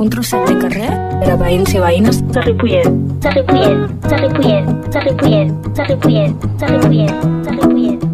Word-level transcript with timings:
Un 0.00 0.08
trosset 0.08 0.46
de 0.48 0.54
carrer 0.62 0.90
per 1.20 1.32
a 1.34 1.36
veïns 1.40 1.74
i 1.76 1.80
veïnes 1.82 2.20
de 2.32 2.40
Ripollet. 2.46 2.86
de 3.20 3.30
Ripollet, 3.34 3.82
de 4.08 4.16
Ripollet, 4.22 4.70
de 4.92 5.00
Ripollet, 5.04 5.50
de 5.74 5.80
Ripollet, 5.80 5.80
de 5.80 5.82
Ripollet, 5.90 6.32
de 6.60 6.66
Ripollet, 6.70 7.12
de 7.44 7.50
Ripollet. 7.58 8.06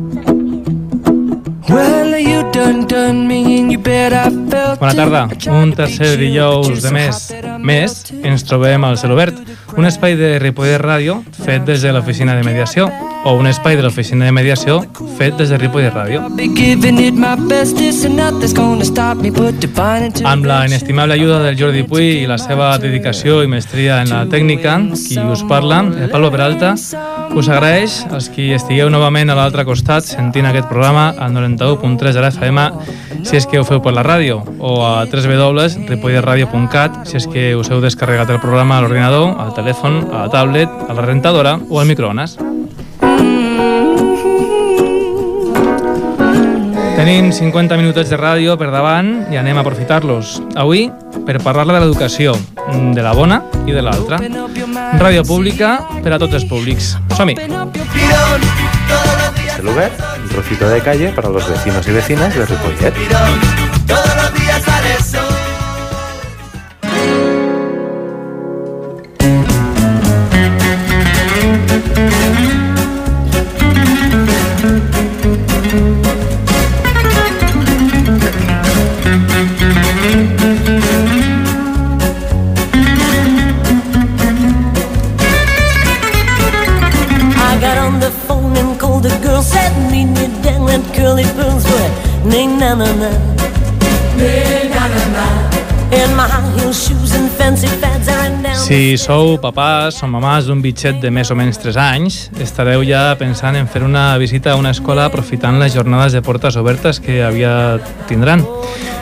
Well, 1.69 2.19
you 2.19 2.43
done 2.53 2.87
done 2.87 3.27
me 3.29 3.59
in 3.59 3.71
your 3.71 3.83
bed, 3.83 4.13
I 4.13 4.31
felt 4.51 4.81
Bona 4.81 4.93
it. 4.93 4.97
tarda. 4.97 5.29
Un 5.53 5.73
tercer 5.75 6.17
dijous 6.19 6.83
de 6.83 6.91
mes. 6.91 7.35
Més, 7.63 7.97
ens 8.23 8.45
trobem 8.45 8.85
al 8.85 8.99
Celobert, 8.99 9.39
un 9.77 9.85
espai 9.85 10.17
de 10.17 10.39
Ripollet 10.41 10.81
Ràdio 10.81 11.19
fet 11.37 11.67
des 11.69 11.83
de 11.85 11.93
l'oficina 11.93 12.35
de 12.37 12.45
mediació 12.47 12.89
o 13.27 13.35
un 13.37 13.47
espai 13.51 13.77
de 13.77 13.83
l'oficina 13.85 14.25
de 14.25 14.33
mediació 14.33 14.79
fet 15.19 15.37
des 15.37 15.51
de 15.53 15.59
Ripollet 15.59 15.93
Ràdio. 15.93 16.23
Amb 20.25 20.47
la 20.49 20.63
inestimable 20.67 21.19
ajuda 21.19 21.43
del 21.43 21.59
Jordi 21.59 21.83
Puy 21.83 22.23
i 22.23 22.27
la 22.31 22.39
seva 22.39 22.71
dedicació 22.79 23.43
i 23.43 23.51
mestria 23.51 24.01
en 24.03 24.13
la 24.15 24.25
tècnica, 24.31 24.79
qui 24.95 25.19
us 25.21 25.43
parla, 25.49 25.83
el 25.85 26.09
Pablo 26.11 26.31
Peralta, 26.31 26.75
us 27.37 27.49
agraeix 27.53 28.07
als 28.15 28.31
qui 28.33 28.53
estigueu 28.57 28.89
novament 28.89 29.29
a 29.29 29.37
l'altre 29.37 29.65
costat 29.69 30.07
sentint 30.07 30.47
aquest 30.49 30.69
programa 30.71 31.11
al 31.19 31.35
91.3 31.35 32.15
de 32.15 32.23
la 32.23 32.31
FM 32.33 32.71
si 33.27 33.37
és 33.37 33.47
que 33.51 33.59
ho 33.59 33.65
feu 33.67 33.81
per 33.83 33.93
la 33.97 34.05
ràdio 34.07 34.39
o 34.63 34.87
a 34.87 35.05
www.ripolletradio.cat 35.11 37.03
si 37.11 37.17
és 37.19 37.27
que 37.27 37.57
us 37.59 37.69
heu 37.75 37.81
descarregat 37.83 38.31
el 38.31 38.41
programa 38.41 38.79
a 38.79 38.81
l'ordinador, 38.85 39.35
al 39.43 39.51
telèfon, 39.53 39.66
a 40.13 40.27
la 40.27 40.29
tablet, 40.31 40.69
a 40.89 40.95
la 40.95 41.03
rentadora 41.03 41.59
o 41.69 41.81
al 41.81 41.87
microones. 41.87 42.37
Tenim 46.97 47.33
50 47.33 47.77
minutets 47.77 48.11
de 48.11 48.17
ràdio 48.17 48.57
per 48.57 48.71
davant 48.71 49.27
i 49.33 49.37
anem 49.37 49.59
a 49.59 49.65
aprofitar-los. 49.65 50.41
Avui, 50.57 50.87
per 51.27 51.43
parlar 51.43 51.67
de 51.67 51.81
l'educació, 51.81 52.37
de 52.95 53.03
la 53.03 53.13
bona 53.13 53.43
i 53.67 53.75
de 53.75 53.83
l'altra. 53.83 54.21
Ràdio 55.03 55.27
pública 55.27 55.81
per 56.03 56.15
a 56.15 56.19
tots 56.23 56.39
els 56.39 56.47
públics. 56.47 56.97
Som-hi! 57.19 57.37
Celubert, 59.57 60.03
un 60.23 60.29
trocito 60.31 60.69
de 60.69 60.81
calle 60.81 61.13
para 61.13 61.29
los 61.29 61.49
vecinos 61.49 61.87
y 61.89 61.93
vecinas 61.93 62.35
de 62.35 62.47
Ripollet. 62.47 62.95
I 65.17 65.26
Si 98.67 98.97
sou 98.99 99.37
papàs 99.39 100.01
o 100.03 100.09
mamàs 100.11 100.49
d'un 100.49 100.59
bitxet 100.59 100.97
de 100.99 101.13
més 101.15 101.29
o 101.31 101.37
menys 101.39 101.61
3 101.63 101.77
anys, 101.79 102.17
estareu 102.43 102.83
ja 102.83 103.13
pensant 103.15 103.55
en 103.55 103.69
fer 103.71 103.85
una 103.87 104.19
visita 104.19 104.51
a 104.51 104.59
una 104.59 104.73
escola 104.75 105.05
aprofitant 105.07 105.61
les 105.63 105.71
jornades 105.77 106.17
de 106.17 106.23
portes 106.27 106.59
obertes 106.59 106.99
que 106.99 107.21
havia 107.23 107.79
tindran. 108.11 108.43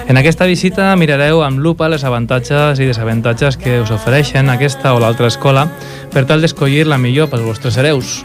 En 0.05 0.21
aquesta 0.21 0.45
visita 0.45 0.91
mirareu 1.01 1.41
amb 1.47 1.65
lupa 1.65 1.89
les 1.89 2.05
avantatges 2.05 2.77
i 2.77 2.91
desavantatges 2.91 3.57
que 3.57 3.79
us 3.81 3.95
ofereixen 3.95 4.53
aquesta 4.53 4.93
o 4.93 5.01
l'altra 5.01 5.33
escola 5.33 5.65
per 6.13 6.27
tal 6.29 6.45
d'escollir 6.45 6.85
la 6.85 7.01
millor 7.01 7.33
pels 7.33 7.49
vostres 7.49 7.81
hereus. 7.81 8.21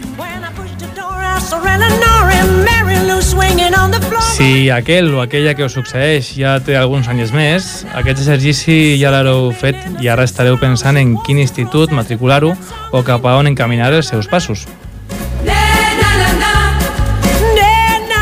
Si 4.39 4.69
aquell 4.71 5.09
o 5.11 5.19
aquella 5.19 5.51
que 5.51 5.65
us 5.67 5.73
succeeix 5.75 6.29
ja 6.39 6.53
té 6.63 6.77
alguns 6.79 7.09
anys 7.11 7.33
més, 7.35 7.65
aquest 7.91 8.21
exercici 8.21 8.95
ja 8.95 9.09
l'haureu 9.11 9.49
fet 9.51 9.75
i 9.99 10.07
ara 10.07 10.23
estareu 10.23 10.55
pensant 10.61 10.95
en 10.95 11.17
quin 11.25 11.41
institut 11.43 11.91
matricular-ho 11.91 12.53
o 12.95 13.01
cap 13.03 13.27
a 13.27 13.33
on 13.35 13.51
encaminar 13.51 13.91
els 13.97 14.07
seus 14.07 14.31
passos. 14.31 14.63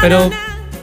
Però 0.02 0.24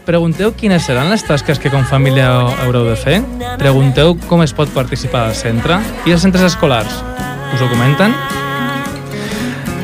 pregunteu 0.07 0.55
quines 0.55 0.87
seran 0.87 1.11
les 1.11 1.27
tasques 1.27 1.59
que 1.59 1.75
com 1.75 1.83
família 1.83 2.31
haureu 2.63 2.87
de 2.93 2.95
fer? 2.95 3.19
Pregunteu 3.59 4.15
com 4.31 4.47
es 4.47 4.55
pot 4.55 4.71
participar 4.71 5.27
al 5.27 5.35
centre? 5.35 5.83
I 6.07 6.15
els 6.15 6.23
centres 6.23 6.47
escolars? 6.55 7.03
Us 7.51 7.59
ho 7.59 7.73
comenten? 7.75 8.15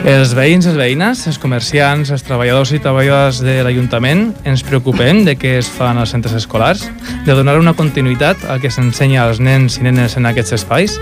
Els 0.01 0.31
veïns, 0.33 0.65
les 0.65 0.77
veïnes, 0.79 1.21
els 1.29 1.37
comerciants, 1.37 2.09
els 2.09 2.23
treballadors 2.25 2.71
i 2.73 2.79
treballadores 2.81 3.43
de 3.45 3.59
l'Ajuntament 3.61 4.31
ens 4.49 4.63
preocupem 4.65 5.27
de 5.27 5.35
què 5.37 5.59
es 5.59 5.69
fan 5.69 6.01
als 6.01 6.15
centres 6.15 6.33
escolars? 6.39 6.87
De 7.27 7.37
donar 7.37 7.59
una 7.61 7.75
continuïtat 7.77 8.47
al 8.49 8.63
que 8.63 8.71
s'ensenya 8.73 9.27
als 9.27 9.43
nens 9.45 9.77
i 9.77 9.85
nenes 9.85 10.17
en 10.17 10.31
aquests 10.31 10.57
espais? 10.57 10.97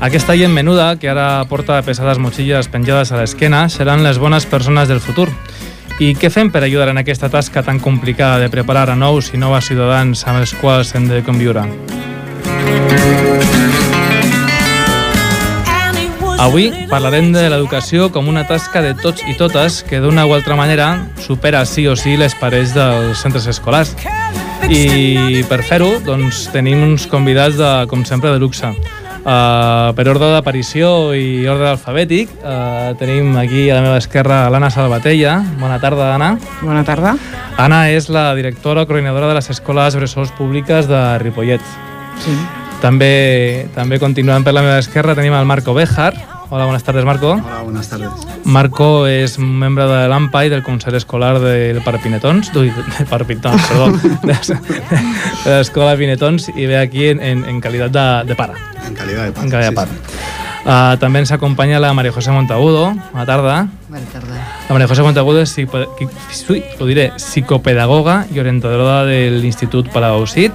Aquesta 0.00 0.38
gent 0.40 0.54
menuda, 0.56 0.94
que 0.96 1.12
ara 1.12 1.44
porta 1.50 1.82
pesades 1.84 2.16
motxilles 2.16 2.72
penjades 2.72 3.12
a 3.12 3.20
l'esquena, 3.20 3.66
seran 3.68 4.00
les 4.06 4.16
bones 4.16 4.48
persones 4.48 4.88
del 4.88 5.04
futur. 5.04 5.28
I 6.00 6.14
què 6.16 6.32
fem 6.32 6.48
per 6.48 6.64
ajudar 6.64 6.88
en 6.94 7.02
aquesta 7.02 7.28
tasca 7.28 7.60
tan 7.66 7.82
complicada 7.84 8.40
de 8.40 8.48
preparar 8.48 8.88
a 8.88 8.96
nous 8.96 9.34
i 9.34 9.42
noves 9.42 9.68
ciutadans 9.68 10.24
amb 10.24 10.40
els 10.40 10.56
quals 10.56 10.94
hem 10.96 11.10
de 11.12 11.20
conviure? 11.26 11.68
Avui 16.38 16.68
parlarem 16.86 17.32
de 17.34 17.48
l'educació 17.50 18.12
com 18.14 18.28
una 18.30 18.44
tasca 18.46 18.78
de 18.80 18.92
tots 18.96 19.24
i 19.26 19.34
totes 19.36 19.80
que 19.84 19.98
d'una 19.98 20.22
o 20.24 20.36
altra 20.36 20.54
manera 20.56 20.86
supera 21.18 21.64
sí 21.66 21.88
o 21.90 21.96
sí 21.98 22.14
les 22.16 22.36
parets 22.38 22.76
dels 22.76 23.18
centres 23.18 23.48
escolars. 23.50 23.90
I 24.70 25.42
per 25.50 25.58
fer-ho, 25.66 25.90
doncs, 26.06 26.46
tenim 26.54 26.84
uns 26.86 27.08
convidats, 27.10 27.58
de, 27.58 27.70
com 27.90 28.04
sempre, 28.06 28.30
de 28.30 28.38
luxe. 28.38 28.70
Uh, 28.70 29.90
per 29.98 30.06
ordre 30.08 30.30
d'aparició 30.30 31.10
i 31.18 31.42
ordre 31.50 31.72
alfabètic, 31.72 32.30
uh, 32.40 32.94
tenim 33.00 33.34
aquí 33.36 33.66
a 33.66 33.80
la 33.80 33.82
meva 33.88 33.98
esquerra 33.98 34.44
l'Anna 34.48 34.70
Salvatella. 34.70 35.40
Bona 35.58 35.80
tarda, 35.82 36.14
Anna. 36.14 36.30
Bona 36.62 36.86
tarda. 36.86 37.16
Anna 37.58 37.82
és 37.90 38.08
la 38.14 38.30
directora 38.38 38.86
coordinadora 38.86 39.28
de 39.34 39.36
les 39.40 39.50
escoles 39.52 39.98
bressols 39.98 40.32
públiques 40.38 40.86
de 40.88 41.02
Ripollet. 41.24 41.76
Sí. 42.22 42.38
També, 42.82 43.66
també 43.74 43.98
continuant 43.98 44.44
per 44.46 44.54
la 44.54 44.62
meva 44.62 44.78
esquerra 44.78 45.16
tenim 45.18 45.34
el 45.34 45.46
Marco 45.50 45.74
Bejar. 45.74 46.12
Hola, 46.50 46.64
buenas 46.64 46.84
tardes, 46.84 47.04
Marco. 47.04 47.32
Hola, 47.32 47.62
buenas 47.62 47.88
tardes. 47.90 48.08
Marco 48.44 49.06
és 49.06 49.34
membre 49.38 49.84
de 49.84 50.06
l'AMPAI, 50.08 50.48
del 50.48 50.62
Consell 50.64 50.96
Escolar 50.96 51.34
del 51.42 51.82
Parpinetons, 51.84 52.48
ui, 52.56 52.70
del 52.70 53.08
Parpinetons, 53.10 53.66
perdó, 53.68 53.90
de, 54.22 54.38
de 55.44 55.58
l'Escola 55.58 55.96
Pinetons, 56.00 56.48
i 56.54 56.64
ve 56.70 56.78
aquí 56.78 57.08
en, 57.10 57.20
en, 57.20 57.44
en 57.50 57.60
qualitat 57.60 57.92
de, 57.92 58.06
de 58.30 58.38
pare, 58.38 58.56
En 58.86 58.94
calidad 58.94 59.26
de 59.26 59.28
en 59.28 59.34
padre. 59.34 59.50
qualitat 59.50 59.68
de 59.68 59.76
pare. 59.76 60.00
Uh, 60.68 60.96
també 61.00 61.20
ens 61.22 61.30
acompanya 61.32 61.78
la 61.80 61.92
Maria 61.96 62.12
José 62.12 62.32
Montagudo. 62.32 62.90
Bona 63.12 63.26
tarda. 63.28 63.60
Bona 63.88 64.08
tarda. 64.12 64.40
La 64.68 64.74
Maria 64.76 64.88
José 64.88 65.04
Montagudo 65.04 65.44
és 65.44 65.52
psico, 65.52 65.84
ui, 66.52 66.64
ho 66.78 66.88
diré, 66.88 67.10
psicopedagoga 67.16 68.22
i 68.32 68.40
orientadora 68.40 69.02
de 69.08 69.26
l'Institut 69.36 69.92
Palau 69.92 70.24
Cid. 70.28 70.52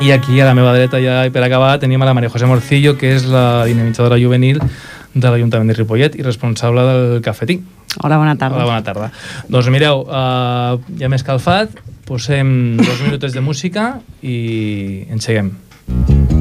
I 0.00 0.12
aquí 0.12 0.40
a 0.40 0.44
la 0.44 0.54
meva 0.54 0.74
dreta 0.76 1.00
ja 1.00 1.22
i 1.24 1.32
per 1.32 1.42
acabar 1.46 1.78
tenim 1.80 2.02
a 2.02 2.06
la 2.06 2.12
Maria 2.14 2.30
José 2.30 2.46
Morcillo, 2.46 2.96
que 3.00 3.14
és 3.16 3.24
la 3.30 3.64
dinamitzadora 3.64 4.18
juvenil 4.20 4.60
de 4.60 5.24
l'Ajuntament 5.32 5.72
de 5.72 5.78
Ripollet 5.78 6.18
i 6.20 6.26
responsable 6.26 6.84
del 6.84 7.24
cafetí. 7.24 7.58
Hola, 8.04 8.20
bona 8.20 8.36
tarda. 8.36 8.60
Hola, 8.60 8.68
bona 8.68 8.84
tarda. 8.84 9.10
Doncs 9.48 9.72
mireu, 9.72 10.04
uh, 10.04 10.76
ja 11.00 11.08
m'he 11.08 11.16
escalfat, 11.16 11.80
posem 12.06 12.76
dos 12.82 13.04
minuts 13.06 13.32
de 13.32 13.44
música 13.44 13.94
i 14.20 15.06
enseguem. 15.16 15.54
Este 15.86 16.35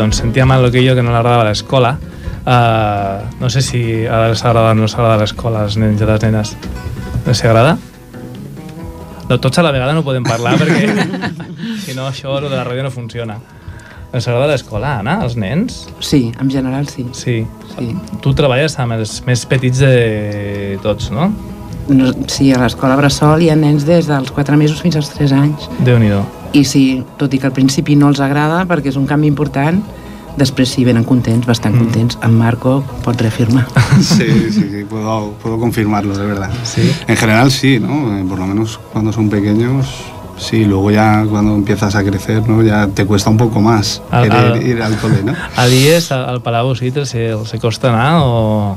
Doncs 0.00 0.16
sentíem 0.16 0.48
el 0.54 0.62
Loquillo 0.64 0.94
que 0.96 1.02
no 1.04 1.12
l'agradava 1.12 1.44
a 1.44 1.50
l'escola. 1.50 1.90
Uh, 2.40 3.26
no 3.36 3.50
sé 3.52 3.60
si 3.60 3.80
ara 4.08 4.30
els 4.30 4.40
agrada 4.46 4.72
o 4.72 4.78
no 4.78 4.86
els 4.88 4.94
agrada 4.96 5.18
a 5.18 5.20
l'escola 5.20 5.66
als 5.66 5.76
nens 5.76 6.00
i 6.00 6.06
a 6.06 6.08
les 6.08 6.22
nenes. 6.24 6.54
No 7.26 7.34
sé, 7.34 7.50
agrada? 7.50 7.74
No, 9.28 9.36
tots 9.36 9.60
a 9.60 9.66
la 9.66 9.74
vegada 9.76 9.92
no 9.92 10.00
podem 10.06 10.24
parlar 10.24 10.54
perquè 10.56 10.88
si 11.84 11.92
no 11.98 12.08
això 12.08 12.38
de 12.40 12.48
la 12.48 12.64
ràdio 12.64 12.88
no 12.88 12.94
funciona. 12.94 13.36
Els 14.16 14.24
agrada 14.24 14.48
l'escola, 14.54 14.96
Anna, 15.04 15.20
als 15.20 15.36
nens? 15.36 15.84
Sí, 16.00 16.32
en 16.40 16.48
general 16.50 16.88
sí. 16.88 17.04
Sí. 17.12 17.44
sí. 17.76 17.92
Tu 18.24 18.32
treballes 18.40 18.80
amb 18.80 18.96
els 18.96 19.20
més 19.28 19.44
petits 19.52 19.84
de 19.84 20.80
tots, 20.82 21.12
no? 21.12 21.28
No, 21.92 22.10
sí, 22.24 22.54
a 22.56 22.64
l'escola 22.64 22.96
Bressol 22.96 23.44
hi 23.44 23.52
ha 23.52 23.60
nens 23.68 23.84
des 23.84 24.08
dels 24.08 24.32
4 24.32 24.56
mesos 24.56 24.80
fins 24.80 24.96
als 24.96 25.12
3 25.12 25.40
anys. 25.44 25.68
Déu-n'hi-do. 25.84 26.24
I 26.52 26.64
sí, 26.64 27.04
tot 27.16 27.32
i 27.34 27.38
que 27.38 27.46
al 27.46 27.52
principi 27.54 27.94
no 27.96 28.08
els 28.10 28.20
agrada 28.20 28.64
perquè 28.66 28.90
és 28.90 28.96
un 28.98 29.06
canvi 29.06 29.28
important, 29.30 29.82
després 30.36 30.70
sí 30.70 30.84
venen 30.84 31.04
contents, 31.04 31.46
bastant 31.46 31.74
Mm. 31.74 31.78
contents. 31.84 32.18
En 32.22 32.36
Marco 32.38 32.82
pot 33.04 33.20
reafirmar. 33.20 33.66
Sí, 34.00 34.26
sí, 34.50 34.66
sí, 34.70 34.84
puedo, 34.88 35.32
puedo 35.42 35.58
confirmarlo, 35.58 36.16
de 36.16 36.24
verdad. 36.26 36.50
Sí. 36.64 36.90
En 37.06 37.16
general 37.16 37.50
sí, 37.50 37.78
¿no? 37.78 38.16
Eh, 38.18 38.24
Por 38.28 38.38
lo 38.38 38.46
menos 38.46 38.78
cuando 38.92 39.12
son 39.12 39.28
pequeños, 39.28 39.86
sí. 40.38 40.64
Luego 40.64 40.90
ya 40.90 41.24
cuando 41.28 41.54
empiezas 41.54 41.94
a 41.94 42.02
crecer, 42.02 42.48
¿no? 42.48 42.62
Ya 42.62 42.86
te 42.88 43.04
cuesta 43.04 43.28
un 43.30 43.36
poco 43.36 43.60
más 43.60 44.00
Al- 44.10 44.22
querer 44.28 44.44
al- 44.52 44.66
ir 44.66 44.82
al 44.82 44.96
cole, 44.96 45.22
¿no? 45.24 45.34
A 45.56 45.66
dies 45.66 46.10
al, 46.12 46.24
al 46.28 46.40
Palau 46.42 46.74
sí, 46.74 46.90
els, 46.94 47.14
els 47.14 47.52
costa 47.60 47.90
anar 47.92 48.22
o... 48.24 48.76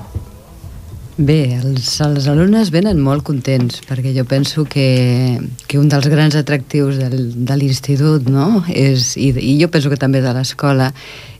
Bé, 1.13 1.59
els, 1.59 1.91
els 2.01 2.25
alumnes 2.25 2.71
venen 2.73 2.97
molt 2.97 3.21
contents 3.27 3.83
perquè 3.85 4.15
jo 4.15 4.23
penso 4.25 4.63
que, 4.65 5.37
que 5.69 5.77
un 5.77 5.85
dels 5.91 6.07
grans 6.09 6.33
atractius 6.33 6.97
del, 6.97 7.27
de 7.45 7.57
l'institut 7.59 8.25
no? 8.33 8.63
és, 8.73 9.11
i, 9.21 9.29
i 9.37 9.53
jo 9.61 9.69
penso 9.69 9.91
que 9.93 9.99
també 10.01 10.23
de 10.25 10.33
l'escola 10.33 10.89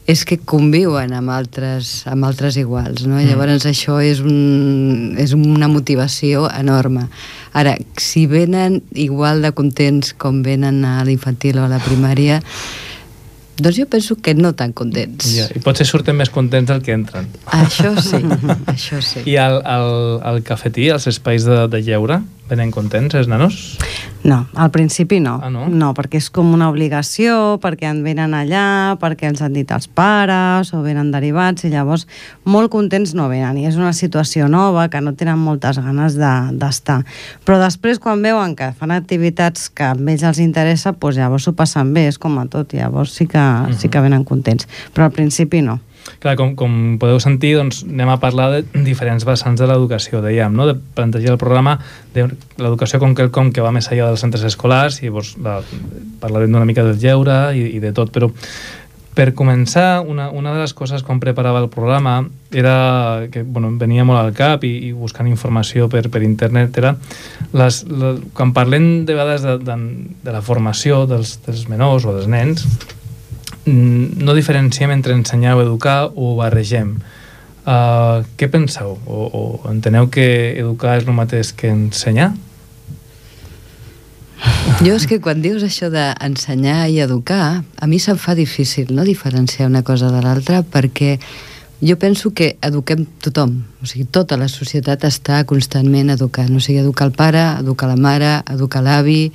és 0.06 0.22
que 0.30 0.38
conviuen 0.38 1.16
amb 1.18 1.34
altres, 1.34 2.04
amb 2.06 2.30
altres 2.30 2.60
iguals 2.62 3.08
no? 3.08 3.18
Mm. 3.18 3.32
llavors 3.32 3.66
això 3.66 3.98
és, 3.98 4.22
un, 4.22 5.18
és 5.18 5.34
una 5.34 5.72
motivació 5.72 6.46
enorme 6.54 7.08
ara, 7.58 7.74
si 7.98 8.28
venen 8.30 8.84
igual 8.94 9.42
de 9.42 9.56
contents 9.58 10.14
com 10.14 10.44
venen 10.46 10.84
a 10.86 11.00
l'infantil 11.08 11.58
o 11.58 11.66
a 11.66 11.74
la 11.74 11.82
primària 11.82 12.44
doncs 13.58 13.78
jo 13.78 13.86
penso 13.90 14.16
que 14.16 14.34
no 14.34 14.54
tan 14.58 14.74
contents. 14.74 15.28
Ja, 15.36 15.48
I 15.54 15.62
potser 15.64 15.86
surten 15.86 16.18
més 16.18 16.32
contents 16.34 16.72
del 16.72 16.82
que 16.86 16.96
entren. 16.96 17.28
això 17.46 17.94
sí, 18.02 18.22
això 18.74 19.02
sí. 19.02 19.26
I 19.30 19.38
al, 19.42 19.60
al, 19.66 19.90
al 20.24 20.42
cafetí, 20.48 20.90
als 20.90 21.08
espais 21.12 21.46
de, 21.46 21.68
de 21.70 21.84
lleure, 21.86 22.22
venen 22.50 22.72
contents 22.72 23.16
els 23.16 23.28
nanos? 23.32 23.78
No, 24.24 24.46
al 24.56 24.70
principi 24.72 25.20
no. 25.20 25.40
Ah, 25.44 25.50
no? 25.52 25.66
No, 25.68 25.90
perquè 25.96 26.20
és 26.22 26.30
com 26.32 26.54
una 26.56 26.70
obligació, 26.72 27.58
perquè 27.64 27.90
en 27.90 28.02
venen 28.06 28.32
allà, 28.38 28.96
perquè 29.02 29.28
els 29.28 29.42
han 29.44 29.56
dit 29.56 29.72
els 29.76 29.88
pares, 29.92 30.72
o 30.76 30.82
venen 30.84 31.10
derivats, 31.12 31.66
i 31.68 31.72
llavors 31.74 32.06
molt 32.48 32.72
contents 32.72 33.14
no 33.20 33.28
venen. 33.32 33.58
I 33.60 33.68
és 33.68 33.76
una 33.80 33.92
situació 33.96 34.48
nova, 34.52 34.88
que 34.92 35.02
no 35.04 35.12
tenen 35.20 35.40
moltes 35.44 35.80
ganes 35.84 36.16
de- 36.16 36.52
d'estar. 36.60 37.02
Però 37.46 37.60
després, 37.60 38.00
quan 38.00 38.22
veuen 38.24 38.56
que 38.56 38.72
fan 38.72 38.92
activitats 38.96 39.70
que 39.70 39.84
a 39.84 39.96
ells 39.96 40.24
els 40.24 40.40
interessa, 40.40 40.94
doncs 40.94 41.18
llavors 41.20 41.44
s'ho 41.44 41.54
passen 41.54 41.94
bé, 41.94 42.08
és 42.08 42.18
com 42.18 42.38
a 42.40 42.46
tot, 42.46 42.72
llavors 42.74 43.12
sí 43.12 43.28
que, 43.28 43.44
sí 43.78 43.90
que 43.90 44.00
venen 44.04 44.24
contents. 44.24 44.68
Però 44.94 45.04
al 45.10 45.12
principi 45.12 45.62
no. 45.62 45.80
Clar, 46.24 46.36
com, 46.40 46.54
com 46.60 46.76
podeu 47.02 47.20
sentir, 47.24 47.56
doncs, 47.60 47.84
anem 47.88 48.14
a 48.14 48.20
parlar 48.22 48.50
de 48.54 48.84
diferents 48.86 49.26
vessants 49.28 49.62
de 49.62 49.68
l'educació, 49.70 50.22
dèiem, 50.24 50.54
no? 50.56 50.68
de 50.70 50.78
plantejar 50.96 51.36
el 51.36 51.42
programa 51.42 51.78
de 52.14 52.28
l'educació 52.60 53.00
com 53.04 53.16
quelcom 53.18 53.52
que 53.56 53.64
va 53.64 53.74
més 53.76 53.90
enllà 53.92 54.12
dels 54.12 54.24
centres 54.24 54.46
escolars 54.48 55.02
i 55.02 55.10
llavors 55.10 55.34
la, 55.44 55.60
parlarem 56.22 56.54
d'una 56.54 56.70
mica 56.70 56.86
del 56.86 57.00
lleure 57.02 57.38
i, 57.58 57.68
i 57.78 57.84
de 57.84 57.94
tot, 57.96 58.14
però 58.14 58.32
per 59.14 59.34
començar, 59.38 60.02
una, 60.02 60.30
una 60.34 60.54
de 60.56 60.64
les 60.64 60.74
coses 60.74 61.04
quan 61.06 61.20
preparava 61.22 61.62
el 61.62 61.70
programa 61.70 62.24
era 62.52 63.28
que 63.32 63.44
bueno, 63.44 63.70
venia 63.78 64.06
molt 64.06 64.20
al 64.20 64.34
cap 64.34 64.66
i, 64.66 64.72
i 64.88 64.92
buscant 64.94 65.30
informació 65.30 65.86
per, 65.90 66.08
per 66.10 66.24
internet 66.26 66.80
era 66.82 66.96
les, 67.54 67.84
la, 67.90 68.16
quan 68.34 68.56
parlem 68.58 69.06
de 69.06 69.14
vegades 69.14 69.46
de, 69.46 69.58
de, 69.62 69.78
de 70.26 70.34
la 70.34 70.42
formació 70.42 71.04
dels, 71.10 71.38
dels 71.46 71.68
menors 71.70 72.08
o 72.10 72.18
dels 72.18 72.30
nens 72.32 72.66
no 73.66 74.34
diferenciem 74.36 74.92
entre 74.92 75.14
ensenyar 75.14 75.56
o 75.58 75.62
educar 75.64 76.12
o 76.16 76.36
barregem. 76.36 76.98
Uh, 77.64 78.26
què 78.36 78.50
penseu? 78.52 78.98
O, 79.08 79.20
o 79.32 79.72
enteneu 79.72 80.10
que 80.12 80.58
educar 80.60 80.98
és 81.00 81.08
el 81.08 81.16
mateix 81.16 81.54
que 81.56 81.72
ensenyar? 81.72 82.34
Jo 84.84 84.98
és 84.98 85.06
que 85.08 85.22
quan 85.24 85.40
dius 85.40 85.64
això 85.64 85.88
d'ensenyar 85.94 86.90
i 86.92 87.00
educar, 87.00 87.64
a 87.64 87.88
mi 87.88 88.00
se'm 88.04 88.20
fa 88.20 88.36
difícil 88.36 88.92
no 88.92 89.06
diferenciar 89.08 89.70
una 89.70 89.84
cosa 89.88 90.12
de 90.12 90.20
l'altra 90.20 90.64
perquè 90.64 91.20
jo 91.84 91.96
penso 92.00 92.34
que 92.36 92.58
eduquem 92.64 93.06
tothom, 93.24 93.62
o 93.84 93.88
sigui, 93.88 94.04
tota 94.08 94.36
la 94.40 94.50
societat 94.52 95.04
està 95.08 95.44
constantment 95.48 96.12
educant, 96.12 96.52
o 96.56 96.60
sigui, 96.64 96.80
educar 96.80 97.10
el 97.10 97.16
pare, 97.16 97.44
educar 97.60 97.90
la 97.92 98.00
mare, 98.00 98.34
educar 98.52 98.84
l'avi, 98.84 99.32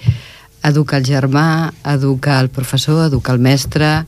educar 0.65 1.01
el 1.01 1.07
germà, 1.07 1.73
educar 1.85 2.41
el 2.43 2.51
professor, 2.51 3.07
educar 3.07 3.35
el 3.35 3.41
mestre, 3.41 4.07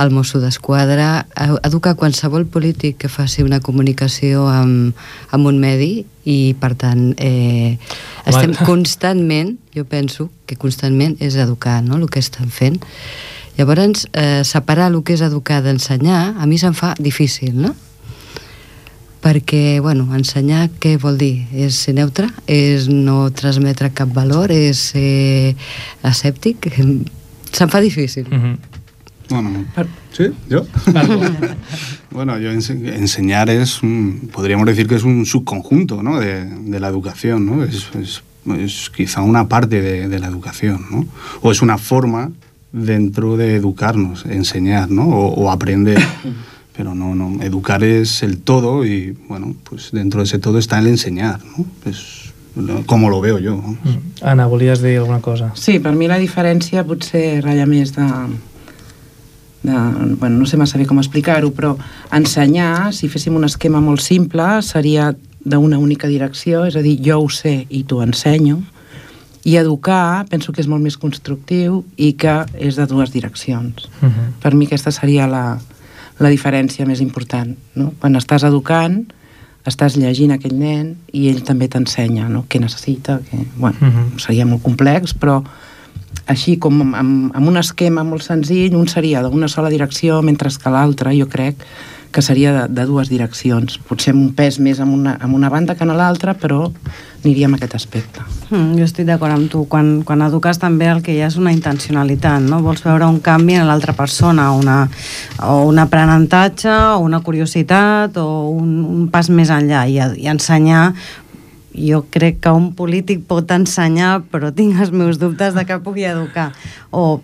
el 0.00 0.10
mosso 0.10 0.40
d'esquadra, 0.40 1.26
educar 1.66 1.96
qualsevol 1.98 2.46
polític 2.48 2.96
que 3.02 3.10
faci 3.12 3.44
una 3.44 3.60
comunicació 3.60 4.46
amb, 4.48 4.96
amb 5.30 5.50
un 5.50 5.60
medi 5.60 6.06
i, 6.24 6.54
per 6.60 6.72
tant, 6.80 7.10
eh, 7.20 7.76
estem 8.24 8.54
constantment, 8.64 9.58
jo 9.76 9.84
penso 9.84 10.30
que 10.46 10.56
constantment 10.56 11.18
és 11.20 11.36
educar, 11.36 11.82
no?, 11.84 12.00
el 12.00 12.08
que 12.08 12.22
estan 12.22 12.48
fent. 12.48 12.80
Llavors, 13.58 14.06
eh, 14.16 14.40
separar 14.48 14.88
el 14.88 15.02
que 15.04 15.18
és 15.18 15.24
educar 15.26 15.60
d'ensenyar, 15.60 16.36
a 16.40 16.48
mi 16.48 16.56
se'm 16.56 16.72
fa 16.72 16.94
difícil, 16.98 17.60
no? 17.60 17.74
Perquè, 19.20 19.80
bueno, 19.84 20.06
ensenyar 20.16 20.70
què 20.80 20.94
vol 20.96 21.18
dir? 21.20 21.46
És 21.52 21.74
ser 21.84 21.92
neutre? 21.94 22.28
És 22.48 22.88
no 22.88 23.28
transmetre 23.30 23.90
cap 23.92 24.08
valor? 24.16 24.50
És 24.50 24.78
ser 24.94 25.54
escèptic? 26.02 26.70
Se'm 27.56 27.68
fa 27.68 27.80
difícil. 27.80 28.24
Mm 28.30 28.40
-hmm. 28.40 28.56
Bueno, 29.30 29.64
¿sí? 30.12 30.24
¿Yo? 30.48 30.66
bueno, 32.10 32.38
yo 32.38 32.50
ense- 32.50 32.94
enseñar 32.96 33.48
es, 33.50 33.82
un- 33.82 34.28
podríamos 34.32 34.66
decir 34.66 34.86
que 34.88 34.96
es 34.96 35.04
un 35.04 35.24
subconjunto 35.26 36.02
¿no? 36.02 36.18
de, 36.18 36.44
de 36.46 36.80
la 36.80 36.88
educación, 36.88 37.46
¿no? 37.46 37.62
Es, 37.64 37.88
es- 38.00 38.22
es 38.58 38.90
quizá 38.90 39.20
una 39.22 39.46
parte 39.48 39.80
de, 39.82 40.08
de 40.08 40.18
la 40.18 40.26
educación, 40.26 40.84
¿no? 40.90 41.06
O 41.42 41.52
es 41.52 41.62
una 41.62 41.78
forma 41.78 42.30
dentro 42.72 43.36
de 43.36 43.54
educarnos, 43.54 44.24
enseñar, 44.26 44.90
¿no? 44.90 45.04
O, 45.08 45.34
o 45.44 45.50
aprender. 45.50 46.00
Pero 46.80 46.94
no, 46.94 47.14
no, 47.14 47.42
educar 47.42 47.84
es 47.84 48.22
el 48.22 48.38
todo 48.38 48.86
y, 48.86 49.14
bueno, 49.28 49.54
pues 49.64 49.90
dentro 49.92 50.20
de 50.20 50.24
ese 50.24 50.38
todo 50.38 50.56
está 50.58 50.78
el 50.78 50.86
enseñar, 50.86 51.38
¿no? 51.44 51.66
Es 51.84 52.32
lo- 52.56 52.86
como 52.86 53.10
lo 53.10 53.20
veo 53.20 53.38
yo. 53.38 53.56
¿no? 53.56 53.76
Anna, 54.22 54.46
volies 54.46 54.80
dir 54.80 54.96
alguna 54.96 55.20
cosa? 55.20 55.52
Sí, 55.54 55.78
per 55.78 55.92
mi 55.92 56.08
la 56.08 56.16
diferència 56.16 56.80
potser 56.88 57.42
ratlla 57.44 57.66
més 57.68 57.92
de, 57.92 58.06
de 59.62 59.76
bueno, 60.16 60.38
no 60.38 60.46
sé 60.48 60.56
massa 60.56 60.78
bé 60.80 60.86
com 60.88 60.96
explicar-ho, 61.02 61.50
però 61.52 61.74
ensenyar, 62.16 62.94
si 62.96 63.10
féssim 63.12 63.36
un 63.36 63.44
esquema 63.44 63.82
molt 63.84 64.00
simple, 64.00 64.46
seria 64.64 65.10
d'una 65.44 65.76
única 65.78 66.08
direcció, 66.08 66.64
és 66.64 66.76
a 66.76 66.82
dir, 66.86 66.96
jo 67.04 67.18
ho 67.20 67.28
sé 67.28 67.66
i 67.68 67.82
t'ho 67.84 68.00
ensenyo, 68.02 68.56
i 69.44 69.56
educar 69.60 70.24
penso 70.32 70.52
que 70.56 70.64
és 70.64 70.68
molt 70.68 70.80
més 70.80 70.96
constructiu 70.96 71.84
i 72.00 72.14
que 72.16 72.38
és 72.56 72.80
de 72.80 72.86
dues 72.86 73.12
direccions. 73.12 73.90
Uh 74.00 74.08
-huh. 74.08 74.32
Per 74.40 74.54
mi 74.54 74.64
aquesta 74.64 74.90
seria 74.90 75.26
la, 75.26 75.60
la 76.20 76.30
diferència 76.32 76.86
més 76.86 77.00
important. 77.00 77.54
No? 77.74 77.92
Quan 78.00 78.16
estàs 78.18 78.44
educant, 78.46 79.02
estàs 79.68 79.96
llegint 80.00 80.32
aquell 80.32 80.56
nen 80.56 80.94
i 81.12 81.28
ell 81.30 81.42
també 81.44 81.68
t'ensenya 81.68 82.28
no? 82.28 82.44
què 82.48 82.60
necessita. 82.60 83.20
Que, 83.28 83.44
bueno, 83.56 83.76
Mhm. 83.80 84.18
Seria 84.18 84.46
molt 84.46 84.62
complex, 84.62 85.14
però 85.14 85.42
així 86.26 86.58
com 86.58 86.80
amb, 86.94 87.34
amb 87.34 87.48
un 87.48 87.56
esquema 87.56 88.04
molt 88.04 88.22
senzill, 88.22 88.76
un 88.76 88.88
seria 88.88 89.22
d'una 89.22 89.48
sola 89.48 89.70
direcció, 89.70 90.22
mentre 90.22 90.50
que 90.50 90.70
l'altre 90.70 91.16
jo 91.18 91.28
crec 91.28 91.56
que 92.10 92.22
seria 92.22 92.52
de, 92.52 92.62
de 92.74 92.86
dues 92.86 93.08
direccions. 93.10 93.78
Potser 93.86 94.14
un 94.16 94.32
pes 94.34 94.58
més 94.62 94.80
en 94.82 94.90
una, 94.90 95.16
en 95.22 95.34
una 95.34 95.50
banda 95.52 95.76
que 95.78 95.86
en 95.86 95.94
l'altra, 95.96 96.34
però 96.34 96.66
aniria 97.20 97.46
en 97.46 97.54
aquest 97.54 97.76
aspecte. 97.76 98.24
Mm, 98.50 98.78
jo 98.78 98.86
estic 98.88 99.06
d'acord 99.06 99.34
amb 99.34 99.50
tu. 99.52 99.64
Quan, 99.70 100.00
quan 100.06 100.24
eduques 100.26 100.58
també 100.58 100.88
el 100.90 101.04
que 101.06 101.14
hi 101.14 101.20
ha 101.22 101.30
és 101.30 101.38
una 101.38 101.54
intencionalitat, 101.54 102.42
no? 102.42 102.62
Vols 102.64 102.82
veure 102.84 103.06
un 103.06 103.20
canvi 103.24 103.60
en 103.60 103.68
l'altra 103.68 103.94
persona, 103.94 104.50
una, 104.56 104.82
o 105.46 105.62
un 105.68 105.78
aprenentatge, 105.78 106.72
o 106.96 107.00
una 107.06 107.22
curiositat, 107.26 108.18
o 108.18 108.50
un, 108.50 108.78
un 108.84 109.08
pas 109.12 109.30
més 109.30 109.52
enllà, 109.54 109.86
i, 109.86 110.00
i 110.24 110.30
ensenyar 110.32 110.90
jo 111.70 112.02
crec 112.10 112.40
que 112.42 112.50
un 112.50 112.72
polític 112.74 113.22
pot 113.28 113.50
ensenyar, 113.54 114.24
però 114.32 114.50
tinc 114.54 114.80
els 114.82 114.90
meus 114.90 115.20
dubtes 115.22 115.54
de 115.54 115.64
que 115.66 115.78
pugui 115.84 116.08
educar. 116.08 116.50
O 116.90 117.20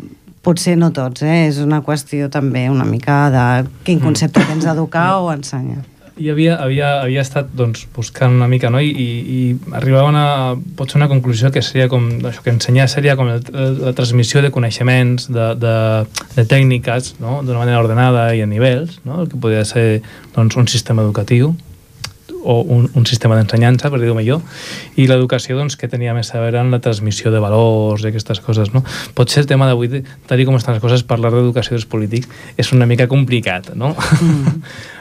potser 0.47 0.77
no 0.79 0.93
tots, 0.95 1.25
eh? 1.27 1.47
és 1.49 1.59
una 1.65 1.83
qüestió 1.83 2.31
també 2.33 2.69
una 2.71 2.87
mica 2.87 3.27
de 3.35 3.45
quin 3.87 4.01
concepte 4.03 4.45
tens 4.47 4.67
d'educar 4.69 5.11
o 5.25 5.31
ensenyar. 5.35 5.83
I 6.17 6.31
havia, 6.33 6.55
havia, 6.65 6.95
havia 7.03 7.21
estat 7.21 7.51
doncs, 7.53 7.83
buscant 7.93 8.33
una 8.39 8.47
mica 8.49 8.71
no? 8.73 8.81
I, 8.81 8.89
i, 8.89 9.09
i 9.37 9.75
arribava 9.77 10.07
a 10.07 10.13
una, 10.15 10.29
pot 10.79 10.89
ser 10.89 10.97
una 10.97 11.11
conclusió 11.11 11.51
que 11.53 11.61
seria 11.61 11.91
com 11.93 12.07
això, 12.31 12.41
que 12.41 12.55
ensenyar 12.55 12.87
seria 12.89 13.19
com 13.21 13.29
el, 13.35 13.43
la 13.83 13.93
transmissió 13.99 14.41
de 14.41 14.49
coneixements, 14.55 15.29
de, 15.29 15.51
de, 15.61 15.77
de 16.39 16.47
tècniques 16.49 17.19
no? 17.21 17.43
d'una 17.45 17.61
manera 17.61 17.83
ordenada 17.83 18.31
i 18.33 18.41
a 18.41 18.49
nivells, 18.49 19.03
no? 19.05 19.21
el 19.27 19.29
que 19.29 19.37
podria 19.37 19.67
ser 19.69 20.01
doncs, 20.33 20.57
un 20.57 20.73
sistema 20.73 21.05
educatiu 21.05 21.53
o 22.47 22.61
un, 22.63 22.87
un 22.95 23.07
sistema 23.11 23.37
d'ensenyança, 23.39 23.91
per 23.91 24.01
dir-ho 24.01 24.15
millor, 24.15 24.41
i 24.97 25.09
l'educació 25.11 25.59
doncs, 25.59 25.77
que 25.77 25.91
tenia 25.91 26.15
més 26.15 26.31
a 26.33 26.41
veure 26.45 26.63
en 26.63 26.71
la 26.75 26.81
transmissió 26.83 27.35
de 27.35 27.43
valors 27.43 28.07
i 28.07 28.13
aquestes 28.13 28.41
coses. 28.45 28.73
No? 28.75 28.85
Potser 29.19 29.43
el 29.43 29.51
tema 29.51 29.69
d'avui, 29.69 30.05
tal 30.31 30.45
com 30.47 30.59
estan 30.59 30.79
les 30.79 30.85
coses, 30.85 31.05
parlar 31.07 31.35
d'educació 31.35 31.77
dels 31.77 31.89
polítics 31.91 32.31
és 32.57 32.73
una 32.77 32.87
mica 32.87 33.09
complicat, 33.11 33.75
no? 33.75 33.95
Mm. 34.23 34.59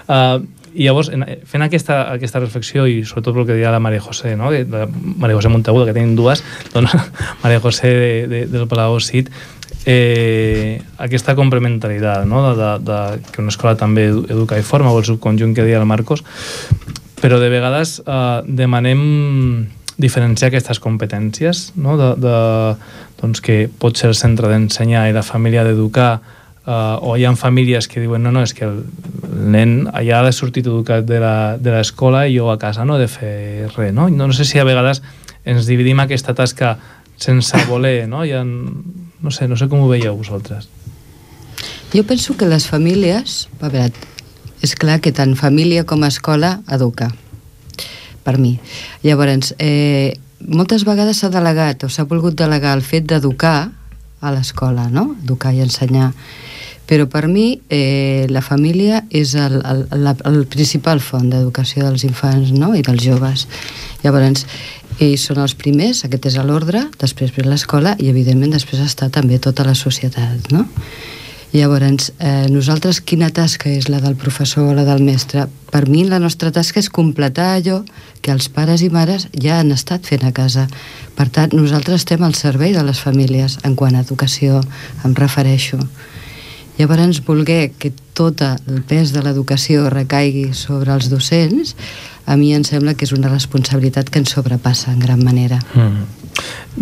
uh, 0.09 0.43
i 0.75 0.83
llavors, 0.83 1.07
fent 1.47 1.63
aquesta, 1.63 2.01
aquesta 2.11 2.41
reflexió 2.41 2.83
i 2.89 2.97
sobretot 3.07 3.37
el 3.39 3.45
que 3.47 3.55
deia 3.55 3.71
la 3.71 3.79
Maria 3.79 4.03
José, 4.03 4.33
no? 4.35 4.49
la 4.51 4.83
Maria 4.91 5.37
José 5.37 5.51
Montaguda, 5.51 5.87
que 5.87 5.95
tenim 5.95 6.17
dues, 6.19 6.43
doncs 6.73 6.91
Maria 7.43 7.61
José 7.63 7.93
de, 7.95 8.09
de, 8.27 8.41
del 8.51 8.67
Palau 8.67 8.99
Cid, 8.99 9.31
eh, 9.87 10.81
aquesta 10.97 11.35
complementaritat 11.39 12.27
no? 12.27 12.43
de, 12.49 12.53
de, 12.59 12.69
de, 12.89 13.31
que 13.31 13.41
una 13.43 13.53
escola 13.53 13.77
també 13.79 14.09
educa 14.11 14.59
i 14.59 14.67
forma, 14.67 14.91
o 14.91 14.99
el 14.99 15.07
subconjunt 15.07 15.55
que 15.55 15.63
deia 15.63 15.79
el 15.79 15.87
Marcos, 15.87 16.25
però 17.22 17.39
de 17.39 17.50
vegades 17.50 18.00
eh, 18.05 18.41
demanem 18.45 19.01
diferenciar 19.98 20.50
aquestes 20.50 20.81
competències, 20.84 21.69
no? 21.79 21.95
de, 21.98 22.10
de, 22.19 22.39
doncs 23.22 23.41
que 23.41 23.65
pot 23.79 23.95
ser 23.95 24.12
el 24.12 24.17
centre 24.19 24.50
d'ensenyar 24.51 25.07
i 25.10 25.15
la 25.15 25.24
família 25.24 25.63
d'educar, 25.63 26.19
eh, 26.65 26.95
o 27.00 27.15
hi 27.15 27.25
ha 27.25 27.34
famílies 27.39 27.88
que 27.88 28.03
diuen 28.03 28.24
no, 28.24 28.34
no, 28.36 28.43
és 28.43 28.53
que 28.55 28.67
el 28.67 28.81
nen 29.55 29.86
allà 29.93 30.19
ha 30.19 30.25
de 30.27 30.34
sortir 30.36 30.65
educat 30.65 31.07
de 31.07 31.72
l'escola 31.72 32.25
i 32.27 32.36
jo 32.38 32.50
a 32.51 32.60
casa 32.60 32.86
no 32.86 32.98
he 32.98 33.05
de 33.05 33.12
fer 33.12 33.36
res, 33.75 33.93
no? 33.93 34.10
No, 34.10 34.27
no 34.27 34.34
sé 34.36 34.45
si 34.45 34.60
a 34.60 34.67
vegades 34.67 35.01
ens 35.45 35.69
dividim 35.69 36.01
aquesta 36.03 36.36
tasca 36.36 36.75
sense 37.17 37.57
voler, 37.69 38.10
no? 38.12 38.25
Ha, 38.25 38.43
no 38.43 39.31
sé, 39.31 39.48
no 39.48 39.55
sé 39.55 39.69
com 39.72 39.86
ho 39.86 39.88
veieu 39.91 40.17
vosaltres. 40.17 40.67
Jo 41.93 42.03
penso 42.03 42.36
que 42.36 42.50
les 42.50 42.65
famílies, 42.67 43.45
a 43.62 43.69
veure, 43.72 43.93
és 44.63 44.75
clar 44.79 45.00
que 45.03 45.13
tant 45.15 45.35
família 45.35 45.85
com 45.85 46.05
escola 46.07 46.59
educa, 46.71 47.12
per 48.24 48.38
mi. 48.39 48.57
Llavors, 49.03 49.53
eh, 49.59 50.17
moltes 50.39 50.85
vegades 50.85 51.19
s'ha 51.21 51.29
delegat 51.33 51.83
o 51.83 51.89
s'ha 51.89 52.05
volgut 52.05 52.35
delegar 52.38 52.75
el 52.77 52.83
fet 52.83 53.05
d'educar 53.09 53.71
a 54.21 54.31
l'escola, 54.31 54.89
no? 54.89 55.15
Educar 55.24 55.53
i 55.53 55.62
ensenyar. 55.62 56.12
Però 56.85 57.07
per 57.09 57.25
mi 57.27 57.62
eh, 57.74 58.27
la 58.29 58.43
família 58.45 59.01
és 59.09 59.33
el, 59.33 59.57
el, 59.65 59.88
el, 59.95 60.09
el 60.29 60.43
principal 60.45 61.01
font 61.01 61.31
d'educació 61.31 61.85
dels 61.88 62.05
infants 62.05 62.51
no? 62.53 62.75
i 62.77 62.83
dels 62.85 63.01
joves. 63.01 63.47
Llavors, 64.03 64.45
ells 65.01 65.25
són 65.27 65.41
els 65.41 65.55
primers, 65.57 66.03
aquest 66.05 66.29
és 66.29 66.38
l'ordre, 66.45 66.85
després 67.01 67.33
ve 67.33 67.47
l'escola 67.47 67.95
i 67.97 68.12
evidentment 68.13 68.53
després 68.53 68.83
està 68.85 69.09
també 69.09 69.41
tota 69.41 69.65
la 69.65 69.74
societat, 69.75 70.51
no? 70.53 70.67
Llavors, 71.55 72.12
eh, 72.19 72.47
nosaltres 72.51 72.97
quina 73.00 73.29
tasca 73.31 73.69
és 73.71 73.85
la 73.88 74.01
del 74.03 74.17
professor 74.19 74.65
o 74.67 74.74
la 74.75 74.83
del 74.83 75.00
mestre? 75.07 75.45
Per 75.71 75.85
mi 75.88 76.01
la 76.03 76.19
nostra 76.19 76.51
tasca 76.51 76.81
és 76.81 76.89
completar 76.91 77.45
allò 77.55 77.77
que 78.19 78.33
els 78.33 78.50
pares 78.51 78.83
i 78.83 78.89
mares 78.91 79.29
ja 79.31 79.62
han 79.62 79.71
estat 79.71 80.03
fent 80.03 80.25
a 80.27 80.33
casa. 80.35 80.67
Per 81.15 81.29
tant, 81.29 81.55
nosaltres 81.55 82.03
estem 82.03 82.27
al 82.27 82.35
servei 82.35 82.74
de 82.75 82.83
les 82.83 83.00
famílies 83.00 83.55
en 83.63 83.77
quant 83.79 83.95
a 83.95 84.03
educació, 84.03 84.59
em 85.07 85.15
refereixo. 85.15 85.79
Llavors, 86.77 87.24
voler 87.24 87.71
que 87.79 87.93
tot 88.13 88.41
el 88.43 88.83
pes 88.83 89.13
de 89.15 89.24
l'educació 89.24 89.88
recaigui 89.89 90.51
sobre 90.51 90.91
els 90.91 91.07
docents, 91.07 91.77
a 92.25 92.35
mi 92.35 92.51
em 92.51 92.67
sembla 92.67 92.97
que 93.00 93.07
és 93.07 93.15
una 93.15 93.31
responsabilitat 93.31 94.12
que 94.12 94.19
ens 94.19 94.35
sobrepassa 94.35 94.91
en 94.91 95.00
gran 95.00 95.24
manera. 95.24 95.62
Mm. 95.74 96.25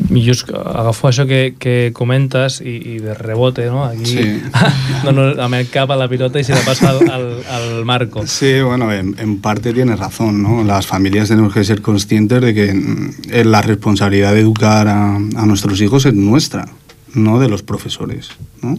Just 0.10 0.50
agafo 0.50 1.08
això 1.10 1.26
que, 1.30 1.54
que 1.62 1.92
comentes 1.94 2.60
i, 2.66 2.74
i 2.94 2.98
de 3.02 3.14
rebote, 3.14 3.68
¿no? 3.70 3.84
Aquí 3.86 4.06
sí. 4.06 4.24
dono 5.06 5.28
amb 5.42 5.60
el 5.60 5.70
cap 5.70 5.92
a 5.94 5.98
la 6.00 6.08
pilota 6.10 6.40
y 6.40 6.44
se 6.44 6.56
la 6.56 6.64
pasa 6.66 6.90
al, 6.90 7.10
al, 7.10 7.28
al 7.46 7.86
Marco. 7.86 8.26
Sí, 8.26 8.62
bueno, 8.62 8.92
en, 8.92 9.16
en, 9.20 9.40
parte 9.40 9.74
tienes 9.74 10.00
razón, 10.00 10.42
¿no? 10.42 10.64
Las 10.64 10.88
familias 10.88 11.30
tenemos 11.30 11.54
que 11.54 11.64
ser 11.64 11.82
conscientes 11.82 12.42
de 12.42 12.54
que 12.54 12.74
mm, 12.74 13.46
la 13.46 13.62
responsabilidad 13.62 14.34
de 14.34 14.42
educar 14.42 14.88
a, 14.88 15.16
a 15.16 15.46
nuestros 15.46 15.80
hijos 15.82 16.06
es 16.06 16.14
nuestra, 16.14 16.68
no 17.14 17.40
de 17.40 17.50
los 17.50 17.62
profesores, 17.62 18.30
¿no? 18.62 18.78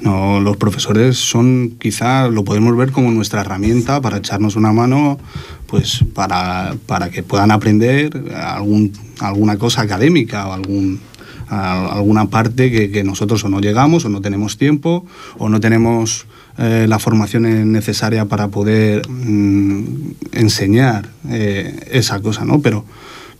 No, 0.00 0.40
los 0.40 0.56
profesores 0.56 1.18
son, 1.18 1.74
quizá 1.78 2.28
lo 2.28 2.44
podemos 2.44 2.76
ver 2.76 2.92
como 2.92 3.10
nuestra 3.10 3.40
herramienta 3.40 4.00
para 4.00 4.18
echarnos 4.18 4.54
una 4.54 4.72
mano, 4.72 5.18
pues 5.66 6.04
para, 6.14 6.76
para 6.86 7.10
que 7.10 7.24
puedan 7.24 7.50
aprender 7.50 8.10
algún, 8.34 8.92
alguna 9.20 9.58
cosa 9.58 9.82
académica 9.82 10.46
o 10.46 10.52
algún, 10.52 11.00
alguna 11.48 12.26
parte 12.26 12.90
que, 12.90 13.04
nosotros 13.04 13.44
o 13.44 13.48
no 13.48 13.60
llegamos 13.60 14.04
o 14.04 14.08
no 14.08 14.20
tenemos 14.20 14.58
tiempo 14.58 15.06
o 15.38 15.48
no 15.48 15.60
tenemos 15.60 16.26
eh, 16.58 16.86
la 16.88 16.98
formación 16.98 17.72
necesaria 17.72 18.24
para 18.26 18.48
poder 18.48 19.08
mm, 19.08 19.84
enseñar 20.32 21.08
eh, 21.28 21.88
esa 21.90 22.20
cosa, 22.20 22.44
¿no? 22.44 22.60
Pero 22.60 22.84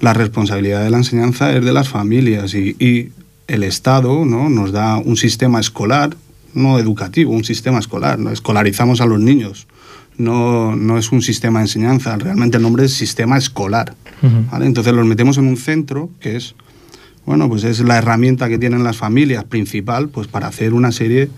la 0.00 0.12
responsabilidad 0.14 0.85
de 0.85 0.90
la 0.90 0.99
enseñanza 0.99 1.52
es 1.52 1.64
de 1.64 1.73
las 1.73 1.88
familias 1.88 2.54
y, 2.54 2.76
y 2.78 3.11
el 3.49 3.64
Estado 3.64 4.25
¿no? 4.25 4.49
nos 4.49 4.70
da 4.73 4.99
un 4.99 5.16
sistema 5.16 5.58
escolar 5.58 6.16
no 6.54 6.78
educativo, 6.78 7.32
un 7.32 7.44
sistema 7.44 7.78
escolar. 7.78 8.18
¿no? 8.18 8.30
Escolarizamos 8.30 9.00
a 9.00 9.06
los 9.06 9.20
niños. 9.20 9.66
No, 10.18 10.75
no 10.76 10.98
es 10.98 11.12
un 11.12 11.22
sistema 11.22 11.60
de 11.60 11.66
enseñanza, 11.66 12.16
realmente 12.16 12.56
el 12.56 12.62
nombre 12.62 12.84
es 12.84 12.92
sistema 12.92 13.38
escolar. 13.38 13.94
¿vale? 14.50 14.66
Entonces 14.66 14.92
los 14.92 15.06
metemos 15.06 15.38
en 15.38 15.46
un 15.46 15.56
centro 15.56 16.10
que 16.20 16.37
es, 16.37 16.54
bueno, 17.25 17.48
pues 17.48 17.64
es 17.64 17.80
la 17.80 17.98
herramienta 17.98 18.48
que 18.48 18.58
tienen 18.58 18.82
las 18.82 18.96
familias 18.96 19.44
principal 19.44 20.08
pues 20.08 20.26
para 20.26 20.48
hacer 20.48 20.75
una 20.75 20.90
serie 20.90 21.30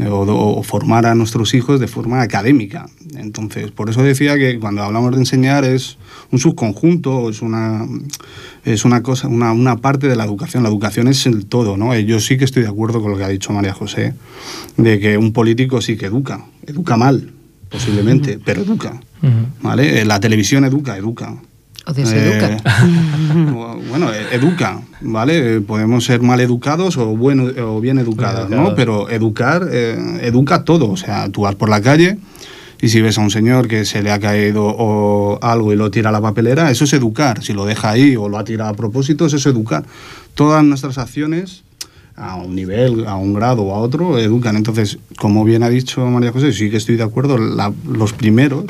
eh, 0.00 0.08
o, 0.08 0.62
formar 0.62 1.04
a 1.04 1.14
nuestros 1.14 1.52
hijos 1.52 1.78
de 1.78 1.86
forma 1.86 2.22
académica. 2.22 2.86
Entonces, 3.16 3.70
por 3.70 3.90
eso 3.90 4.02
decía 4.02 4.38
que 4.38 4.58
cuando 4.58 4.82
hablamos 4.82 5.10
de 5.12 5.18
enseñar 5.18 5.64
es 5.64 5.98
un 6.30 6.38
subconjunto, 6.38 7.28
es 7.28 7.42
una, 7.42 7.86
es 8.64 8.86
una 8.86 9.02
cosa, 9.02 9.28
una, 9.28 9.52
una 9.52 9.76
parte 9.76 10.08
de 10.08 10.16
la 10.16 10.24
educación. 10.24 10.62
La 10.62 10.70
educación 10.70 11.08
es 11.08 11.26
el 11.26 11.44
todo, 11.44 11.76
¿no? 11.76 11.94
Yo 11.98 12.18
sí 12.18 12.38
que 12.38 12.44
estoy 12.44 12.62
de 12.62 12.68
acuerdo 12.68 13.02
con 13.02 13.10
lo 13.10 13.18
que 13.18 13.24
ha 13.24 13.28
dicho 13.28 13.52
María 13.52 13.74
José, 13.74 14.14
de 14.78 15.00
que 15.00 15.18
un 15.18 15.32
político 15.34 15.82
sí 15.82 15.98
que 15.98 16.06
educa, 16.06 16.46
educa 16.66 16.96
mal, 16.96 17.32
posiblemente, 17.70 18.38
pero 18.44 18.62
educa. 18.62 19.00
¿Vale? 19.62 20.00
Eh, 20.00 20.04
la 20.04 20.20
televisión 20.20 20.64
educa, 20.64 20.96
educa. 20.96 21.36
O 21.86 21.92
deseduca. 21.92 22.58
bueno, 23.88 24.10
educa, 24.32 24.80
¿vale? 25.00 25.60
Podemos 25.60 26.04
ser 26.04 26.20
mal 26.20 26.40
educados 26.40 26.96
o, 26.98 27.16
bueno, 27.16 27.44
o 27.64 27.80
bien 27.80 27.98
educados, 27.98 28.50
¿no? 28.50 28.74
Pero 28.74 29.08
educar, 29.08 29.66
educa 29.72 30.64
todo. 30.64 30.90
O 30.90 30.96
sea, 30.96 31.30
tú 31.30 31.42
vas 31.42 31.54
por 31.54 31.68
la 31.68 31.80
calle 31.80 32.18
y 32.82 32.88
si 32.88 33.00
ves 33.00 33.18
a 33.18 33.20
un 33.20 33.30
señor 33.30 33.68
que 33.68 33.84
se 33.84 34.02
le 34.02 34.10
ha 34.10 34.18
caído 34.18 34.64
o 34.64 35.38
algo 35.42 35.72
y 35.72 35.76
lo 35.76 35.90
tira 35.90 36.08
a 36.08 36.12
la 36.12 36.20
papelera, 36.20 36.70
eso 36.70 36.84
es 36.84 36.92
educar. 36.92 37.42
Si 37.42 37.52
lo 37.52 37.66
deja 37.66 37.90
ahí 37.90 38.16
o 38.16 38.28
lo 38.28 38.38
ha 38.38 38.44
tirado 38.44 38.70
a 38.70 38.74
propósito, 38.74 39.26
eso 39.26 39.36
es 39.36 39.46
educar. 39.46 39.84
Todas 40.34 40.64
nuestras 40.64 40.96
acciones 40.98 41.64
a 42.20 42.36
un 42.36 42.54
nivel, 42.54 43.06
a 43.06 43.16
un 43.16 43.34
grado 43.34 43.62
o 43.62 43.74
a 43.74 43.78
otro, 43.78 44.18
educan. 44.18 44.56
Entonces, 44.56 44.98
como 45.18 45.44
bien 45.44 45.62
ha 45.62 45.68
dicho 45.68 46.04
María 46.06 46.32
José, 46.32 46.52
sí 46.52 46.70
que 46.70 46.76
estoy 46.76 46.96
de 46.96 47.02
acuerdo, 47.02 47.38
los 47.38 48.12
primeros, 48.12 48.64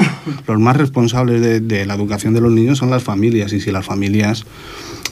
los 0.47 0.61
más 0.61 0.77
responsables 0.77 1.41
de, 1.41 1.61
de, 1.61 1.87
la 1.87 1.95
educación 1.95 2.33
de 2.35 2.41
los 2.41 2.53
niños 2.53 2.79
son 2.79 2.91
las 2.91 3.03
familias. 3.03 3.53
Y 3.53 3.61
si 3.61 3.71
las 3.71 3.85
familias 3.85 4.45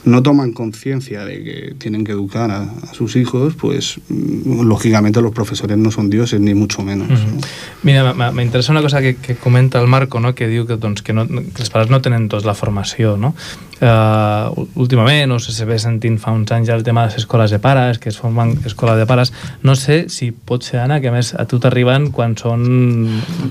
no 0.09 0.23
toman 0.23 0.53
conciencia 0.53 1.23
de 1.25 1.43
que 1.43 1.75
tienen 1.77 2.03
que 2.03 2.11
educar 2.11 2.51
a, 2.51 2.63
a, 2.63 2.93
sus 2.93 3.15
hijos, 3.15 3.55
pues 3.55 3.99
mm, 4.09 4.61
lógicamente 4.61 5.21
los 5.21 5.31
profesores 5.31 5.77
no 5.77 5.91
son 5.91 6.09
dioses, 6.09 6.39
ni 6.39 6.53
mucho 6.53 6.81
menos. 6.83 7.09
Mm 7.09 7.13
-hmm. 7.13 7.33
no? 7.35 7.47
Mira, 7.83 8.31
m'interessa 8.31 8.71
una 8.71 8.81
cosa 8.81 9.01
que, 9.01 9.15
que 9.15 9.35
comenta 9.35 9.79
el 9.79 9.87
Marco, 9.87 10.19
no? 10.19 10.33
que 10.35 10.47
diu 10.47 10.65
que, 10.65 10.75
doncs, 10.75 11.01
que, 11.01 11.13
no, 11.13 11.27
que 11.27 11.61
els 11.61 11.69
pares 11.69 11.89
no 11.89 12.01
tenen 12.01 12.27
tots 12.27 12.45
la 12.45 12.53
formació. 12.53 13.17
No? 13.17 13.33
Uh, 13.79 14.67
últimament, 14.75 15.29
no 15.31 15.37
sé 15.39 15.53
si 15.55 15.63
ve 15.63 15.77
sentint 15.79 16.17
fa 16.19 16.33
uns 16.35 16.51
anys 16.51 16.67
ja 16.67 16.75
el 16.75 16.83
tema 16.83 17.05
de 17.05 17.13
les 17.13 17.21
escoles 17.21 17.51
de 17.51 17.59
pares, 17.63 17.95
que 17.97 18.09
es 18.11 18.17
formen 18.19 18.57
escoles 18.67 18.97
de 18.99 19.05
pares. 19.07 19.31
No 19.63 19.77
sé 19.79 20.09
si 20.09 20.33
pot 20.33 20.67
ser, 20.67 20.81
Anna, 20.83 20.99
que 20.99 21.07
a 21.07 21.13
més 21.15 21.31
a 21.31 21.45
tu 21.47 21.61
t'arriben 21.63 22.09
quan 22.11 22.35
són 22.35 22.65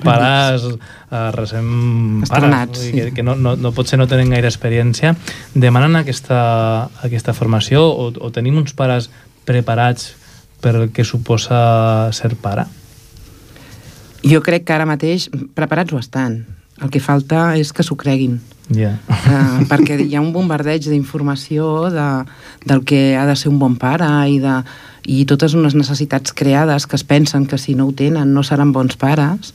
pares 0.04 0.66
uh, 0.68 1.30
recent 1.32 2.20
Estrenats, 2.26 2.76
pares, 2.76 2.84
sí. 2.84 2.92
que, 2.92 3.14
que 3.16 3.24
no, 3.24 3.38
no, 3.40 3.54
no 3.56 3.72
pot 3.72 3.88
ser 3.88 3.96
no 3.96 4.08
tenen 4.10 4.28
gaire 4.36 4.50
experiència. 4.52 5.14
Demanen 5.56 5.96
aquesta, 5.96 6.42
aquesta 7.06 7.34
formació 7.36 7.84
o, 7.88 8.10
o 8.12 8.30
tenim 8.34 8.58
uns 8.60 8.74
pares 8.76 9.10
preparats 9.48 10.12
per 10.60 10.74
el 10.76 10.90
que 10.92 11.06
suposa 11.06 12.10
ser 12.12 12.34
pare? 12.40 12.66
Jo 14.26 14.42
crec 14.42 14.66
que 14.66 14.74
ara 14.74 14.88
mateix 14.88 15.28
preparats 15.54 15.94
ho 15.94 16.00
estan. 16.02 16.42
El 16.82 16.92
que 16.94 17.02
falta 17.02 17.56
és 17.58 17.72
que 17.74 17.82
s'ho 17.86 17.96
creguin. 17.98 18.38
Yeah. 18.68 18.98
Uh, 19.08 19.64
perquè 19.70 19.96
hi 20.02 20.12
ha 20.14 20.20
un 20.20 20.32
bombardeig 20.34 20.84
d'informació 20.90 21.88
de, 21.92 22.06
del 22.68 22.84
que 22.84 23.16
ha 23.16 23.24
de 23.26 23.36
ser 23.38 23.48
un 23.48 23.58
bon 23.58 23.78
pare 23.80 24.08
i, 24.28 24.36
de, 24.42 24.58
i 25.08 25.24
totes 25.28 25.54
unes 25.56 25.74
necessitats 25.78 26.34
creades 26.36 26.86
que 26.86 26.98
es 26.98 27.04
pensen 27.08 27.46
que 27.48 27.56
si 27.58 27.74
no 27.74 27.88
ho 27.88 27.94
tenen 27.96 28.34
no 28.36 28.44
seran 28.44 28.74
bons 28.76 28.98
pares, 29.00 29.54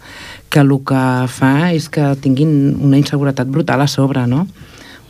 que 0.49 0.63
el 0.65 0.73
que 0.81 1.03
fa 1.29 1.53
és 1.71 1.91
que 1.93 2.15
tinguin 2.23 2.73
una 2.81 2.97
inseguretat 2.97 3.47
brutal 3.53 3.85
a 3.85 3.87
sobre, 3.87 4.25
no? 4.27 4.47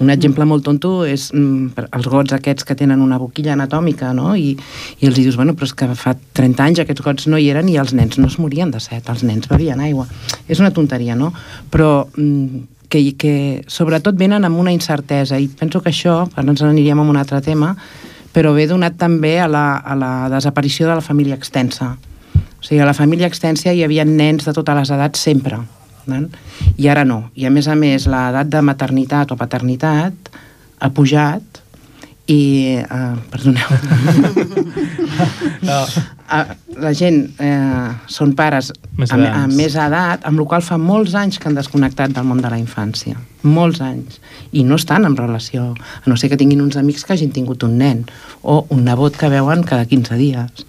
Un 0.01 0.09
exemple 0.09 0.45
molt 0.49 0.65
tonto 0.65 1.03
és 1.05 1.27
mm, 1.33 1.85
els 1.93 2.07
gots 2.09 2.33
aquests 2.33 2.65
que 2.65 2.75
tenen 2.75 3.01
una 3.03 3.19
boquilla 3.21 3.53
anatòmica, 3.53 4.09
no? 4.17 4.33
I, 4.35 4.55
i 4.99 5.07
els 5.07 5.19
dius, 5.19 5.37
bueno, 5.37 5.53
però 5.53 5.69
és 5.69 5.75
que 5.77 5.89
fa 5.99 6.15
30 6.39 6.65
anys 6.65 6.81
aquests 6.83 7.05
gots 7.05 7.27
no 7.29 7.37
hi 7.37 7.51
eren 7.53 7.69
i 7.69 7.77
els 7.79 7.93
nens 7.93 8.17
no 8.17 8.27
es 8.31 8.39
morien 8.41 8.73
de 8.73 8.81
set, 8.83 9.09
els 9.13 9.23
nens 9.23 9.49
bevien 9.51 9.79
aigua. 9.79 10.07
És 10.47 10.63
una 10.63 10.73
tonteria, 10.73 11.15
no? 11.15 11.31
Però 11.71 12.07
mm, 12.09 12.63
que, 12.89 13.03
que 13.17 13.35
sobretot 13.67 14.17
venen 14.17 14.45
amb 14.45 14.59
una 14.59 14.73
incertesa 14.73 15.39
i 15.39 15.47
penso 15.47 15.81
que 15.81 15.93
això, 15.93 16.23
ara 16.33 16.49
ens 16.49 16.65
aniríem 16.65 16.99
a 16.99 17.05
un 17.09 17.17
altre 17.17 17.41
tema, 17.45 17.75
però 18.33 18.53
ve 18.53 18.65
donat 18.67 18.97
també 18.97 19.37
a 19.39 19.47
la, 19.47 19.77
a 19.77 19.95
la 19.97 20.13
desaparició 20.33 20.89
de 20.89 20.97
la 20.97 21.05
família 21.05 21.37
extensa. 21.37 21.93
O 22.33 22.65
sigui, 22.65 22.81
a 22.81 22.89
la 22.89 22.97
família 22.97 23.29
extensa 23.29 23.73
hi 23.73 23.83
havia 23.85 24.05
nens 24.09 24.45
de 24.45 24.53
totes 24.55 24.77
les 24.77 24.93
edats 24.95 25.21
sempre, 25.21 25.61
no? 26.07 26.23
i 26.77 26.87
ara 26.91 27.05
no. 27.07 27.29
I 27.35 27.47
a 27.47 27.53
més 27.53 27.67
a 27.67 27.75
més, 27.79 28.07
l'edat 28.09 28.49
de 28.49 28.61
maternitat 28.65 29.31
o 29.33 29.39
paternitat 29.39 30.33
ha 30.79 30.89
pujat 30.93 31.63
i... 32.27 32.79
Uh, 32.87 33.17
perdoneu. 33.31 33.69
no. 35.67 35.79
uh, 35.83 36.53
la 36.79 36.93
gent 36.95 37.19
eh, 37.43 37.89
són 38.09 38.31
pares 38.37 38.71
Més 38.97 39.11
amb, 39.13 39.25
amb 39.27 39.57
més 39.57 39.75
edat, 39.75 40.23
amb 40.25 40.39
la 40.39 40.45
qual 40.49 40.63
fa 40.65 40.79
molts 40.81 41.15
anys 41.19 41.39
que 41.39 41.49
han 41.49 41.57
desconnectat 41.57 42.15
del 42.15 42.25
món 42.27 42.41
de 42.41 42.49
la 42.49 42.59
infància. 42.61 43.19
Molts 43.43 43.81
anys. 43.83 44.19
I 44.55 44.63
no 44.67 44.79
estan 44.79 45.05
en 45.09 45.17
relació, 45.19 45.73
a 45.73 46.05
no 46.09 46.17
ser 46.17 46.31
que 46.31 46.39
tinguin 46.39 46.63
uns 46.63 46.79
amics 46.79 47.03
que 47.03 47.13
hagin 47.17 47.33
tingut 47.35 47.65
un 47.67 47.77
nen 47.81 48.05
o 48.41 48.63
un 48.73 48.85
nebot 48.87 49.19
que 49.19 49.31
veuen 49.33 49.65
cada 49.67 49.85
15 49.89 50.19
dies. 50.21 50.65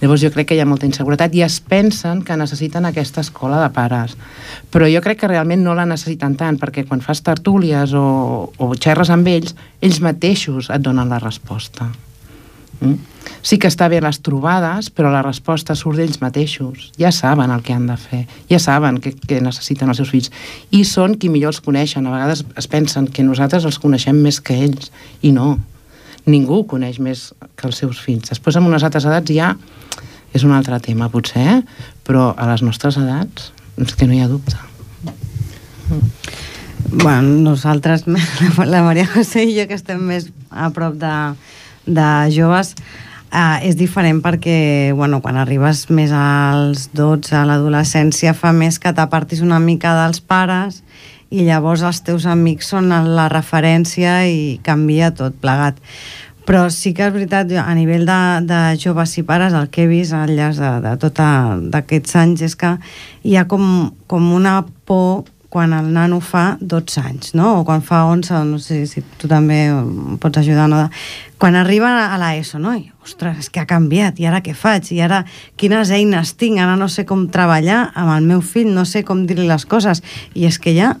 Llavors 0.00 0.22
jo 0.22 0.30
crec 0.34 0.50
que 0.50 0.56
hi 0.58 0.62
ha 0.62 0.68
molta 0.68 0.88
inseguretat 0.88 1.34
i 1.36 1.44
es 1.46 1.60
pensen 1.60 2.22
que 2.26 2.36
necessiten 2.36 2.86
aquesta 2.88 3.22
escola 3.24 3.60
de 3.62 3.70
pares. 3.74 4.16
Però 4.72 4.88
jo 4.90 5.02
crec 5.04 5.22
que 5.22 5.30
realment 5.30 5.64
no 5.64 5.76
la 5.76 5.86
necessiten 5.88 6.36
tant, 6.40 6.58
perquè 6.60 6.86
quan 6.88 7.04
fas 7.04 7.22
tertúlies 7.24 7.94
o, 7.96 8.06
o 8.58 8.72
xerres 8.74 9.12
amb 9.14 9.30
ells, 9.30 9.54
ells 9.80 10.00
mateixos 10.04 10.70
et 10.74 10.84
donen 10.84 11.12
la 11.12 11.22
resposta. 11.22 11.90
Mm? 12.80 12.94
Sí 13.44 13.58
que 13.60 13.68
està 13.68 13.90
bé 13.92 14.00
les 14.00 14.18
trobades, 14.24 14.88
però 14.92 15.10
la 15.12 15.22
resposta 15.24 15.76
surt 15.76 16.00
d'ells 16.00 16.20
mateixos. 16.22 16.90
Ja 17.00 17.12
saben 17.12 17.52
el 17.52 17.62
que 17.64 17.74
han 17.76 17.86
de 17.88 17.96
fer, 18.00 18.22
ja 18.50 18.60
saben 18.60 19.00
què, 19.04 19.14
què 19.20 19.40
necessiten 19.44 19.92
els 19.92 20.00
seus 20.00 20.12
fills. 20.12 20.32
I 20.72 20.84
són 20.88 21.18
qui 21.20 21.30
millor 21.32 21.52
els 21.52 21.60
coneixen. 21.64 22.06
A 22.08 22.14
vegades 22.14 22.44
es 22.56 22.68
pensen 22.70 23.08
que 23.12 23.24
nosaltres 23.26 23.66
els 23.68 23.80
coneixem 23.80 24.16
més 24.24 24.40
que 24.40 24.56
ells, 24.66 24.90
i 25.22 25.32
no. 25.36 25.58
Ningú 26.26 26.62
coneix 26.68 27.00
més 27.02 27.32
que 27.56 27.68
els 27.68 27.80
seus 27.82 28.00
fills. 28.00 28.30
Després, 28.30 28.56
amb 28.56 28.70
unes 28.70 28.84
altres 28.86 29.04
edats 29.08 29.34
ja 29.34 29.54
és 30.34 30.42
un 30.42 30.54
altre 30.56 30.80
tema, 30.82 31.10
potser, 31.12 31.44
eh? 31.46 31.60
però 32.06 32.32
a 32.34 32.48
les 32.50 32.64
nostres 32.66 32.98
edats 32.98 33.52
és 33.78 33.94
que 33.94 34.08
no 34.08 34.16
hi 34.16 34.22
ha 34.24 34.30
dubte. 34.30 34.58
Bueno, 36.90 37.22
nosaltres, 37.22 38.04
la 38.74 38.82
Maria 38.82 39.06
José 39.06 39.44
i 39.46 39.54
jo, 39.56 39.66
que 39.70 39.78
estem 39.78 40.02
més 40.02 40.30
a 40.50 40.70
prop 40.74 40.96
de, 40.98 41.14
de 41.86 42.08
joves, 42.34 42.74
eh, 43.30 43.68
és 43.68 43.78
diferent 43.78 44.20
perquè 44.24 44.92
bueno, 44.96 45.20
quan 45.22 45.38
arribes 45.40 45.86
més 45.90 46.12
als 46.14 46.88
12, 46.94 47.34
a 47.38 47.44
l'adolescència, 47.48 48.34
fa 48.34 48.54
més 48.54 48.80
que 48.82 48.94
t'apartis 48.94 49.42
una 49.44 49.60
mica 49.62 49.94
dels 50.02 50.22
pares 50.22 50.82
i 51.34 51.42
llavors 51.46 51.82
els 51.82 52.02
teus 52.06 52.28
amics 52.30 52.70
són 52.70 52.92
la 52.92 53.26
referència 53.32 54.20
i 54.30 54.60
canvia 54.62 55.10
tot 55.16 55.34
plegat. 55.42 55.80
Però 56.44 56.66
sí 56.68 56.92
que 56.92 57.06
és 57.06 57.12
veritat, 57.12 57.50
a 57.56 57.72
nivell 57.74 58.04
de, 58.04 58.20
de 58.44 58.60
joves 58.80 59.16
i 59.16 59.24
pares, 59.24 59.54
el 59.56 59.70
que 59.72 59.84
he 59.84 59.90
vist 59.90 60.12
al 60.12 60.34
llarg 60.36 60.60
de, 60.60 60.72
de 60.84 60.96
tot 61.00 61.22
d'aquests 61.72 62.18
anys 62.20 62.44
és 62.50 62.56
que 62.60 62.74
hi 63.24 63.38
ha 63.40 63.46
com, 63.48 63.64
com 64.06 64.26
una 64.36 64.58
por 64.84 65.24
quan 65.54 65.72
el 65.72 65.92
nano 65.94 66.18
fa 66.18 66.58
12 66.60 67.00
anys, 67.00 67.32
no? 67.38 67.60
O 67.60 67.64
quan 67.64 67.78
fa 67.86 68.02
11, 68.10 68.40
no 68.48 68.58
sé 68.58 68.80
si 68.90 69.04
tu 69.16 69.30
també 69.30 69.68
pots 70.20 70.40
ajudar, 70.40 70.66
no? 70.68 70.80
Quan 71.38 71.54
arriba 71.54 71.92
a 72.10 72.18
l'ESO, 72.18 72.58
no? 72.58 72.74
I, 72.74 72.90
ostres, 73.06 73.38
és 73.46 73.50
que 73.54 73.62
ha 73.62 73.70
canviat, 73.70 74.18
i 74.18 74.26
ara 74.26 74.42
què 74.42 74.50
faig? 74.58 74.90
I 74.90 74.98
ara 75.06 75.22
quines 75.56 75.94
eines 75.94 76.34
tinc? 76.36 76.58
Ara 76.58 76.74
no 76.76 76.90
sé 76.90 77.06
com 77.06 77.28
treballar 77.30 77.86
amb 77.94 78.16
el 78.18 78.26
meu 78.26 78.42
fill, 78.42 78.74
no 78.74 78.82
sé 78.82 79.04
com 79.06 79.22
dir-li 79.30 79.46
les 79.46 79.64
coses. 79.64 80.02
I 80.34 80.50
és 80.50 80.58
que 80.58 80.74
ja 80.74 80.96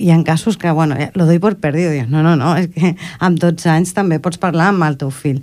hi 0.00 0.10
ha 0.10 0.24
casos 0.24 0.56
que, 0.56 0.70
bueno, 0.70 0.96
eh, 0.96 1.10
lo 1.14 1.26
doy 1.26 1.38
por 1.38 1.56
perdido. 1.56 1.90
Dius, 1.90 2.08
no, 2.08 2.22
no, 2.22 2.34
no, 2.36 2.54
és 2.56 2.70
que 2.72 2.94
amb 3.20 3.38
12 3.38 3.68
anys 3.70 3.92
també 3.94 4.18
pots 4.18 4.40
parlar 4.40 4.70
amb 4.72 4.86
el 4.88 4.96
teu 5.00 5.12
fill. 5.12 5.42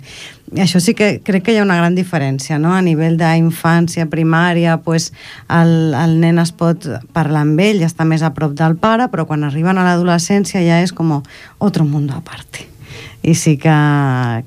I 0.56 0.62
això 0.64 0.80
sí 0.80 0.94
que 0.96 1.20
crec 1.24 1.44
que 1.46 1.54
hi 1.54 1.60
ha 1.60 1.66
una 1.66 1.76
gran 1.76 1.94
diferència, 1.94 2.58
no? 2.58 2.72
A 2.74 2.82
nivell 2.82 3.18
d'infància, 3.20 4.08
primària, 4.10 4.78
pues, 4.82 5.12
el, 5.52 5.94
el 5.94 6.18
nen 6.20 6.40
es 6.42 6.52
pot 6.56 6.88
parlar 7.14 7.44
amb 7.46 7.60
ell, 7.62 7.84
està 7.86 8.08
més 8.08 8.24
a 8.26 8.32
prop 8.34 8.56
del 8.58 8.76
pare, 8.80 9.10
però 9.12 9.28
quan 9.28 9.46
arriben 9.46 9.78
a 9.78 9.86
l'adolescència 9.86 10.64
ja 10.64 10.82
és 10.82 10.92
com 10.92 11.20
otro 11.58 11.84
mundo 11.84 12.16
aparte. 12.16 12.66
I 13.22 13.34
sí 13.34 13.56
que, 13.60 13.78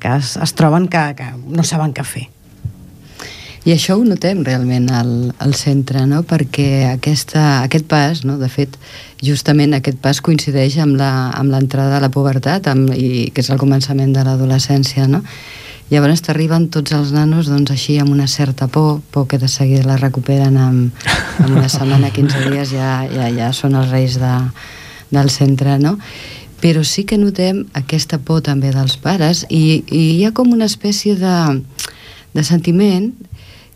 que 0.02 0.18
es, 0.18 0.36
es 0.42 0.54
troben 0.58 0.90
que, 0.92 1.08
que 1.16 1.32
no 1.48 1.64
saben 1.64 1.94
què 1.94 2.06
fer. 2.08 2.28
I 3.62 3.76
això 3.76 3.94
ho 3.94 4.02
notem 4.02 4.40
realment 4.42 4.88
al, 4.90 5.12
al 5.38 5.52
centre, 5.54 6.08
no? 6.10 6.24
perquè 6.26 6.88
aquesta, 6.90 7.62
aquest 7.62 7.86
pas, 7.86 8.24
no? 8.26 8.40
de 8.42 8.50
fet, 8.50 8.74
justament 9.22 9.76
aquest 9.78 10.00
pas 10.02 10.18
coincideix 10.26 10.80
amb 10.82 10.98
l'entrada 10.98 12.00
de 12.00 12.00
la 12.02 12.10
pubertat, 12.10 12.72
amb, 12.72 12.90
i, 12.98 13.30
que 13.30 13.44
és 13.46 13.52
el 13.54 13.62
començament 13.62 14.16
de 14.16 14.26
l'adolescència, 14.26 15.06
no? 15.06 15.22
Llavors 15.92 16.24
t'arriben 16.24 16.70
tots 16.72 16.94
els 16.96 17.10
nanos 17.12 17.50
doncs, 17.52 17.74
així 17.74 17.98
amb 18.00 18.14
una 18.16 18.26
certa 18.32 18.70
por, 18.72 19.02
por 19.12 19.28
que 19.28 19.38
de 19.38 19.50
seguida 19.52 19.84
la 19.90 19.98
recuperen 20.00 20.56
amb, 20.58 21.08
amb 21.44 21.50
una 21.52 21.68
setmana, 21.70 22.14
15 22.16 22.46
dies, 22.48 22.72
ja, 22.72 23.02
ja, 23.12 23.28
ja 23.36 23.52
són 23.54 23.76
els 23.76 23.92
reis 23.92 24.16
de, 24.18 24.36
del 25.12 25.30
centre, 25.30 25.76
no? 25.84 25.98
Però 26.64 26.82
sí 26.88 27.04
que 27.06 27.20
notem 27.20 27.66
aquesta 27.78 28.22
por 28.24 28.40
també 28.46 28.72
dels 28.74 28.96
pares 29.04 29.44
i, 29.50 29.84
i 29.92 30.06
hi 30.16 30.24
ha 30.26 30.32
com 30.34 30.54
una 30.56 30.70
espècie 30.72 31.18
de, 31.20 31.36
de 32.34 32.48
sentiment 32.48 33.12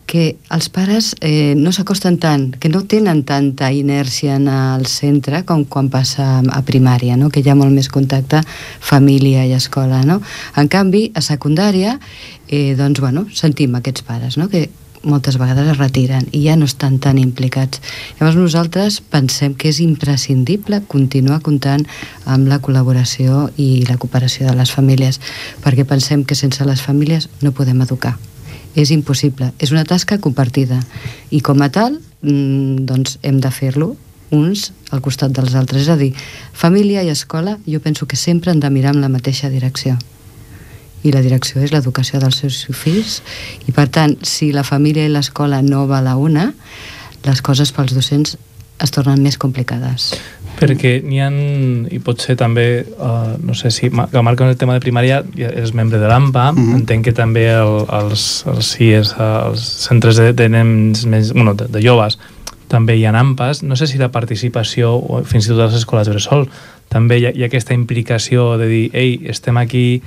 que 0.05 0.35
els 0.53 0.69
pares 0.69 1.13
eh, 1.21 1.55
no 1.57 1.73
s'acosten 1.73 2.19
tant, 2.21 2.51
que 2.61 2.69
no 2.69 2.83
tenen 2.89 3.23
tanta 3.25 3.71
inèrcia 3.73 4.37
en 4.37 4.47
el 4.51 4.85
centre 4.89 5.43
com 5.49 5.65
quan 5.65 5.89
passa 5.89 6.39
a 6.39 6.61
primària, 6.67 7.17
no? 7.17 7.31
que 7.33 7.41
hi 7.41 7.49
ha 7.49 7.57
molt 7.57 7.73
més 7.73 7.89
contacte 7.89 8.43
família 8.79 9.45
i 9.45 9.55
escola. 9.57 10.03
No? 10.05 10.21
En 10.55 10.69
canvi, 10.69 11.09
a 11.15 11.25
secundària, 11.25 11.99
eh, 12.47 12.75
doncs, 12.77 13.01
bueno, 13.01 13.25
sentim 13.33 13.75
aquests 13.75 14.05
pares, 14.05 14.37
no? 14.37 14.49
que 14.49 14.69
moltes 15.05 15.37
vegades 15.37 15.69
es 15.69 15.77
retiren 15.77 16.25
i 16.33 16.43
ja 16.47 16.55
no 16.57 16.65
estan 16.65 16.99
tan 16.99 17.19
implicats. 17.21 17.81
Llavors 18.19 18.37
nosaltres 18.39 18.99
pensem 19.13 19.53
que 19.53 19.69
és 19.69 19.81
imprescindible 19.85 20.81
continuar 20.91 21.41
comptant 21.45 21.85
amb 22.25 22.49
la 22.49 22.61
col·laboració 22.61 23.49
i 23.57 23.85
la 23.89 23.99
cooperació 24.01 24.49
de 24.49 24.57
les 24.57 24.73
famílies, 24.73 25.21
perquè 25.65 25.85
pensem 25.85 26.25
que 26.25 26.37
sense 26.37 26.65
les 26.65 26.81
famílies 26.81 27.29
no 27.41 27.53
podem 27.53 27.85
educar 27.85 28.17
és 28.75 28.91
impossible. 28.91 29.51
És 29.59 29.71
una 29.71 29.85
tasca 29.87 30.19
compartida 30.19 30.81
i 31.31 31.41
com 31.41 31.61
a 31.63 31.69
tal 31.73 31.99
mm, 32.21 32.85
doncs 32.87 33.19
hem 33.23 33.39
de 33.43 33.51
fer-lo 33.51 33.95
uns 34.35 34.71
al 34.91 35.01
costat 35.05 35.31
dels 35.35 35.55
altres. 35.55 35.85
És 35.85 35.91
a 35.93 35.97
dir, 35.99 36.11
família 36.53 37.03
i 37.05 37.13
escola 37.13 37.57
jo 37.65 37.79
penso 37.79 38.07
que 38.07 38.19
sempre 38.19 38.51
han 38.51 38.59
de 38.59 38.69
mirar 38.69 38.95
en 38.95 39.01
la 39.01 39.11
mateixa 39.11 39.49
direcció 39.49 39.97
i 41.05 41.13
la 41.13 41.21
direcció 41.21 41.61
és 41.61 41.71
l'educació 41.73 42.19
dels 42.19 42.41
seus 42.41 42.63
fills 42.73 43.19
i 43.69 43.73
per 43.75 43.87
tant, 43.93 44.17
si 44.25 44.49
la 44.51 44.65
família 44.65 45.05
i 45.05 45.11
l'escola 45.13 45.61
no 45.61 45.85
va 45.87 46.01
la 46.01 46.15
una 46.17 46.49
les 47.25 47.41
coses 47.45 47.71
pels 47.73 47.93
docents 47.93 48.35
es 48.81 48.91
tornen 48.91 49.21
més 49.23 49.37
complicades. 49.37 50.13
Perquè 50.55 51.01
n'hi 51.03 51.19
ha, 51.19 51.27
i 51.91 51.99
pot 52.03 52.21
ser 52.23 52.37
també, 52.39 52.85
uh, 52.95 53.35
no 53.43 53.55
sé 53.57 53.71
si 53.75 53.89
que 53.89 54.23
marca 54.23 54.47
el 54.47 54.55
tema 54.59 54.77
de 54.77 54.83
primària, 54.83 55.21
és 55.35 55.73
membre 55.75 55.99
de 55.99 56.07
l'AMPA, 56.07 56.51
mm 56.51 56.57
-hmm. 56.57 56.75
entenc 56.79 57.05
que 57.05 57.13
també 57.13 57.49
el, 57.51 57.85
els, 57.91 58.45
els 58.47 58.71
CIES, 58.71 59.15
els 59.19 59.61
centres 59.87 60.15
de, 60.15 60.31
de 60.33 60.49
nens 60.49 61.05
més, 61.05 61.33
bueno, 61.33 61.53
de, 61.53 61.67
de 61.67 61.81
joves, 61.81 62.17
també 62.67 62.95
hi 62.97 63.05
ha 63.05 63.13
AMPAs, 63.19 63.63
no 63.63 63.75
sé 63.75 63.87
si 63.87 63.97
la 63.97 64.11
participació, 64.11 64.95
o 64.95 65.23
fins 65.23 65.45
i 65.45 65.49
tot 65.49 65.59
a 65.59 65.65
les 65.65 65.75
escoles 65.75 66.09
bressol, 66.09 66.47
també 66.89 67.19
hi 67.19 67.25
ha, 67.25 67.31
hi 67.35 67.43
ha 67.43 67.49
aquesta 67.51 67.73
implicació 67.73 68.57
de 68.57 68.67
dir, 68.67 68.89
ei, 68.93 69.19
estem 69.29 69.57
aquí 69.57 70.01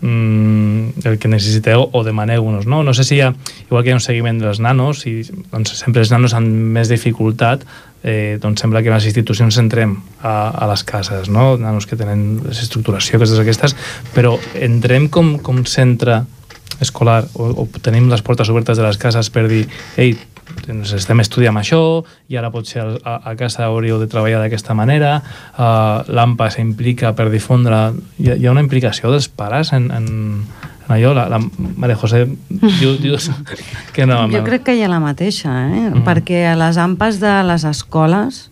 mm, 0.00 1.06
el 1.08 1.18
que 1.18 1.28
necessiteu 1.28 1.88
o 1.92 2.02
demaneu-nos, 2.04 2.66
no? 2.66 2.82
No 2.82 2.94
sé 2.94 3.04
si 3.04 3.16
hi 3.16 3.22
ha, 3.22 3.32
igual 3.68 3.82
que 3.82 3.90
hi 3.90 3.92
ha 3.92 4.00
un 4.00 4.04
seguiment 4.04 4.38
dels 4.42 4.60
nanos, 4.60 5.06
i 5.06 5.22
doncs, 5.52 5.76
sempre 5.78 6.02
els 6.04 6.12
nanos 6.12 6.34
amb 6.34 6.48
més 6.48 6.92
dificultat, 6.92 7.64
eh, 8.02 8.38
doncs 8.42 8.62
sembla 8.62 8.82
que 8.82 8.92
les 8.92 9.06
institucions 9.08 9.58
entrem 9.62 9.96
a, 10.20 10.50
a 10.50 10.68
les 10.70 10.84
cases, 10.84 11.30
no? 11.30 11.56
nanos 11.58 11.86
que 11.86 11.98
tenen 11.98 12.42
estructuració, 12.50 13.20
coses 13.22 13.40
aquestes, 13.40 13.76
però 14.14 14.36
entrem 14.58 15.08
com, 15.12 15.36
com 15.42 15.64
centre 15.64 16.22
escolar 16.82 17.22
o, 17.34 17.52
o 17.62 17.68
tenim 17.82 18.10
les 18.10 18.22
portes 18.24 18.50
obertes 18.50 18.78
de 18.78 18.84
les 18.86 18.98
cases 18.98 19.28
per 19.30 19.46
dir 19.50 19.64
ei, 20.00 20.16
doncs 20.66 20.92
estem 20.96 21.20
estudiant 21.22 21.56
això 21.58 21.80
i 22.30 22.38
ara 22.38 22.50
potser 22.52 22.82
a, 22.82 23.18
a 23.30 23.34
casa 23.38 23.66
hauríeu 23.68 24.00
de 24.00 24.08
treballar 24.10 24.42
d'aquesta 24.42 24.74
manera 24.78 25.14
uh, 25.20 26.02
l'AMPA 26.08 26.50
s'implica 26.54 27.14
per 27.18 27.28
difondre 27.32 27.80
hi 28.18 28.32
ha, 28.32 28.36
hi 28.36 28.46
ha 28.46 28.54
una 28.54 28.64
implicació 28.64 29.12
dels 29.12 29.28
pares 29.28 29.72
en, 29.76 29.90
en, 29.94 30.08
allò, 30.92 31.12
la, 31.16 31.26
la 31.32 31.40
Maria 31.40 31.96
José 31.98 32.24
diu, 32.50 32.96
diu 33.00 33.18
que 33.94 34.06
no. 34.08 34.24
Jo 34.32 34.44
crec 34.46 34.66
que 34.68 34.76
hi 34.76 34.84
ha 34.84 34.90
la 34.92 35.02
mateixa, 35.02 35.52
eh? 35.66 35.84
Mm. 35.90 36.04
perquè 36.06 36.46
a 36.52 36.56
les 36.58 36.80
ampes 36.80 37.20
de 37.22 37.34
les 37.48 37.66
escoles, 37.68 38.48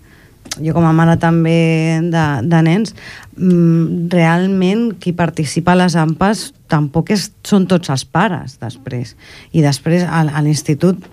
jo 0.58 0.74
com 0.74 0.86
a 0.88 0.94
mare 0.96 1.16
també 1.20 2.00
de, 2.10 2.24
de 2.50 2.62
nens, 2.66 2.94
mm, 3.36 4.10
realment 4.12 4.88
qui 5.00 5.14
participa 5.16 5.76
a 5.76 5.82
les 5.84 5.96
ampes 6.00 6.50
tampoc 6.70 7.12
és, 7.14 7.30
són 7.46 7.66
tots 7.70 7.92
els 7.92 8.04
pares 8.04 8.58
després. 8.62 9.14
I 9.52 9.62
després 9.64 10.06
a, 10.06 10.24
a 10.26 10.42
l'institut 10.44 11.06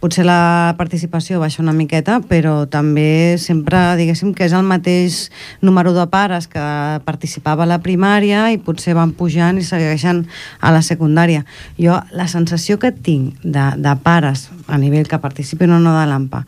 potser 0.00 0.24
la 0.24 0.74
participació 0.78 1.38
baixa 1.40 1.62
una 1.62 1.74
miqueta, 1.76 2.18
però 2.24 2.64
també 2.72 3.36
sempre, 3.38 3.78
diguéssim, 4.00 4.32
que 4.34 4.48
és 4.48 4.54
el 4.56 4.64
mateix 4.64 5.28
número 5.60 5.92
de 5.96 6.06
pares 6.10 6.48
que 6.48 6.64
participava 7.04 7.66
a 7.66 7.70
la 7.70 7.80
primària 7.84 8.48
i 8.50 8.58
potser 8.58 8.96
van 8.96 9.12
pujant 9.12 9.60
i 9.60 9.66
segueixen 9.66 10.24
a 10.60 10.72
la 10.72 10.80
secundària. 10.82 11.44
Jo, 11.78 12.00
la 12.16 12.28
sensació 12.32 12.80
que 12.80 12.92
tinc 12.92 13.36
de, 13.44 13.66
de 13.76 13.96
pares 14.02 14.48
a 14.66 14.80
nivell 14.80 15.08
que 15.08 15.20
participen 15.20 15.76
o 15.76 15.82
no 15.84 15.94
de 15.98 16.06
l'AMPA 16.08 16.46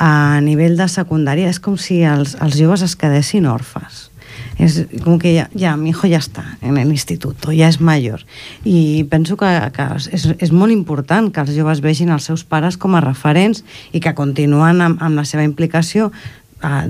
a 0.00 0.40
nivell 0.40 0.78
de 0.80 0.86
secundària 0.88 1.50
és 1.52 1.60
com 1.60 1.76
si 1.76 2.00
els, 2.08 2.32
els 2.40 2.56
joves 2.56 2.82
es 2.86 2.96
quedessin 2.96 3.44
orfes 3.46 4.09
es 4.64 4.86
como 5.02 5.18
que 5.18 5.34
ya, 5.34 5.50
ya, 5.54 5.76
mi 5.76 5.90
hijo 5.90 6.06
ya 6.06 6.18
está 6.18 6.58
en 6.60 6.76
el 6.76 6.96
ja 6.96 7.68
és 7.68 7.80
major. 7.80 8.24
I 8.64 9.04
penso 9.10 9.36
que, 9.36 9.48
que 9.72 9.86
és, 10.12 10.26
és 10.38 10.52
molt 10.52 10.72
important 10.72 11.30
que 11.32 11.40
els 11.40 11.54
joves 11.56 11.80
vegin 11.80 12.10
els 12.10 12.28
seus 12.28 12.44
pares 12.44 12.76
com 12.76 12.94
a 12.94 13.00
referents 13.00 13.64
i 13.92 14.00
que 14.00 14.14
continuen 14.14 14.80
amb, 14.80 15.00
amb 15.02 15.16
la 15.16 15.24
seva 15.24 15.44
implicació 15.44 16.10
eh, 16.62 16.86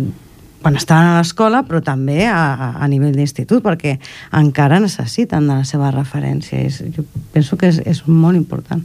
quan 0.61 0.77
estaven 0.77 1.09
a 1.09 1.19
l'escola, 1.19 1.63
però 1.65 1.81
també 1.81 2.27
a, 2.29 2.77
a 2.77 2.89
nivell 2.89 3.17
d'institut, 3.17 3.63
perquè 3.65 3.97
encara 4.37 4.81
necessiten 4.81 5.49
de 5.49 5.61
la 5.63 5.65
seva 5.65 5.91
referència. 5.95 6.61
És, 6.61 6.83
jo 6.97 7.07
penso 7.33 7.57
que 7.57 7.71
és, 7.73 7.81
és 7.87 8.05
molt 8.07 8.37
important. 8.37 8.85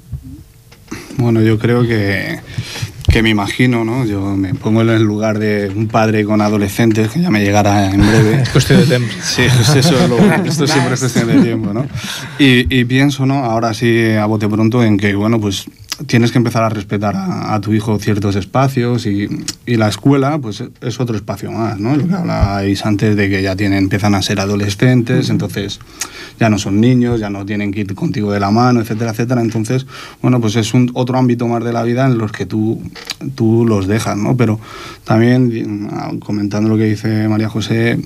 Bueno, 1.17 1.41
yo 1.41 1.57
creo 1.59 1.83
que 1.83 2.39
que 3.15 3.23
me 3.23 3.29
imagino, 3.29 3.85
¿no? 3.85 4.05
Yo 4.05 4.35
me 4.35 4.53
pongo 4.55 4.81
en 4.81 4.89
el 4.89 5.03
lugar 5.03 5.39
de 5.39 5.71
un 5.73 5.87
padre 5.87 6.25
con 6.25 6.41
adolescentes, 6.41 7.07
que 7.11 7.21
ya 7.21 7.29
me 7.29 7.39
llegará 7.39 7.89
en 7.89 8.01
breve. 8.01 8.41
Es 8.41 8.49
cuestión 8.49 8.81
de 8.81 8.87
tiempo. 8.87 9.07
Sí, 9.23 9.43
pues 9.55 9.69
eso 9.73 9.97
es 9.97 10.09
lo, 10.09 10.17
esto 10.43 10.67
siempre 10.67 10.95
es 10.95 10.99
cuestión 10.99 11.27
de 11.27 11.41
tiempo, 11.41 11.71
¿no? 11.71 11.87
Y, 12.39 12.77
y, 12.77 12.83
pienso, 12.83 13.25
¿no? 13.25 13.45
Ahora 13.45 13.73
sí, 13.73 14.11
a 14.11 14.25
bote 14.25 14.49
pronto, 14.49 14.83
en 14.83 14.97
que, 14.97 15.15
bueno, 15.15 15.39
pues 15.39 15.65
tienes 16.07 16.31
que 16.31 16.37
empezar 16.37 16.63
a 16.63 16.69
respetar 16.69 17.15
a, 17.15 17.53
a 17.53 17.61
tu 17.61 17.73
hijo 17.73 17.97
ciertos 17.99 18.35
espacios 18.35 19.05
y, 19.05 19.29
y, 19.65 19.75
la 19.77 19.87
escuela, 19.87 20.37
pues 20.39 20.63
es 20.81 20.99
otro 20.99 21.15
espacio 21.15 21.51
más, 21.51 21.79
¿no? 21.79 21.95
Lo 21.95 22.07
que 22.07 22.13
hablabais 22.13 22.85
antes 22.85 23.15
de 23.15 23.29
que 23.29 23.41
ya 23.41 23.55
tienen, 23.55 23.79
empiezan 23.79 24.15
a 24.15 24.21
ser 24.21 24.39
adolescentes, 24.39 25.29
entonces 25.29 25.79
ya 26.39 26.49
no 26.49 26.57
son 26.57 26.81
niños, 26.81 27.19
ya 27.19 27.29
no 27.29 27.45
tienen 27.45 27.71
que 27.71 27.81
ir 27.81 27.95
contigo 27.95 28.31
de 28.31 28.39
la 28.39 28.51
mano, 28.51 28.81
etcétera, 28.81 29.11
etcétera. 29.11 29.41
Entonces, 29.41 29.85
bueno, 30.21 30.41
pues 30.41 30.55
es 30.57 30.73
un 30.73 30.91
otro 30.93 31.17
ámbito 31.17 31.47
más 31.47 31.63
de 31.63 31.71
la 31.71 31.83
vida 31.83 32.05
en 32.05 32.17
los 32.17 32.31
que 32.31 32.45
tú, 32.45 32.81
tú 33.35 33.65
los 33.65 33.87
dejas, 33.87 34.17
¿no? 34.17 34.35
Pero 34.35 34.59
también, 35.05 35.89
comentando 36.19 36.69
lo 36.69 36.77
que 36.77 36.85
dice 36.85 37.27
María 37.29 37.49
José, 37.49 37.99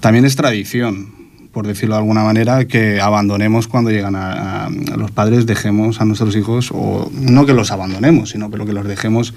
también 0.00 0.24
es 0.24 0.36
tradición, 0.36 1.15
por 1.56 1.66
decirlo 1.66 1.94
de 1.94 2.00
alguna 2.00 2.22
manera, 2.22 2.66
que 2.66 3.00
abandonemos 3.00 3.66
cuando 3.66 3.90
llegan 3.90 4.14
a, 4.14 4.68
los 4.94 5.10
padres, 5.10 5.46
dejemos 5.46 6.02
a 6.02 6.04
nuestros 6.04 6.36
hijos, 6.36 6.68
o 6.70 7.10
no 7.14 7.46
que 7.46 7.54
los 7.54 7.70
abandonemos, 7.70 8.28
sino 8.28 8.50
pero 8.50 8.66
que 8.66 8.74
los 8.74 8.86
dejemos 8.86 9.32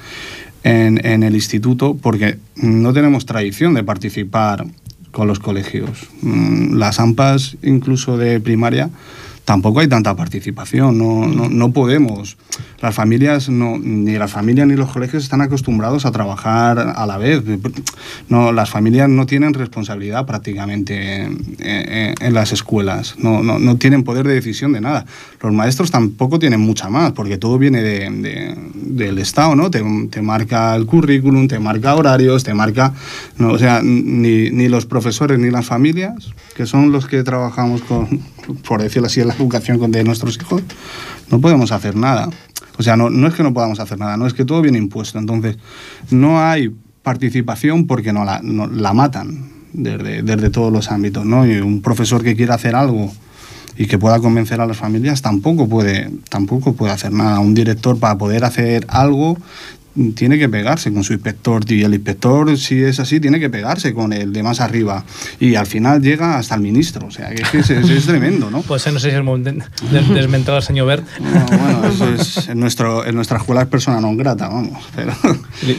en, 0.66 1.00
en 1.06 1.24
el 1.24 1.34
instituto, 1.34 1.96
porque 1.96 2.38
no 2.58 2.92
tenemos 2.92 3.26
tradición 3.26 3.74
de 3.74 3.86
participar 3.86 4.66
con 5.12 5.30
los 5.30 5.40
colegios. 5.40 6.10
Mm, 6.22 6.76
las 6.76 7.00
AMPAs, 7.00 7.56
incluso 7.64 8.18
de 8.18 8.42
primaria, 8.42 8.90
tampoco 9.50 9.80
hay 9.80 9.88
tanta 9.88 10.16
participación, 10.16 11.00
no, 11.00 11.26
no, 11.26 11.50
no 11.50 11.72
podemos. 11.72 12.38
Las 12.82 12.94
familias, 12.94 13.50
no, 13.50 13.80
ni 13.80 14.16
las 14.16 14.32
familias 14.32 14.68
ni 14.68 14.76
los 14.76 14.92
colegios 14.92 15.24
están 15.24 15.42
acostumbrados 15.42 16.06
a 16.06 16.12
trabajar 16.12 16.78
a 16.96 17.08
la 17.08 17.18
vez. 17.18 17.42
No, 18.28 18.52
las 18.52 18.70
familias 18.70 19.10
no 19.10 19.26
tienen 19.26 19.56
responsabilidad 19.56 20.28
prácticamente 20.28 21.24
en, 21.24 22.34
las 22.36 22.52
escuelas, 22.52 23.16
no, 23.18 23.42
no, 23.42 23.58
no, 23.58 23.78
tienen 23.78 24.04
poder 24.04 24.28
de 24.28 24.36
decisión 24.36 24.72
de 24.72 24.82
nada. 24.82 25.08
Los 25.42 25.52
maestros 25.52 25.90
tampoco 25.90 26.38
tienen 26.38 26.60
mucha 26.60 26.90
más, 26.90 27.14
porque 27.14 27.40
todo 27.40 27.58
viene 27.58 27.82
de, 27.82 28.56
del 28.76 29.18
Estado, 29.18 29.56
¿no? 29.56 29.72
Te, 29.72 29.84
te, 30.12 30.22
marca 30.22 30.76
el 30.76 30.86
currículum, 30.86 31.48
te 31.48 31.58
marca 31.58 31.96
horarios, 31.96 32.44
te 32.44 32.54
marca... 32.54 32.94
No, 33.40 33.54
o 33.54 33.58
sea, 33.58 33.82
ni, 33.84 34.52
ni 34.52 34.68
los 34.68 34.86
profesores 34.86 35.40
ni 35.40 35.50
las 35.50 35.66
familias, 35.66 36.36
que 36.56 36.68
son 36.68 36.92
los 36.92 37.08
que 37.08 37.24
trabajamos 37.24 37.82
con, 37.82 38.22
por 38.68 38.82
decirlo 38.82 39.08
así, 39.08 39.22
en 39.22 39.28
la 39.28 39.36
educación 39.36 39.92
de 39.92 40.04
nuestros 40.04 40.38
hijos, 40.38 40.64
no 41.30 41.42
podemos 41.42 41.72
hacer 41.72 41.96
nada. 41.96 42.30
O 42.78 42.84
sea, 42.84 42.96
no, 42.96 43.10
no 43.10 43.28
es 43.28 43.34
que 43.34 43.44
no 43.44 43.54
podamos 43.54 43.80
hacer 43.80 43.98
nada, 43.98 44.18
no 44.18 44.26
es 44.26 44.34
que 44.34 44.46
todo 44.46 44.62
viene 44.62 44.78
impuesto. 44.78 45.20
Entonces, 45.20 45.58
no 46.12 46.42
hay 46.42 46.74
participación 47.04 47.88
porque 47.88 48.14
no 48.14 48.26
la, 48.26 48.42
no, 48.42 48.68
la 48.68 48.94
matan 48.94 49.50
desde, 49.74 50.22
desde 50.22 50.50
todos 50.50 50.72
los 50.72 50.92
ámbitos, 50.92 51.26
¿no? 51.26 51.46
Y 51.46 51.60
un 51.60 51.82
profesor 51.82 52.24
que 52.24 52.36
quiera 52.36 52.56
hacer 52.56 52.76
algo 52.76 53.12
y 53.78 53.88
que 53.88 53.98
pueda 53.98 54.20
convencer 54.20 54.60
a 54.60 54.66
las 54.66 54.78
familias 54.78 55.22
tampoco 55.22 55.70
puede, 55.70 56.12
tampoco 56.30 56.74
puede 56.74 56.92
hacer 56.92 57.14
nada. 57.14 57.40
Un 57.40 57.54
director 57.54 57.98
para 57.98 58.18
poder 58.18 58.44
hacer 58.44 58.86
algo 58.90 59.38
tiene 60.16 60.38
que 60.38 60.50
pegarse 60.50 60.94
con 60.94 61.04
su 61.04 61.14
inspector 61.14 61.64
y 61.72 61.84
el 61.84 61.94
inspector, 61.94 62.58
si 62.58 62.82
es 62.82 63.00
así, 63.00 63.20
tiene 63.20 63.40
que 63.40 63.50
pegarse 63.50 63.94
con 63.94 64.14
el 64.14 64.32
de 64.34 64.44
más 64.44 64.60
arriba 64.60 65.04
y 65.40 65.56
al 65.56 65.66
final 65.66 66.02
llega 66.02 66.38
hasta 66.38 66.56
el 66.56 66.62
ministro, 66.62 67.08
o 67.08 67.12
sea, 67.12 67.30
que 67.30 67.42
es, 67.58 67.70
es, 67.70 67.90
es 67.90 68.06
tremendo, 68.06 68.50
¿no? 68.52 68.62
Pues 68.62 68.86
no 68.92 69.00
sé 69.00 69.08
si 69.08 69.10
es 69.10 69.16
el 69.16 69.24
momento 69.24 69.52
de, 69.52 70.02
de 70.02 70.14
desmentar 70.14 70.56
al 70.56 70.64
señor 70.64 70.88
Bert. 70.88 71.06
No, 71.20 71.58
bueno, 71.58 71.86
eso 71.86 72.14
es, 72.14 72.50
en, 72.50 72.60
nuestro, 72.60 73.06
en 73.06 73.16
nuestra 73.16 73.38
escuela 73.38 73.62
es 73.62 73.68
persona 73.68 74.00
non 74.00 74.18
grata, 74.18 74.48
vamos, 74.48 74.84
pero... 74.96 75.14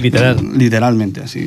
Literal. 0.01 0.37
Literalmente, 0.57 1.21
así. 1.21 1.47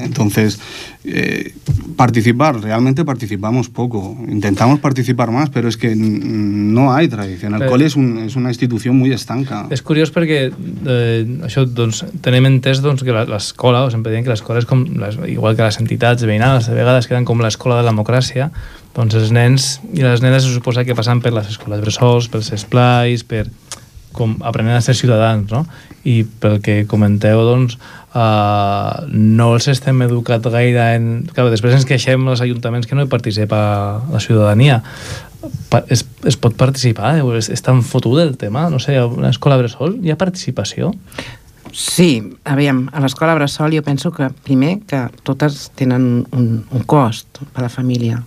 Entonces, 0.00 0.58
eh, 1.04 1.54
participar, 1.96 2.60
realmente 2.60 3.04
participamos 3.04 3.68
poco. 3.68 4.16
Intentamos 4.28 4.80
participar 4.80 5.30
más, 5.30 5.50
pero 5.50 5.68
es 5.68 5.76
que 5.76 5.94
no 5.96 6.92
hay 6.92 7.08
tradición. 7.08 7.54
El 7.54 7.60
pero, 7.60 7.72
col·le 7.72 7.88
és, 7.88 7.96
un, 7.96 8.18
és 8.24 8.36
una 8.36 8.52
institució 8.52 8.92
molt 8.92 9.16
estanca. 9.16 9.64
És 9.72 9.80
curiós 9.80 10.12
perquè 10.12 10.48
eh, 10.52 11.22
això, 11.46 11.64
doncs, 11.64 11.87
tenem 12.24 12.48
entès 12.48 12.82
doncs, 12.84 13.04
que 13.06 13.14
l'escola, 13.14 13.84
o 13.86 13.92
sempre 13.92 14.12
diem 14.12 14.24
que 14.26 14.32
l'escola 14.32 14.62
és 14.62 14.68
com, 14.68 14.84
les, 15.00 15.18
igual 15.32 15.56
que 15.58 15.66
les 15.66 15.80
entitats 15.82 16.26
veïnals, 16.28 16.68
de 16.70 16.76
vegades 16.76 17.08
queden 17.10 17.26
com 17.28 17.40
l'escola 17.44 17.78
de 17.78 17.86
la 17.86 17.92
democràcia, 17.92 18.50
doncs 18.96 19.16
els 19.18 19.32
nens 19.34 19.70
i 19.94 20.04
les 20.04 20.24
nenes 20.24 20.44
se 20.46 20.54
suposa 20.54 20.84
que 20.84 20.96
passen 20.98 21.22
per 21.24 21.34
les 21.36 21.50
escoles 21.52 21.82
bressols, 21.84 22.30
pels 22.32 22.52
esplais, 22.56 23.24
per 23.26 23.46
com 24.18 24.34
aprenent 24.42 24.78
a 24.78 24.82
ser 24.82 24.96
ciutadans, 24.98 25.50
no? 25.52 25.62
I 26.08 26.22
pel 26.42 26.58
que 26.64 26.80
comenteu, 26.90 27.42
doncs, 27.46 27.76
uh, 28.16 29.06
no 29.12 29.52
els 29.54 29.68
estem 29.70 30.02
educat 30.06 30.46
gaire 30.50 30.90
en... 30.96 31.08
Clar, 31.30 31.48
després 31.52 31.76
ens 31.76 31.86
queixem 31.88 32.26
als 32.26 32.42
ajuntaments 32.44 32.88
que 32.88 32.98
no 32.98 33.06
hi 33.06 33.12
participa 33.12 33.60
la 34.10 34.22
ciutadania. 34.24 34.80
Pa 35.70 35.84
es, 35.92 36.02
es 36.26 36.38
pot 36.40 36.56
participar? 36.58 37.14
És, 37.38 37.50
és 37.54 37.62
tan 37.64 37.84
fotut 37.86 38.18
el 38.24 38.34
tema? 38.40 38.66
No 38.72 38.80
sé, 38.82 38.96
a 38.98 39.06
una 39.06 39.30
escola 39.34 39.60
bressol 39.60 40.00
hi 40.02 40.10
ha 40.10 40.18
participació? 40.18 40.92
Sí, 41.72 42.22
aviam, 42.48 42.86
a 42.92 43.02
l'escola 43.04 43.34
Bressol 43.36 43.74
jo 43.76 43.84
penso 43.84 44.12
que, 44.14 44.30
primer, 44.44 44.78
que 44.88 45.06
totes 45.26 45.68
tenen 45.78 46.26
un, 46.32 46.48
un 46.64 46.84
cost 46.88 47.42
per 47.52 47.62
a 47.62 47.66
la 47.66 47.72
família. 47.72 48.22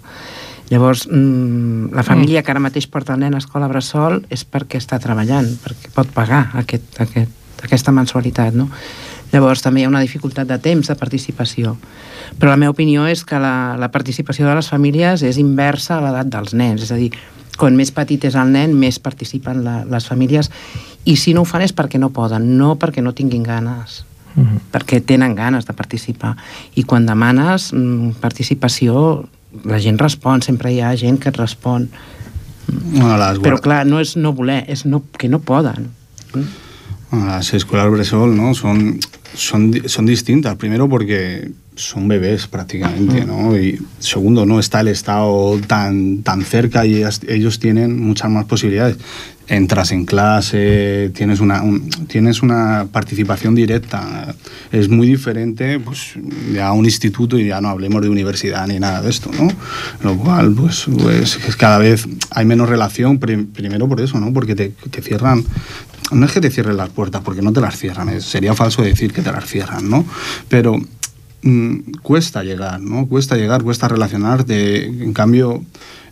Llavors, 0.71 1.07
mmm, 1.11 1.91
la 1.91 2.03
família 2.03 2.39
mm. 2.39 2.45
que 2.45 2.51
ara 2.53 2.63
mateix 2.63 2.87
porta 2.87 3.17
el 3.17 3.19
nen 3.19 3.35
a 3.35 3.41
escola 3.41 3.67
Bressol 3.67 4.21
és 4.31 4.45
perquè 4.47 4.79
està 4.79 5.01
treballant, 5.03 5.49
perquè 5.65 5.91
pot 5.95 6.11
pagar 6.15 6.45
aquest, 6.61 6.95
aquest, 7.03 7.33
aquesta 7.65 7.91
mensualitat, 7.91 8.55
no? 8.55 8.69
Llavors 9.31 9.63
també 9.63 9.81
hi 9.81 9.85
ha 9.87 9.91
una 9.91 10.03
dificultat 10.03 10.47
de 10.47 10.57
temps 10.59 10.87
de 10.87 10.95
participació. 10.99 11.75
Però 12.39 12.51
la 12.51 12.59
meva 12.59 12.75
opinió 12.75 13.05
és 13.07 13.23
que 13.27 13.39
la, 13.39 13.75
la 13.79 13.91
participació 13.91 14.47
de 14.47 14.55
les 14.57 14.71
famílies 14.71 15.23
és 15.27 15.39
inversa 15.39 15.97
a 15.97 16.01
l'edat 16.03 16.31
dels 16.31 16.55
nens, 16.55 16.83
és 16.87 16.91
a 16.91 16.99
dir, 16.99 17.11
quan 17.61 17.77
més 17.77 17.91
petit 17.93 18.23
és 18.25 18.37
el 18.39 18.49
nen, 18.55 18.73
més 18.73 18.97
participen 18.97 19.61
la, 19.65 19.81
les 19.85 20.07
famílies, 20.09 20.49
i 21.05 21.13
si 21.17 21.35
no 21.37 21.43
ho 21.43 21.49
fan 21.49 21.61
és 21.61 21.73
perquè 21.77 21.99
no 22.01 22.09
poden, 22.13 22.47
no 22.57 22.73
perquè 22.81 23.03
no 23.05 23.13
tinguin 23.13 23.43
ganes, 23.45 24.01
uh 24.33 24.41
-huh. 24.41 24.59
perquè 24.73 25.01
tenen 25.05 25.35
ganes 25.35 25.67
de 25.67 25.73
participar. 25.73 26.35
I 26.75 26.83
quan 26.83 27.05
demanes 27.05 27.71
mm, 27.73 28.17
participació, 28.19 29.25
la 29.65 29.79
gent 29.79 29.99
respon, 29.99 30.41
sempre 30.41 30.71
hi 30.73 30.81
ha 30.81 30.95
gent 30.97 31.19
que 31.19 31.29
et 31.29 31.37
respon. 31.37 31.89
Bueno, 32.67 33.17
las 33.17 33.37
Però 33.39 33.59
clar, 33.59 33.85
no 33.85 33.99
és 33.99 34.15
no 34.15 34.33
voler, 34.33 34.63
és 34.67 34.85
no, 34.85 35.03
que 35.17 35.27
no 35.27 35.39
poden. 35.39 35.89
Bueno, 37.11 37.25
las 37.27 37.53
escuelas 37.53 37.91
Bresol 37.91 38.35
¿no? 38.37 38.53
son, 38.53 38.99
son, 39.35 39.71
di- 39.71 39.89
son 39.89 40.05
distintas. 40.05 40.55
Primero 40.55 40.87
porque 40.87 41.51
son 41.75 42.07
bebés 42.07 42.47
prácticamente, 42.47 43.25
¿no? 43.25 43.57
Y 43.57 43.79
segundo, 43.99 44.45
no 44.45 44.59
está 44.59 44.81
el 44.81 44.89
Estado 44.89 45.59
tan, 45.67 46.21
tan 46.21 46.43
cerca 46.43 46.85
y 46.85 47.03
ellos 47.27 47.59
tienen 47.59 47.99
muchas 47.99 48.29
más 48.29 48.45
posibilidades. 48.45 48.97
Entras 49.47 49.91
en 49.91 50.05
clase, 50.05 51.11
tienes 51.13 51.39
una, 51.39 51.61
un- 51.61 51.89
tienes 52.07 52.41
una 52.41 52.87
participación 52.91 53.55
directa. 53.55 54.33
Es 54.71 54.87
muy 54.89 55.07
diferente 55.07 55.79
pues, 55.79 56.13
ya 56.53 56.67
a 56.67 56.73
un 56.73 56.85
instituto 56.85 57.37
y 57.37 57.47
ya 57.47 57.59
no 57.59 57.69
hablemos 57.69 58.01
de 58.01 58.09
universidad 58.09 58.67
ni 58.67 58.79
nada 58.79 59.01
de 59.01 59.09
esto, 59.09 59.29
¿no? 59.37 59.49
Lo 60.03 60.15
cual, 60.17 60.53
pues, 60.53 60.85
pues 60.97 61.37
es 61.47 61.55
cada 61.55 61.79
vez 61.79 62.07
hay 62.31 62.45
menos 62.45 62.69
relación, 62.69 63.17
prim- 63.19 63.47
primero 63.47 63.87
por 63.89 63.99
eso, 63.99 64.19
¿no? 64.19 64.31
Porque 64.31 64.55
te, 64.55 64.69
te 64.69 65.01
cierran 65.01 65.43
no 66.11 66.25
es 66.25 66.33
que 66.33 66.41
te 66.41 66.49
cierren 66.51 66.75
las 66.75 66.89
puertas, 66.89 67.21
porque 67.23 67.41
no 67.41 67.53
te 67.53 67.61
las 67.61 67.77
cierran, 67.77 68.19
sería 68.21 68.53
falso 68.53 68.81
decir 68.81 69.13
que 69.13 69.21
te 69.21 69.31
las 69.31 69.45
cierran, 69.45 69.89
¿no? 69.89 70.05
Pero 70.49 70.75
mm, 71.43 71.75
cuesta 72.01 72.43
llegar, 72.43 72.79
¿no? 72.81 73.07
Cuesta 73.07 73.35
llegar, 73.35 73.63
cuesta 73.63 73.87
relacionarte. 73.87 74.85
En 74.85 75.13
cambio, 75.13 75.63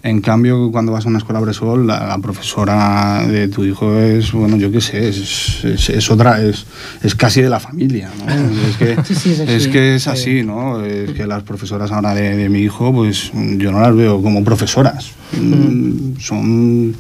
en 0.01 0.21
cambio 0.21 0.71
cuando 0.71 0.91
vas 0.93 1.05
a 1.05 1.09
una 1.09 1.17
escuela 1.17 1.39
Bresol, 1.41 1.85
la, 1.85 2.07
la 2.07 2.17
profesora 2.19 3.25
de 3.27 3.47
tu 3.49 3.65
hijo 3.65 3.97
es, 3.99 4.31
bueno, 4.31 4.55
yo 4.57 4.71
qué 4.71 4.79
sé, 4.79 5.09
es, 5.09 5.63
es, 5.65 5.89
es 5.89 6.09
otra, 6.11 6.41
es, 6.41 6.65
es 7.03 7.15
casi 7.15 7.41
de 7.41 7.49
la 7.49 7.59
familia, 7.59 8.09
¿no? 8.17 8.25
Es 8.69 8.77
que 8.77 8.97
Sí, 9.03 9.15
sí, 9.15 9.31
es 9.31 9.39
así. 9.41 9.51
es, 9.53 9.67
que 9.67 9.95
es 9.95 10.07
así, 10.07 10.43
¿no? 10.43 10.83
Es 10.85 11.11
que 11.11 11.27
las 11.27 11.43
profesoras 11.43 11.91
ahora 11.91 12.13
de, 12.13 12.35
de 12.37 12.47
mi 12.49 12.59
hijo, 12.59 12.93
pues 12.93 13.31
yo 13.57 13.71
no 13.71 13.81
las 13.81 13.95
veo 13.95 14.21
como 14.21 14.43
profesoras. 14.43 15.11
Mm, 15.33 16.17
Son 16.19 16.95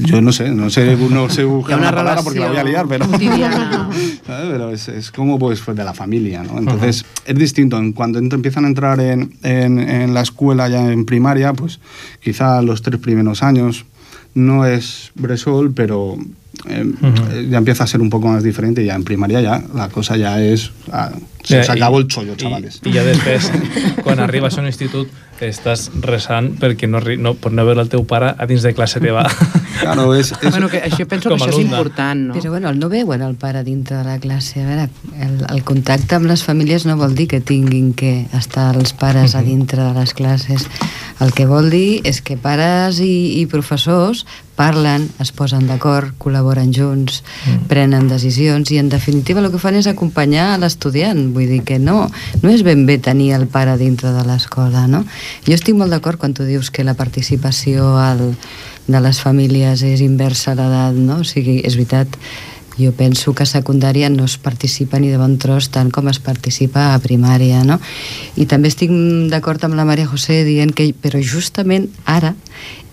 yo 0.00 0.20
no 0.20 0.32
sé, 0.32 0.50
no 0.50 0.70
sé, 0.70 0.96
no 0.96 1.28
sé 1.28 1.44
buscar 1.56 1.78
una 1.78 1.88
una 1.88 1.96
palabra 1.96 2.22
porque 2.22 2.40
la 2.40 2.48
voy 2.48 2.56
a 2.56 2.64
liar, 2.64 2.86
pero, 2.88 3.06
pero 4.26 4.70
es, 4.70 4.88
es 4.88 5.10
como 5.10 5.38
pues, 5.38 5.60
pues, 5.60 5.76
de 5.76 5.84
la 5.84 5.94
familia, 5.94 6.42
¿no? 6.42 6.58
Entonces 6.58 7.04
es 7.24 7.34
distinto. 7.34 7.78
En 7.78 7.92
cuando 7.92 8.18
empiezan 8.18 8.64
a 8.64 8.68
entrar 8.68 9.00
en, 9.00 9.34
en, 9.42 9.78
en 9.78 10.14
la 10.14 10.22
escuela 10.22 10.68
ya 10.68 10.90
en 10.90 11.04
primaria, 11.04 11.52
pues 11.52 11.80
quizá 12.22 12.62
los 12.62 12.82
tres 12.82 13.00
primeros 13.00 13.42
años 13.42 13.84
no 14.34 14.66
es 14.66 15.12
Bresol, 15.14 15.72
pero 15.72 16.18
eh, 16.68 16.92
eh, 17.02 17.48
ya 17.50 17.58
empieza 17.58 17.84
a 17.84 17.86
ser 17.86 18.00
un 18.00 18.10
poco 18.10 18.28
más 18.28 18.42
diferente 18.42 18.82
y 18.82 18.86
ya 18.86 18.94
en 18.94 19.04
primaria 19.04 19.40
ya 19.40 19.62
la 19.74 19.88
cosa 19.88 20.16
ya 20.16 20.42
es... 20.42 20.70
ah, 20.92 21.10
se, 21.42 21.58
Ja, 21.58 21.64
se 21.64 21.72
acabó 21.72 21.98
el 21.98 22.08
chollo, 22.08 22.36
chavales. 22.36 22.80
I, 22.84 22.88
i 22.88 22.92
ja 22.96 23.02
després, 23.04 23.50
quan 24.02 24.20
arribes 24.24 24.56
a 24.56 24.62
un 24.62 24.68
institut, 24.70 25.10
estàs 25.52 25.88
resant 26.04 26.52
perquè 26.60 26.88
no, 26.90 27.02
no, 27.18 27.34
per 27.34 27.52
no 27.52 27.66
veure 27.66 27.84
el 27.84 27.90
teu 27.92 28.04
pare 28.08 28.32
a 28.38 28.48
dins 28.50 28.64
de 28.64 28.74
classe 28.76 29.02
teva. 29.04 29.26
Claro, 29.74 30.14
és, 30.14 30.30
és... 30.38 30.52
Bueno, 30.54 30.68
que 30.70 30.78
això 30.86 31.04
penso 31.10 31.28
Com 31.28 31.40
que 31.40 31.48
això 31.48 31.58
és 31.58 31.64
important, 31.66 32.20
no? 32.28 32.36
Però 32.36 32.52
bueno, 32.52 32.70
el 32.70 32.78
no 32.78 32.88
veuen 32.88 33.24
el 33.26 33.34
pare 33.34 33.64
dintre 33.66 33.98
de 33.98 34.04
la 34.06 34.20
classe. 34.22 34.62
A 34.62 34.68
veure, 34.68 34.84
el, 35.18 35.34
el 35.50 35.64
contacte 35.66 36.14
amb 36.14 36.30
les 36.30 36.44
famílies 36.46 36.86
no 36.86 36.94
vol 36.96 37.16
dir 37.18 37.26
que 37.28 37.42
tinguin 37.42 37.90
que 37.98 38.28
estar 38.38 38.70
els 38.78 38.94
pares 38.96 39.34
a 39.34 39.42
dintre 39.42 39.82
de 39.82 39.92
les 39.98 40.14
classes. 40.14 40.68
El 41.20 41.34
que 41.34 41.46
vol 41.50 41.68
dir 41.74 42.00
és 42.06 42.22
que 42.24 42.38
pares 42.40 43.02
i, 43.02 43.42
i 43.42 43.44
professors 43.50 44.24
parlen, 44.54 45.08
es 45.22 45.32
posen 45.34 45.66
d'acord, 45.66 46.12
col·laboren 46.22 46.70
junts, 46.74 47.22
prenen 47.70 48.06
decisions 48.10 48.70
i 48.70 48.78
en 48.78 48.88
definitiva 48.92 49.42
el 49.42 49.50
que 49.50 49.60
fan 49.62 49.78
és 49.78 49.88
acompanyar 49.90 50.54
l'estudiant. 50.62 51.26
Vull 51.34 51.50
dir 51.50 51.62
que 51.66 51.80
no, 51.82 52.06
no 52.42 52.52
és 52.52 52.62
ben 52.66 52.84
bé 52.86 53.00
tenir 53.02 53.32
el 53.34 53.48
pare 53.50 53.76
dintre 53.80 54.14
de 54.14 54.22
l'escola, 54.26 54.86
no? 54.90 55.02
Jo 55.44 55.56
estic 55.58 55.76
molt 55.76 55.92
d'acord 55.92 56.20
quan 56.20 56.34
tu 56.34 56.46
dius 56.46 56.70
que 56.70 56.86
la 56.86 56.94
participació 56.94 57.94
al, 58.00 58.22
de 58.86 59.00
les 59.00 59.20
famílies 59.20 59.82
és 59.86 60.02
inversa 60.04 60.52
a 60.52 60.58
l'edat, 60.58 60.98
no? 60.98 61.20
O 61.22 61.28
sigui, 61.28 61.60
és 61.64 61.76
veritat, 61.78 62.18
jo 62.78 62.92
penso 62.92 63.34
que 63.34 63.44
a 63.44 63.50
secundària 63.50 64.10
no 64.10 64.24
es 64.24 64.36
participa 64.38 64.98
ni 64.98 65.10
de 65.12 65.18
bon 65.20 65.36
tros 65.38 65.70
tant 65.74 65.90
com 65.94 66.08
es 66.10 66.18
participa 66.18 66.92
a 66.94 67.00
primària, 67.02 67.62
no? 67.64 67.78
I 68.36 68.46
també 68.50 68.70
estic 68.72 68.92
d'acord 69.30 69.62
amb 69.64 69.78
la 69.78 69.86
Maria 69.88 70.08
José 70.10 70.42
dient 70.46 70.74
que, 70.74 70.90
però 70.94 71.22
justament 71.22 71.88
ara 72.04 72.34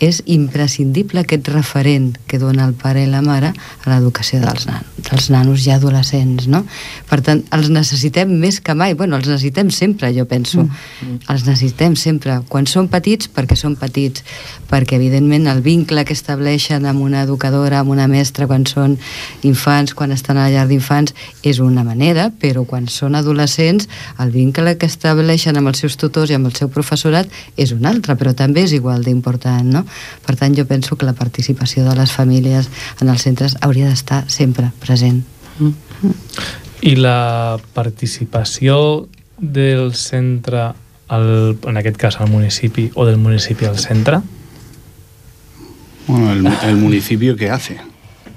és 0.02 0.24
imprescindible 0.26 1.22
aquest 1.22 1.50
referent 1.54 2.16
que 2.28 2.40
dona 2.42 2.66
el 2.66 2.74
pare 2.74 3.04
i 3.06 3.10
la 3.10 3.22
mare 3.22 3.52
a 3.54 3.92
l'educació 3.92 4.42
dels, 4.42 4.66
nan 4.70 4.86
dels 5.10 5.30
nanos 5.34 5.62
ja 5.66 5.76
adolescents, 5.78 6.48
no? 6.50 6.64
Per 7.10 7.20
tant, 7.26 7.44
els 7.56 7.70
necessitem 7.74 8.32
més 8.42 8.60
que 8.64 8.76
mai. 8.78 8.96
Bueno, 8.98 9.18
els 9.20 9.30
necessitem 9.30 9.72
sempre, 9.74 10.12
jo 10.16 10.26
penso. 10.30 10.66
Mm. 10.66 11.22
Els 11.32 11.46
necessitem 11.48 11.98
sempre. 12.00 12.40
Quan 12.50 12.68
són 12.70 12.90
petits, 12.92 13.30
perquè 13.32 13.58
són 13.60 13.78
petits. 13.80 14.26
Perquè, 14.72 14.96
evidentment, 14.96 15.50
el 15.52 15.60
vincle 15.66 16.06
que 16.08 16.16
estableixen 16.16 16.86
amb 16.88 17.04
una 17.04 17.26
educadora, 17.26 17.82
amb 17.82 17.92
una 17.92 18.08
mestra, 18.08 18.48
quan 18.48 18.64
són 18.70 18.96
infants, 19.48 19.94
quan 19.98 20.16
estan 20.16 20.40
a 20.40 20.48
la 20.48 20.54
llar 20.54 20.66
d'infants, 20.70 21.14
és 21.44 21.60
una 21.60 21.84
manera, 21.84 22.30
però 22.32 22.64
quan 22.66 22.88
són 22.88 23.18
adolescents, 23.20 23.90
el 24.24 24.32
vincle 24.32 24.78
que 24.80 24.88
estableixen 24.88 25.60
amb 25.60 25.74
els 25.74 25.84
seus 25.84 26.00
tutors 26.00 26.32
i 26.32 26.40
amb 26.40 26.48
el 26.48 26.56
seu 26.56 26.72
professorat 26.72 27.28
és 27.60 27.76
un 27.76 27.86
altre, 27.86 28.16
però 28.16 28.34
també 28.38 28.64
és 28.64 28.76
igual 28.78 29.04
d'important, 29.04 29.68
no? 29.68 29.86
Per 30.26 30.38
tant, 30.40 30.56
jo 30.56 30.66
penso 30.66 30.96
que 30.96 31.06
la 31.06 31.18
participació 31.20 31.84
de 31.84 31.96
les 32.00 32.12
famílies 32.16 32.70
en 33.02 33.12
els 33.12 33.28
centres 33.28 33.58
hauria 33.62 33.92
d'estar 33.92 34.24
sempre 34.32 34.72
present. 34.80 35.24
I 36.82 36.96
la 36.96 37.60
participació 37.76 39.08
del 39.38 39.94
centre, 39.96 40.72
al, 41.12 41.58
en 41.68 41.78
aquest 41.78 41.98
cas 41.98 42.22
al 42.22 42.30
municipi, 42.32 42.90
o 42.96 43.06
del 43.06 43.20
municipi 43.20 43.68
al 43.68 43.78
centre, 43.82 44.22
Bueno, 46.08 46.32
el, 46.32 46.48
el 46.70 46.78
municipio, 46.78 47.36
¿qué 47.36 47.50
hace? 47.50 47.78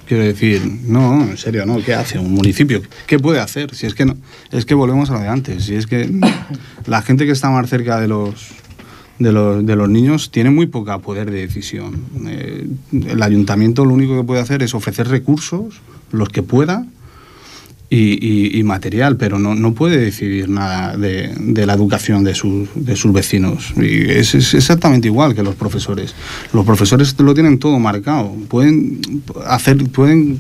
Quiero 0.07 0.24
decir, 0.24 0.62
no, 0.87 1.22
en 1.22 1.37
serio, 1.38 1.64
¿no? 1.64 1.83
¿Qué 1.83 1.94
hace 1.94 2.18
un 2.18 2.33
municipio? 2.33 2.83
¿Qué 3.07 3.18
puede 3.18 3.40
hacer? 3.40 3.74
Si 3.74 3.87
es 3.87 3.94
que 3.94 4.05
no, 4.05 4.16
es 4.53 4.66
que 4.66 4.74
volvemos 4.74 5.09
a 5.11 5.14
lo 5.14 5.20
de 5.20 5.29
antes. 5.29 5.64
Si 5.64 5.74
es 5.74 5.87
que 5.87 6.11
la 6.87 7.00
gente 7.00 7.24
que 7.24 7.33
está 7.33 7.50
más 7.50 7.68
cerca 7.70 7.98
de 8.00 8.09
los 8.09 8.53
de 9.18 9.33
los, 9.33 9.64
de 9.64 9.77
los 9.77 9.88
niños 9.88 10.31
tiene 10.31 10.50
muy 10.50 10.66
poca 10.66 10.98
poder 10.98 11.31
de 11.31 11.38
decisión. 11.40 12.05
Eh, 12.27 12.66
el 12.92 13.22
ayuntamiento 13.22 13.85
lo 13.85 13.94
único 13.94 14.16
que 14.16 14.24
puede 14.24 14.40
hacer 14.40 14.62
es 14.62 14.74
ofrecer 14.74 15.09
recursos, 15.09 15.81
los 16.11 16.29
que 16.29 16.42
pueda, 16.42 16.87
y, 17.90 18.18
y- 18.27 18.59
y 18.59 18.62
material, 18.64 19.16
pero 19.16 19.38
no, 19.38 19.55
no 19.55 19.75
puede 19.75 19.99
decidir 19.99 20.49
nada 20.49 20.97
de, 20.97 21.33
de 21.38 21.66
la 21.66 21.75
educación 21.75 22.25
de 22.25 22.35
sus, 22.35 22.68
de 22.75 22.97
sus 22.97 23.12
vecinos. 23.12 23.73
Y 23.77 24.11
es, 24.11 24.35
es 24.35 24.55
exactamente 24.55 25.09
igual 25.09 25.35
que 25.35 25.42
los 25.42 25.55
profesores. 25.55 26.14
Los 26.53 26.64
profesores 26.64 27.14
lo 27.20 27.35
tienen 27.35 27.59
todo 27.59 27.79
marcado. 27.79 28.35
Pueden 28.49 29.01
hacer, 29.47 29.85
pueden 29.90 30.38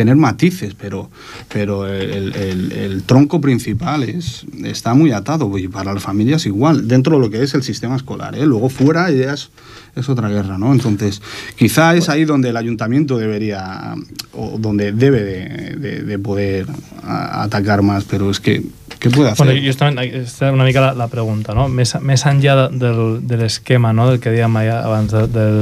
tener 0.00 0.16
matices, 0.16 0.72
pero, 0.82 1.10
pero 1.52 1.86
el, 1.86 2.34
el- 2.34 2.72
el 2.72 3.02
tronco 3.04 3.40
principal 3.40 4.02
es, 4.04 4.46
está 4.64 4.94
muy 4.94 5.10
atado 5.12 5.46
y 5.58 5.68
para 5.68 5.92
las 5.92 6.02
familias 6.02 6.46
igual, 6.46 6.88
dentro 6.88 7.16
de 7.16 7.20
lo 7.24 7.28
que 7.30 7.42
es 7.42 7.52
el 7.54 7.62
sistema 7.62 7.96
escolar. 7.96 8.34
¿eh? 8.34 8.46
Luego 8.46 8.68
fuera 8.70 9.10
ya 9.10 9.34
es, 9.34 9.50
es 9.94 10.08
otra 10.08 10.28
guerra, 10.30 10.56
¿no? 10.56 10.72
Entonces, 10.72 11.20
quizá 11.56 11.94
es 11.96 12.08
ahí 12.08 12.24
donde 12.24 12.48
el 12.48 12.56
ayuntamiento 12.56 13.18
debería, 13.18 13.94
o 14.32 14.56
donde 14.58 14.92
debe 14.92 15.20
de, 15.22 15.76
de- 15.76 16.00
de 16.02 16.18
poder 16.18 16.66
a- 17.04 17.42
atacar 17.42 17.82
más, 17.82 18.04
pero 18.04 18.30
es 18.30 18.40
que, 18.40 18.62
¿qué 19.00 19.10
puede 19.10 19.30
hacer? 19.30 19.46
Bueno, 19.46 19.60
justament 19.66 19.98
aquesta 19.98 20.46
era 20.46 20.54
una 20.54 20.64
mica 20.64 20.80
la, 20.80 20.94
la 20.94 21.08
pregunta, 21.08 21.52
no? 21.54 21.68
Més, 21.68 21.92
més 22.00 22.24
enllà 22.30 22.54
de, 22.56 22.66
del, 22.86 23.02
de 23.28 23.36
l'esquema, 23.44 23.92
no? 23.92 24.08
del 24.10 24.20
que 24.22 24.32
dèiem 24.32 24.56
abans 24.56 25.12
de, 25.12 25.26
del, 25.28 25.58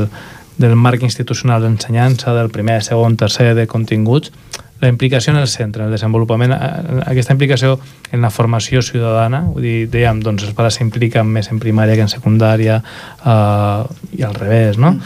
del 0.58 0.76
marc 0.76 1.02
institucional 1.06 1.62
d'ensenyança, 1.62 2.34
del 2.34 2.50
primer, 2.50 2.82
segon, 2.84 3.16
tercer 3.16 3.54
de 3.54 3.66
continguts, 3.70 4.32
la 4.80 4.88
implicació 4.88 5.32
en 5.32 5.40
el 5.40 5.48
centre, 5.48 5.84
el 5.84 5.94
desenvolupament, 5.94 6.52
eh, 6.52 7.00
aquesta 7.06 7.34
implicació 7.34 7.78
en 8.12 8.22
la 8.22 8.30
formació 8.30 8.82
ciutadana, 8.82 9.42
vull 9.48 9.64
dir, 9.66 9.88
dèiem, 9.90 10.20
doncs 10.22 10.46
els 10.46 10.54
pares 10.54 10.78
s'impliquen 10.78 11.26
més 11.26 11.50
en 11.50 11.58
primària 11.58 11.96
que 11.98 12.06
en 12.06 12.12
secundària 12.12 12.78
eh, 12.78 13.82
i 14.18 14.22
al 14.22 14.38
revés, 14.38 14.78
no? 14.78 14.96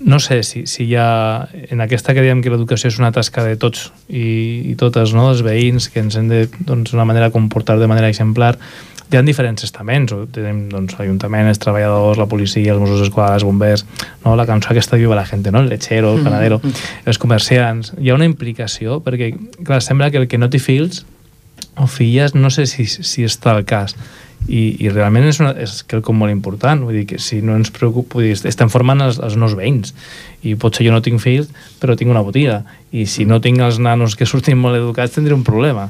no 0.00 0.20
sé 0.20 0.42
si, 0.44 0.66
si 0.66 0.84
hi 0.86 0.94
ha 0.94 1.48
en 1.52 1.80
aquesta 1.82 2.14
que 2.14 2.22
diem 2.22 2.42
que 2.42 2.52
l'educació 2.52 2.86
és 2.92 2.98
una 3.00 3.10
tasca 3.10 3.42
de 3.42 3.56
tots 3.58 3.88
i, 4.06 4.70
i 4.70 4.76
totes, 4.78 5.14
no? 5.16 5.26
els 5.32 5.42
veïns 5.42 5.88
que 5.90 6.04
ens 6.04 6.16
hem 6.20 6.28
de 6.30 6.44
doncs, 6.60 6.92
d'una 6.92 7.08
manera 7.08 7.32
comportar 7.34 7.78
de 7.80 7.88
manera 7.90 8.10
exemplar 8.12 8.54
hi 9.10 9.16
ha 9.16 9.22
diferents 9.24 9.64
estaments, 9.64 10.12
tenim 10.34 10.66
doncs, 10.72 10.96
l'Ajuntament, 10.98 11.48
els 11.48 11.60
treballadors, 11.62 12.20
la 12.20 12.28
policia, 12.28 12.74
els 12.74 12.82
Mossos 12.82 13.00
d'Esquadra, 13.04 13.38
els 13.38 13.46
bombers, 13.48 13.84
no? 14.24 14.36
la 14.36 14.46
cançó 14.48 14.74
aquesta 14.74 15.00
viva 15.00 15.16
la 15.16 15.26
gent, 15.28 15.46
no? 15.48 15.62
el 15.64 15.70
lechero, 15.72 16.14
el 16.14 16.24
panadero, 16.24 16.60
mm 16.62 16.68
-hmm. 16.68 17.06
els 17.06 17.18
comerciants. 17.18 17.92
Hi 17.98 18.10
ha 18.10 18.14
una 18.14 18.28
implicació, 18.28 19.00
perquè, 19.02 19.34
clar, 19.64 19.82
sembla 19.82 20.10
que 20.10 20.18
el 20.18 20.28
que 20.28 20.38
no 20.38 20.50
té 20.50 20.58
fills 20.58 21.06
o 21.76 21.86
filles, 21.86 22.34
no 22.34 22.50
sé 22.50 22.66
si, 22.66 22.86
si 22.86 23.24
està 23.24 23.56
el 23.56 23.64
cas, 23.64 23.96
i, 24.46 24.76
i 24.84 24.88
realment 24.92 25.26
és, 25.28 25.40
una, 25.42 25.50
és 25.58 25.82
quelcom 25.88 26.16
molt 26.16 26.32
important 26.32 26.84
vull 26.86 27.00
dir 27.00 27.06
que 27.10 27.18
si 27.18 27.40
no 27.44 27.56
ens 27.58 27.72
preocupa 27.74 28.22
dir, 28.22 28.36
estem 28.48 28.70
formant 28.70 29.02
els, 29.04 29.18
els 29.18 29.36
nous 29.36 29.56
veïns 29.58 29.94
i 30.46 30.54
potser 30.54 30.86
jo 30.86 30.94
no 30.94 31.02
tinc 31.04 31.20
fills 31.20 31.50
però 31.82 31.96
tinc 31.98 32.12
una 32.12 32.22
botiga 32.24 32.62
i 32.92 33.06
si 33.10 33.26
no 33.28 33.40
tinc 33.44 33.60
els 33.64 33.80
nanos 33.82 34.16
que 34.16 34.28
surtin 34.30 34.60
molt 34.60 34.78
educats 34.78 35.16
tindré 35.16 35.34
un 35.34 35.44
problema 35.44 35.88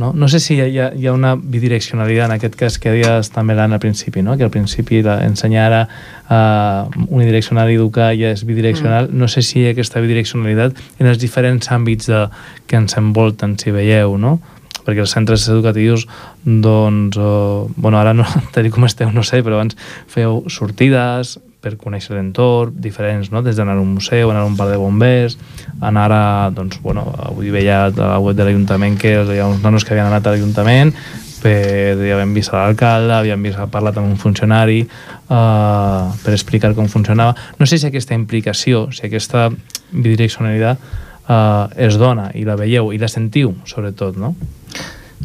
no? 0.00 0.12
No 0.16 0.28
sé 0.32 0.40
si 0.40 0.56
hi 0.56 0.78
ha, 0.80 0.88
hi 0.96 1.06
ha 1.06 1.12
una 1.14 1.34
bidireccionalitat 1.36 2.30
en 2.30 2.36
aquest 2.36 2.56
cas 2.58 2.78
que 2.80 2.94
deies 2.94 3.30
també 3.34 3.54
l'Anna 3.54 3.76
al 3.78 3.82
principi, 3.82 4.24
no? 4.26 4.36
que 4.40 4.46
al 4.46 4.52
principi 4.54 5.02
ensenyar 5.04 5.66
a 5.76 5.82
uh, 5.84 7.02
unidireccional 7.08 7.70
i 7.70 7.76
educar 7.78 8.10
ja 8.18 8.32
és 8.34 8.46
bidireccional. 8.48 9.10
Mm. 9.10 9.20
No 9.20 9.28
sé 9.28 9.44
si 9.46 9.60
hi 9.60 9.68
ha 9.68 9.74
aquesta 9.76 10.02
bidireccionalitat 10.02 10.80
en 10.98 11.10
els 11.12 11.20
diferents 11.20 11.70
àmbits 11.70 12.08
de, 12.10 12.24
que 12.66 12.80
ens 12.80 12.96
envolten, 12.98 13.58
si 13.60 13.76
veieu, 13.76 14.16
no? 14.18 14.38
perquè 14.80 15.04
els 15.04 15.12
centres 15.12 15.44
educatius 15.52 16.06
doncs, 16.42 17.18
uh, 17.20 17.68
bueno, 17.76 18.00
ara 18.00 18.16
no, 18.16 18.24
tal 18.54 18.72
com 18.72 18.88
esteu 18.88 19.12
no 19.12 19.22
sé, 19.26 19.44
però 19.44 19.60
abans 19.60 19.76
feu 20.08 20.40
sortides, 20.48 21.36
per 21.60 21.76
conèixer 21.80 22.16
l'entorn, 22.16 22.74
diferents, 22.80 23.30
no? 23.32 23.42
des 23.44 23.56
d'anar 23.58 23.76
a 23.76 23.82
un 23.82 23.94
museu, 23.94 24.30
anar 24.30 24.44
a 24.44 24.48
un 24.48 24.56
parc 24.56 24.72
de 24.72 24.78
bombers, 24.80 25.38
anar 25.80 26.10
a, 26.12 26.22
doncs, 26.54 26.80
bueno, 26.82 27.06
avui 27.30 27.50
veia 27.52 27.86
a 27.86 27.90
la 27.94 28.18
web 28.18 28.36
de 28.36 28.46
l'Ajuntament 28.46 28.96
que 29.00 29.12
hi 29.20 29.40
ha 29.40 29.48
uns 29.48 29.62
nanos 29.64 29.84
que 29.84 29.94
havien 29.94 30.08
anat 30.08 30.26
a 30.26 30.34
l'Ajuntament 30.34 30.94
per, 31.40 31.96
havien 31.96 32.34
vist 32.36 32.52
l'alcalde, 32.54 33.14
havien 33.16 33.42
vist, 33.42 33.60
parlat 33.72 33.98
amb 34.00 34.12
un 34.12 34.18
funcionari 34.20 34.82
uh, 34.84 36.10
per 36.22 36.34
explicar 36.34 36.74
com 36.76 36.88
funcionava. 36.92 37.36
No 37.58 37.68
sé 37.68 37.80
si 37.80 37.88
aquesta 37.88 38.16
implicació, 38.16 38.88
si 38.94 39.06
aquesta 39.08 39.48
bidireccionalitat 39.90 40.80
uh, 40.80 41.70
es 41.76 41.96
dona 42.00 42.30
i 42.36 42.44
la 42.48 42.58
veieu 42.60 42.92
i 42.92 43.00
la 43.00 43.08
sentiu, 43.08 43.54
sobretot, 43.68 44.20
no? 44.20 44.34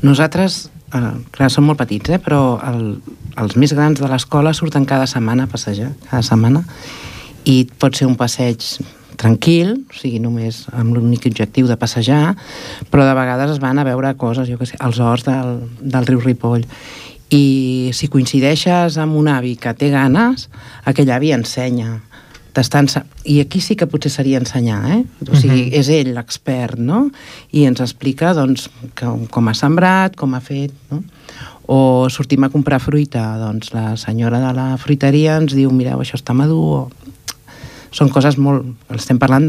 Nosaltres 0.04 0.66
eh, 0.96 1.14
clar, 1.36 1.52
són 1.52 1.68
molt 1.68 1.82
petits, 1.82 2.16
eh? 2.16 2.20
però 2.24 2.58
el, 2.72 2.98
els 3.42 3.56
més 3.60 3.74
grans 3.76 4.00
de 4.02 4.10
l'escola 4.12 4.56
surten 4.56 4.88
cada 4.90 5.08
setmana 5.10 5.46
a 5.46 5.52
passejar, 5.52 5.92
cada 6.10 6.24
setmana, 6.26 6.64
i 7.46 7.64
pot 7.80 7.98
ser 7.98 8.08
un 8.10 8.16
passeig 8.18 8.64
tranquil, 9.16 9.76
o 9.88 9.96
sigui, 9.96 10.20
només 10.20 10.66
amb 10.76 10.96
l'únic 10.96 11.28
objectiu 11.30 11.70
de 11.70 11.78
passejar, 11.80 12.36
però 12.92 13.06
de 13.08 13.16
vegades 13.18 13.56
es 13.56 13.62
van 13.64 13.80
a 13.80 13.86
veure 13.88 14.16
coses, 14.20 14.50
jo 14.50 14.60
que 14.60 14.68
sé, 14.70 14.80
als 14.80 15.00
horts 15.00 15.28
del, 15.28 15.60
del 15.80 16.08
riu 16.10 16.24
Ripoll. 16.24 16.66
I 17.34 17.92
si 17.96 18.10
coincideixes 18.12 19.00
amb 19.02 19.16
un 19.18 19.30
avi 19.32 19.56
que 19.58 19.74
té 19.78 19.90
ganes, 19.94 20.50
aquell 20.86 21.10
avi 21.16 21.32
ensenya 21.34 22.02
i 23.28 23.40
aquí 23.44 23.60
sí 23.60 23.76
que 23.76 23.88
potser 23.92 24.12
seria 24.14 24.40
ensenyar, 24.40 24.80
eh? 24.92 25.02
O 25.28 25.36
sigui, 25.36 25.66
uh 25.66 25.68
-huh. 25.68 25.80
és 25.80 25.90
ell 25.90 26.14
l'expert, 26.16 26.80
no? 26.80 27.12
I 27.52 27.66
ens 27.66 27.82
explica, 27.82 28.34
doncs, 28.34 28.70
que, 28.96 29.06
com 29.30 29.48
ha 29.48 29.54
sembrat, 29.54 30.16
com 30.16 30.34
ha 30.34 30.40
fet, 30.40 30.72
no? 30.92 31.04
O 31.68 32.08
sortim 32.10 32.44
a 32.44 32.50
comprar 32.50 32.80
fruita, 32.80 33.38
doncs 33.38 33.74
la 33.74 33.98
senyora 33.98 34.40
de 34.40 34.54
la 34.54 34.78
fruiteria 34.78 35.38
ens 35.38 35.54
diu, 35.54 35.72
mireu, 35.72 36.00
això 36.00 36.16
està 36.16 36.34
madur, 36.34 36.88
o... 36.88 36.90
Són 37.92 38.10
coses 38.10 38.38
molt... 38.38 38.66
Estem 38.92 39.18
parlant 39.18 39.48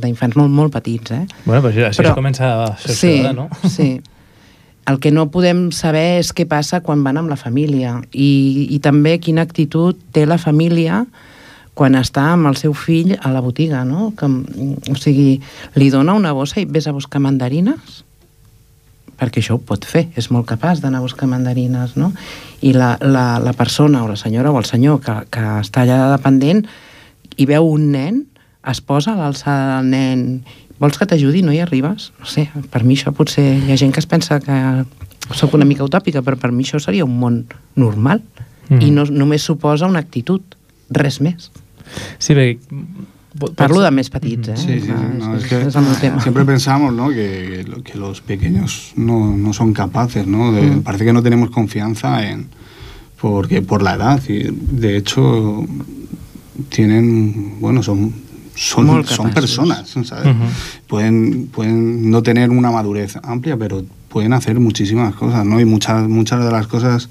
d'infants 0.00 0.36
molt, 0.36 0.50
molt 0.50 0.72
petits, 0.72 1.10
eh? 1.10 1.26
Bueno, 1.46 1.62
però 1.62 1.88
així 1.88 2.02
però, 2.02 2.14
comença 2.14 2.64
a 2.64 2.76
ser 2.76 2.94
sí, 2.94 3.22
no? 3.32 3.48
Sí, 3.64 4.00
el 4.86 4.98
que 4.98 5.10
no 5.10 5.30
podem 5.30 5.70
saber 5.72 6.20
és 6.20 6.32
què 6.32 6.46
passa 6.48 6.80
quan 6.80 7.04
van 7.04 7.16
amb 7.20 7.30
la 7.30 7.36
família 7.36 8.00
i, 8.12 8.68
i 8.70 8.78
també 8.80 9.18
quina 9.18 9.42
actitud 9.42 9.96
té 10.12 10.26
la 10.26 10.38
família 10.38 11.04
quan 11.74 11.96
està 11.96 12.26
amb 12.34 12.50
el 12.50 12.58
seu 12.60 12.74
fill 12.76 13.14
a 13.16 13.32
la 13.32 13.40
botiga, 13.40 13.84
no? 13.88 14.10
Que, 14.18 14.28
o 14.28 14.96
sigui, 14.98 15.40
li 15.78 15.90
dona 15.90 16.16
una 16.18 16.34
bossa 16.36 16.60
i 16.60 16.68
ves 16.68 16.90
a 16.90 16.96
buscar 16.96 17.22
mandarines? 17.22 18.04
perquè 19.20 19.42
això 19.42 19.58
ho 19.58 19.60
pot 19.60 19.84
fer, 19.84 20.06
és 20.16 20.30
molt 20.32 20.46
capaç 20.48 20.80
d'anar 20.80 21.02
a 21.02 21.04
buscar 21.04 21.26
mandarines, 21.28 21.92
no? 22.00 22.08
I 22.64 22.72
la, 22.72 22.94
la, 23.04 23.24
la 23.42 23.52
persona 23.52 24.00
o 24.00 24.08
la 24.08 24.16
senyora 24.16 24.48
o 24.48 24.56
el 24.56 24.64
senyor 24.64 25.02
que, 25.04 25.16
que 25.28 25.42
està 25.60 25.84
allà 25.84 25.98
dependent 26.14 26.62
i 27.36 27.44
veu 27.44 27.68
un 27.68 27.90
nen, 27.92 28.22
es 28.70 28.80
posa 28.80 29.12
a 29.12 29.18
l'alçada 29.20 29.76
del 29.76 29.90
nen 29.92 30.24
vols 30.80 30.96
que 30.96 31.04
t'ajudi, 31.04 31.42
no 31.44 31.52
hi 31.52 31.60
arribes? 31.60 32.10
No 32.20 32.28
sé, 32.28 32.46
per 32.72 32.82
mi 32.88 32.96
això 32.96 33.12
potser... 33.12 33.44
Hi 33.60 33.74
ha 33.74 33.78
gent 33.80 33.92
que 33.92 34.00
es 34.00 34.08
pensa 34.08 34.40
que 34.40 34.56
sóc 35.36 35.52
una 35.54 35.68
mica 35.68 35.84
utòpica, 35.84 36.24
però 36.24 36.38
per 36.40 36.50
mi 36.56 36.64
això 36.64 36.80
seria 36.80 37.04
un 37.04 37.18
món 37.20 37.42
normal 37.76 38.22
mm. 38.70 38.80
i 38.80 38.88
no, 38.94 39.04
només 39.12 39.44
suposa 39.44 39.88
una 39.90 40.00
actitud, 40.00 40.56
res 40.90 41.20
més. 41.20 41.50
Sí, 42.18 42.34
bé, 42.34 42.58
Parlo 43.54 43.78
de 43.78 43.90
més 43.94 44.08
petits, 44.10 44.48
¿eh? 44.50 44.56
Sí, 44.58 44.80
sí, 44.82 44.90
no, 44.90 45.36
es, 45.36 45.44
que 45.46 45.70
siempre 45.70 46.44
pensamos, 46.44 46.92
¿no? 46.92 47.10
Que, 47.10 47.64
que 47.84 47.96
los 47.96 48.20
pequeños 48.20 48.92
no, 48.96 49.36
no 49.36 49.52
son 49.52 49.72
capaces, 49.72 50.26
¿no? 50.26 50.50
De, 50.50 50.62
mm. 50.62 50.82
Parece 50.82 51.04
que 51.04 51.12
no 51.12 51.22
tenemos 51.22 51.50
confianza 51.50 52.28
en 52.28 52.48
porque 53.20 53.62
por 53.62 53.82
la 53.82 53.94
edad 53.94 54.20
y 54.28 54.48
de 54.50 54.96
hecho 54.96 55.64
tienen, 56.70 57.60
bueno, 57.60 57.82
son 57.82 58.12
son, 58.56 59.06
son 59.06 59.30
personas, 59.30 59.88
¿sabes? 59.88 60.26
Uh 60.26 60.30
-huh. 60.30 60.48
pueden, 60.86 61.46
pueden 61.46 62.10
no 62.10 62.22
tener 62.22 62.50
una 62.50 62.70
madurez 62.70 63.16
amplia, 63.22 63.56
pero 63.56 63.84
pueden 64.10 64.32
hacer 64.32 64.58
muchísimas 64.58 65.14
cosas, 65.14 65.46
¿no? 65.46 65.60
Y 65.60 65.64
muchas, 65.64 66.06
muchas 66.08 66.44
de 66.44 66.50
las 66.50 66.66
cosas 66.66 67.08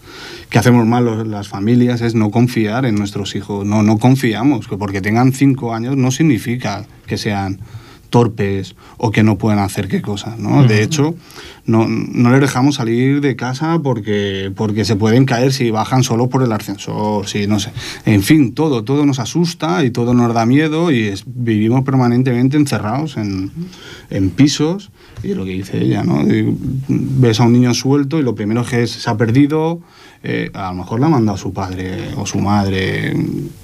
que 0.50 0.60
hacemos 0.60 0.86
mal 0.86 1.06
los, 1.06 1.26
las 1.26 1.48
familias 1.48 2.02
es 2.02 2.14
no 2.14 2.30
confiar 2.30 2.86
en 2.86 2.96
nuestros 2.96 3.36
hijos. 3.36 3.66
No, 3.66 3.82
no 3.84 3.98
confiamos, 3.98 4.68
que 4.68 4.78
porque 4.78 5.02
tengan 5.02 5.32
cinco 5.32 5.74
años 5.74 5.96
no 5.96 6.12
significa 6.12 6.86
que 7.08 7.18
sean 7.18 7.62
torpes 8.10 8.76
o 8.98 9.12
que 9.12 9.24
no 9.24 9.38
pueden 9.38 9.60
hacer 9.60 9.88
qué 9.88 10.02
cosas, 10.02 10.38
¿no? 10.40 10.64
De 10.64 10.84
hecho, 10.84 11.16
no, 11.66 11.88
no 11.88 12.32
les 12.32 12.42
dejamos 12.42 12.76
salir 12.76 13.22
de 13.22 13.36
casa 13.36 13.80
porque, 13.82 14.52
porque 14.56 14.84
se 14.84 14.96
pueden 14.96 15.26
caer 15.26 15.54
si 15.54 15.72
bajan 15.72 16.04
solo 16.04 16.28
por 16.28 16.44
el 16.44 16.52
ascensor, 16.52 17.28
si 17.28 17.48
no 17.48 17.60
sé. 17.60 17.72
En 18.06 18.24
fin, 18.24 18.54
todo, 18.54 18.84
todo 18.84 19.06
nos 19.06 19.20
asusta 19.20 19.86
y 19.86 19.92
todo 19.92 20.14
nos 20.14 20.34
da 20.34 20.46
miedo 20.46 20.92
y 20.92 21.14
vivimos 21.28 21.84
permanentemente 21.84 22.58
encerrados 22.58 23.16
en, 23.16 23.52
en 24.10 24.32
pisos 24.32 24.92
y 25.24 25.34
lo 25.34 25.46
que 25.46 25.52
dice 25.52 25.78
ella, 25.82 26.04
¿no? 26.04 26.24
ves 26.88 27.40
a 27.40 27.44
un 27.44 27.54
niño 27.54 27.74
suelto 27.74 28.20
y 28.20 28.24
lo 28.24 28.36
primero 28.36 28.64
que 28.64 28.84
es, 28.84 28.92
se 28.92 29.10
ha 29.10 29.18
perdido, 29.18 29.82
eh, 30.24 30.50
a 30.54 30.70
lo 30.70 30.76
mejor 30.76 31.00
la 31.00 31.10
manda 31.10 31.34
a 31.34 31.38
su 31.38 31.54
padre 31.54 32.14
o 32.18 32.26
su 32.26 32.40
madre, 32.40 33.14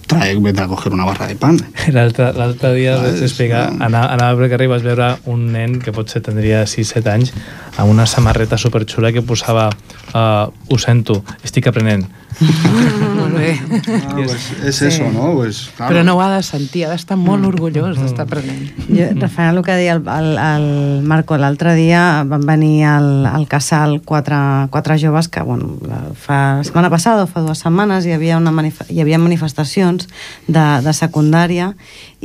trae, 0.08 0.36
vete 0.40 0.62
a 0.62 0.68
coger 0.68 0.94
una 0.94 1.06
barra 1.06 1.28
de 1.28 1.36
pan. 1.36 1.60
L'altre 1.92 2.74
dia 2.76 2.98
vaig 2.98 3.24
explicar, 3.24 3.74
anava, 3.80 4.12
anava 4.14 4.40
per 4.40 4.52
carrer 4.54 4.70
i 4.70 4.74
vaig 4.74 4.86
veure 4.86 5.10
un 5.32 5.48
nen 5.56 5.80
que 5.84 5.94
potser 5.96 6.22
tindria 6.26 6.64
6-7 6.64 7.12
anys 7.12 7.34
amb 7.78 7.92
una 7.92 8.06
samarreta 8.06 8.58
superxula 8.58 9.12
que 9.12 9.24
posava 9.26 9.70
uh, 9.72 10.48
ho 10.48 10.78
sento, 10.80 11.24
estic 11.44 11.68
aprenent 11.72 12.06
molt 12.40 13.36
bé. 13.38 13.52
Ah, 13.96 14.16
pues 14.16 14.48
és 14.66 14.76
sí. 14.76 14.86
eso, 14.90 15.10
no? 15.12 15.34
Pues, 15.36 15.72
claro. 15.76 15.94
Però 15.94 16.04
no 16.04 16.16
ho 16.16 16.22
ha 16.22 16.30
de 16.36 16.42
sentir, 16.44 16.86
ha 16.86 16.92
d'estar 16.92 17.18
molt 17.20 17.44
mm. 17.44 17.52
orgullós 17.54 18.00
d'estar 18.00 18.26
aprenent. 18.26 18.68
Jo, 18.90 19.10
referent 19.20 19.52
al 19.54 19.62
que 19.66 19.78
deia 19.78 19.96
el, 19.98 20.04
el, 20.08 20.32
el 20.40 20.68
Marco, 21.08 21.38
l'altre 21.40 21.76
dia 21.78 22.24
van 22.28 22.46
venir 22.48 22.86
al, 22.90 23.26
al 23.30 23.48
casal 23.52 24.00
quatre, 24.06 24.38
quatre 24.74 25.00
joves 25.02 25.30
que, 25.32 25.44
bueno, 25.46 25.76
fa 26.20 26.60
la 26.60 26.68
setmana 26.68 26.92
passada 26.94 27.26
o 27.26 27.32
fa 27.32 27.46
dues 27.46 27.64
setmanes 27.64 28.06
hi 28.06 28.16
havia, 28.16 28.40
una 28.42 28.54
hi 28.90 29.02
havia 29.02 29.22
manifestacions 29.22 30.10
de, 30.48 30.66
de 30.86 30.94
secundària 30.94 31.74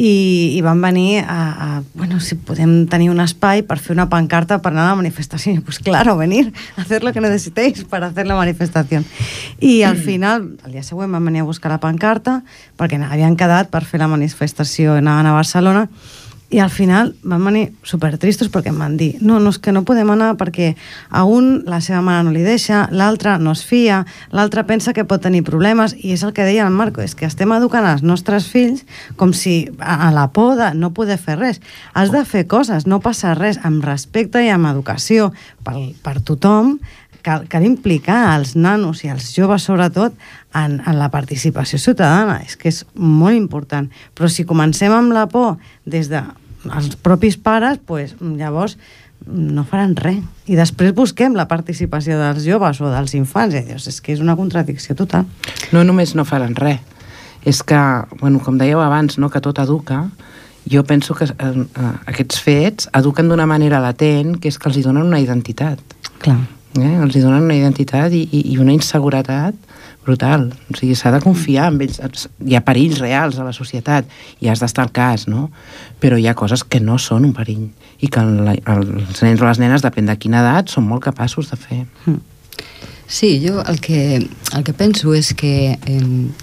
i, 0.01 0.57
i 0.57 0.61
van 0.65 0.81
venir 0.81 1.27
a, 1.29 1.41
a, 1.53 1.83
bueno, 1.93 2.21
si 2.25 2.35
podem 2.35 2.87
tenir 2.89 3.11
un 3.13 3.21
espai 3.21 3.61
per 3.69 3.77
fer 3.77 3.93
una 3.93 4.09
pancarta 4.09 4.57
per 4.65 4.73
anar 4.73 4.87
a 4.87 4.95
la 4.95 5.01
manifestació. 5.03 5.61
Pues 5.67 5.79
claro, 5.79 6.17
venir 6.17 6.55
a 6.79 6.83
hacer 6.83 7.05
lo 7.05 7.13
que 7.13 7.21
necesitéis 7.21 7.85
para 7.85 8.07
hacer 8.09 8.27
la 8.27 8.35
manifestación. 8.35 9.05
I 9.61 9.83
al 9.83 9.99
final, 10.09 10.57
el 10.65 10.73
dia 10.73 10.83
següent 10.87 11.13
van 11.13 11.29
venir 11.29 11.45
a 11.45 11.49
buscar 11.49 11.69
la 11.75 11.83
pancarta 11.85 12.41
perquè 12.81 12.97
havien 12.97 13.37
quedat 13.37 13.69
per 13.69 13.85
fer 13.85 14.01
la 14.01 14.09
manifestació, 14.09 14.97
anaven 14.97 15.29
a 15.29 15.37
Barcelona 15.37 15.85
i 16.51 16.59
al 16.59 16.71
final 16.71 17.15
van 17.23 17.45
venir 17.47 17.65
supertristos 17.87 18.51
perquè 18.51 18.73
em 18.73 18.79
van 18.83 18.97
dir 18.99 19.13
no, 19.23 19.39
no, 19.39 19.53
és 19.55 19.59
que 19.63 19.73
no 19.73 19.85
podem 19.87 20.11
anar 20.11 20.33
perquè 20.41 20.73
a 21.09 21.23
un 21.25 21.63
la 21.71 21.79
seva 21.85 22.03
mare 22.03 22.25
no 22.27 22.35
li 22.35 22.43
deixa, 22.43 22.89
l'altre 22.91 23.37
no 23.39 23.55
es 23.55 23.63
fia, 23.67 24.03
l'altre 24.35 24.65
pensa 24.67 24.93
que 24.97 25.07
pot 25.07 25.23
tenir 25.23 25.45
problemes 25.47 25.95
i 25.99 26.15
és 26.17 26.25
el 26.27 26.35
que 26.35 26.47
deia 26.47 26.67
el 26.67 26.75
Marco, 26.75 27.03
és 27.05 27.15
que 27.15 27.29
estem 27.29 27.55
educant 27.55 27.87
els 27.87 28.03
nostres 28.03 28.49
fills 28.51 28.83
com 29.17 29.33
si 29.37 29.71
a 29.79 30.11
la 30.15 30.29
por 30.35 30.57
de 30.59 30.73
no 30.75 30.91
poder 30.97 31.19
fer 31.23 31.39
res. 31.39 31.61
Has 31.95 32.11
de 32.11 32.25
fer 32.27 32.47
coses, 32.51 32.87
no 32.87 33.01
passa 33.05 33.37
res, 33.39 33.61
amb 33.63 33.85
respecte 33.87 34.43
i 34.43 34.51
amb 34.51 34.71
educació 34.71 35.31
per, 35.65 35.77
per 36.03 36.19
tothom, 36.27 36.79
cal, 37.25 37.47
cal 37.51 37.65
implicar 37.67 38.37
els 38.37 38.55
nanos 38.57 39.05
i 39.05 39.11
els 39.13 39.31
joves 39.37 39.67
sobretot 39.69 40.17
en, 40.55 40.81
en 40.81 40.99
la 40.99 41.11
participació 41.13 41.79
ciutadana, 41.79 42.41
és 42.47 42.57
que 42.57 42.71
és 42.73 42.85
molt 42.95 43.37
important. 43.37 43.91
Però 44.15 44.31
si 44.31 44.47
comencem 44.49 44.93
amb 44.95 45.15
la 45.15 45.27
por 45.31 45.59
des 45.85 46.11
de 46.13 46.23
els 46.69 46.97
propis 47.01 47.39
pares, 47.41 47.79
pues, 47.87 48.17
llavors 48.21 48.77
no 49.27 49.65
faran 49.69 49.95
res. 49.97 50.21
I 50.49 50.57
després 50.57 50.95
busquem 50.97 51.37
la 51.37 51.47
participació 51.49 52.19
dels 52.21 52.45
joves 52.47 52.81
o 52.81 52.91
dels 52.93 53.15
infants. 53.19 53.55
I 53.57 53.65
dius, 53.69 53.89
és 53.91 54.01
que 54.01 54.15
és 54.15 54.23
una 54.25 54.37
contradicció 54.37 54.97
total. 54.97 55.29
No 55.73 55.85
només 55.85 56.15
no 56.17 56.27
faran 56.29 56.57
res, 56.57 56.81
és 57.45 57.63
que, 57.65 57.81
bueno, 58.21 58.41
com 58.45 58.59
dèieu 58.61 58.81
abans, 58.81 59.19
no, 59.21 59.31
que 59.33 59.41
tot 59.45 59.61
educa, 59.63 60.07
jo 60.71 60.85
penso 60.85 61.15
que 61.15 61.25
eh, 61.25 61.35
eh, 61.35 61.93
aquests 62.13 62.41
fets 62.45 62.89
eduquen 62.97 63.29
d'una 63.29 63.49
manera 63.49 63.81
latent, 63.81 64.37
que 64.41 64.53
és 64.53 64.59
que 64.59 64.69
els 64.69 64.81
hi 64.81 64.87
donen 64.87 65.09
una 65.09 65.21
identitat. 65.21 65.81
Clar. 66.21 66.60
Eh? 66.79 66.95
Els 67.03 67.17
hi 67.17 67.23
donen 67.25 67.49
una 67.49 67.57
identitat 67.57 68.15
i, 68.15 68.23
i, 68.31 68.45
i 68.53 68.59
una 68.63 68.75
inseguretat 68.75 69.57
brutal. 70.05 70.49
O 70.71 70.79
sigui, 70.79 70.95
s'ha 70.95 71.13
de 71.15 71.21
confiar 71.23 71.69
en 71.73 71.81
ells. 71.83 72.29
Hi 72.47 72.57
ha 72.57 72.65
perills 72.67 73.01
reals 73.03 73.39
a 73.39 73.47
la 73.47 73.55
societat 73.57 74.09
i 74.41 74.51
has 74.51 74.63
d'estar 74.63 74.87
al 74.87 74.93
cas, 74.95 75.27
no? 75.31 75.49
Però 76.01 76.19
hi 76.19 76.29
ha 76.31 76.37
coses 76.39 76.65
que 76.65 76.81
no 76.81 76.99
són 76.99 77.27
un 77.29 77.35
perill 77.37 77.69
i 78.01 78.09
que 78.09 78.23
el, 78.23 78.55
els 78.55 79.23
nens 79.27 79.43
o 79.43 79.49
les 79.49 79.61
nenes, 79.61 79.85
depèn 79.85 80.09
de 80.09 80.17
quina 80.21 80.45
edat, 80.45 80.71
són 80.73 80.87
molt 80.89 81.05
capaços 81.05 81.51
de 81.51 81.59
fer. 81.61 81.83
Sí, 83.11 83.41
jo 83.43 83.59
el 83.67 83.81
que, 83.83 84.21
el 84.55 84.65
que 84.65 84.73
penso 84.77 85.17
és 85.19 85.33
que 85.35 85.75
eh, 85.75 86.03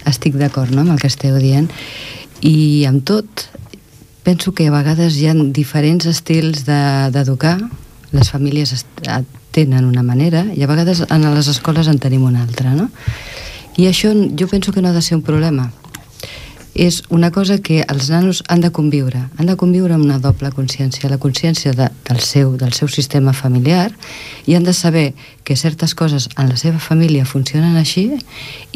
estic 0.10 0.36
d'acord 0.36 0.74
no, 0.76 0.84
amb 0.84 0.98
el 0.98 1.00
que 1.00 1.08
esteu 1.08 1.38
dient 1.40 1.70
i 2.44 2.84
amb 2.86 3.06
tot 3.08 3.48
penso 4.28 4.52
que 4.52 4.68
a 4.68 4.74
vegades 4.74 5.16
hi 5.16 5.30
ha 5.32 5.36
diferents 5.56 6.06
estils 6.12 6.66
d'educar 6.68 7.56
de, 7.62 7.70
les 8.12 8.30
famílies 8.34 8.74
tenen 9.58 9.90
una 9.90 10.06
manera 10.06 10.46
i 10.54 10.62
a 10.62 10.70
vegades 10.70 11.04
en 11.10 11.26
les 11.34 11.50
escoles 11.50 11.90
en 11.90 11.98
tenim 12.04 12.30
una 12.30 12.46
altra 12.46 12.76
no? 12.78 12.92
i 13.78 13.90
això 13.90 14.14
jo 14.14 14.48
penso 14.48 14.72
que 14.72 14.82
no 14.86 14.94
ha 14.94 14.98
de 14.98 15.02
ser 15.02 15.18
un 15.18 15.26
problema 15.26 15.72
és 16.78 17.02
una 17.10 17.32
cosa 17.34 17.58
que 17.58 17.82
els 17.90 18.12
nanos 18.14 18.44
han 18.48 18.62
de 18.62 18.70
conviure, 18.70 19.24
han 19.38 19.48
de 19.50 19.56
conviure 19.58 19.96
amb 19.96 20.06
una 20.06 20.20
doble 20.22 20.52
consciència, 20.54 21.10
la 21.10 21.18
consciència 21.18 21.74
de, 21.74 21.90
del, 22.06 22.20
seu, 22.22 22.54
del 22.56 22.76
seu 22.78 22.88
sistema 22.88 23.34
familiar 23.34 23.90
i 24.46 24.54
han 24.54 24.68
de 24.68 24.76
saber 24.78 25.08
que 25.44 25.58
certes 25.58 25.96
coses 25.98 26.30
en 26.38 26.54
la 26.54 26.58
seva 26.62 26.78
família 26.78 27.26
funcionen 27.26 27.82
així 27.82 28.12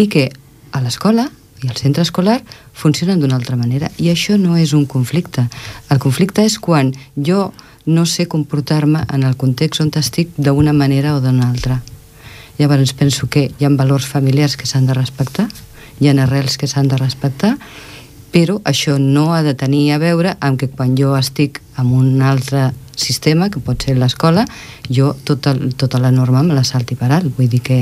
i 0.02 0.08
que 0.10 0.32
a 0.74 0.82
l'escola 0.82 1.30
i 1.62 1.70
al 1.70 1.78
centre 1.78 2.02
escolar 2.02 2.40
funcionen 2.74 3.22
d'una 3.22 3.38
altra 3.38 3.56
manera 3.56 3.92
i 4.02 4.10
això 4.10 4.40
no 4.42 4.58
és 4.58 4.74
un 4.74 4.88
conflicte. 4.90 5.46
El 5.94 6.02
conflicte 6.02 6.42
és 6.42 6.58
quan 6.58 6.96
jo 7.16 7.52
no 7.86 8.06
sé 8.06 8.28
comportar-me 8.28 9.06
en 9.14 9.24
el 9.24 9.38
context 9.38 9.82
on 9.82 9.92
estic 9.96 10.30
d'una 10.38 10.74
manera 10.74 11.16
o 11.16 11.22
d'una 11.22 11.50
altra. 11.50 11.82
Llavors 12.60 12.94
penso 12.94 13.28
que 13.28 13.52
hi 13.58 13.66
ha 13.66 13.70
valors 13.70 14.06
familiars 14.06 14.58
que 14.58 14.68
s'han 14.68 14.86
de 14.86 14.94
respectar, 14.94 15.48
hi 16.00 16.10
ha 16.10 16.18
arrels 16.24 16.58
que 16.58 16.68
s'han 16.68 16.88
de 16.88 16.98
respectar 16.98 17.58
però 18.32 18.62
això 18.64 18.98
no 18.98 19.34
ha 19.36 19.44
de 19.44 19.54
tenir 19.54 19.92
a 19.92 20.00
veure 20.00 20.36
amb 20.40 20.60
que 20.60 20.70
quan 20.72 20.96
jo 20.98 21.14
estic 21.18 21.60
en 21.78 21.92
un 21.92 22.22
altre 22.24 22.72
sistema, 22.96 23.50
que 23.50 23.60
pot 23.60 23.84
ser 23.84 23.98
l'escola, 24.00 24.46
jo 24.88 25.12
tota, 25.28 25.54
tota 25.78 26.00
la 26.00 26.12
norma 26.12 26.44
me 26.44 26.56
la 26.56 26.64
salti 26.64 26.96
per 26.96 27.12
alt. 27.12 27.32
Vull 27.38 27.50
dir 27.52 27.62
que 27.66 27.82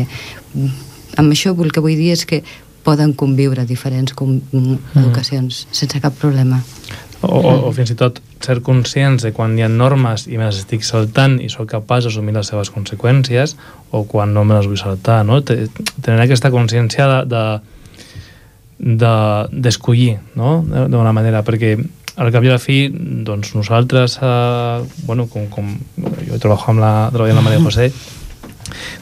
amb 1.17 1.35
això 1.35 1.53
el 1.53 1.71
que 1.71 1.83
vull 1.83 1.97
dir 1.99 2.13
és 2.15 2.25
que 2.25 2.41
poden 2.83 3.13
conviure 3.13 3.65
diferents 3.69 4.15
com, 4.17 4.39
mm. 4.39 4.95
educacions 4.95 5.65
mm. 5.67 5.77
sense 5.83 6.01
cap 6.01 6.17
problema. 6.17 6.63
O, 7.21 7.35
o, 7.35 7.55
o 7.69 7.71
fins 7.75 7.91
i 7.93 7.99
tot 7.99 8.21
ser 8.43 8.61
conscients 8.65 9.23
de 9.25 9.31
quan 9.35 9.57
hi 9.57 9.65
ha 9.65 9.69
normes 9.71 10.27
i 10.27 10.37
me 10.37 10.47
les 10.47 10.61
estic 10.61 10.85
saltant 10.87 11.37
i 11.43 11.49
sóc 11.51 11.67
capaç 11.71 12.07
d'assumir 12.07 12.35
les 12.37 12.47
seves 12.47 12.71
conseqüències 12.71 13.55
o 13.91 14.05
quan 14.07 14.33
no 14.33 14.45
me 14.47 14.55
les 14.55 14.69
vull 14.69 14.79
saltar, 14.79 15.21
no? 15.27 15.41
Tenir 15.43 16.21
aquesta 16.23 16.51
consciència 16.53 17.07
de, 17.27 17.43
de 18.79 19.03
d'escollir, 19.51 20.13
de, 20.19 20.39
no?, 20.39 20.85
d'una 20.87 21.11
manera, 21.15 21.43
perquè 21.43 21.75
al 22.19 22.31
cap 22.35 22.43
i 22.43 22.49
a 22.51 22.55
la 22.55 22.59
fi, 22.59 22.79
doncs 22.91 23.53
nosaltres, 23.55 24.17
eh, 24.23 24.79
bueno, 25.07 25.27
com, 25.31 25.47
com 25.51 25.75
jo 26.27 26.39
treballo 26.39 26.71
amb 26.73 26.83
la, 26.83 26.93
treballo 27.13 27.35
amb 27.35 27.41
la 27.41 27.45
Maria 27.45 27.63
José, 27.63 27.89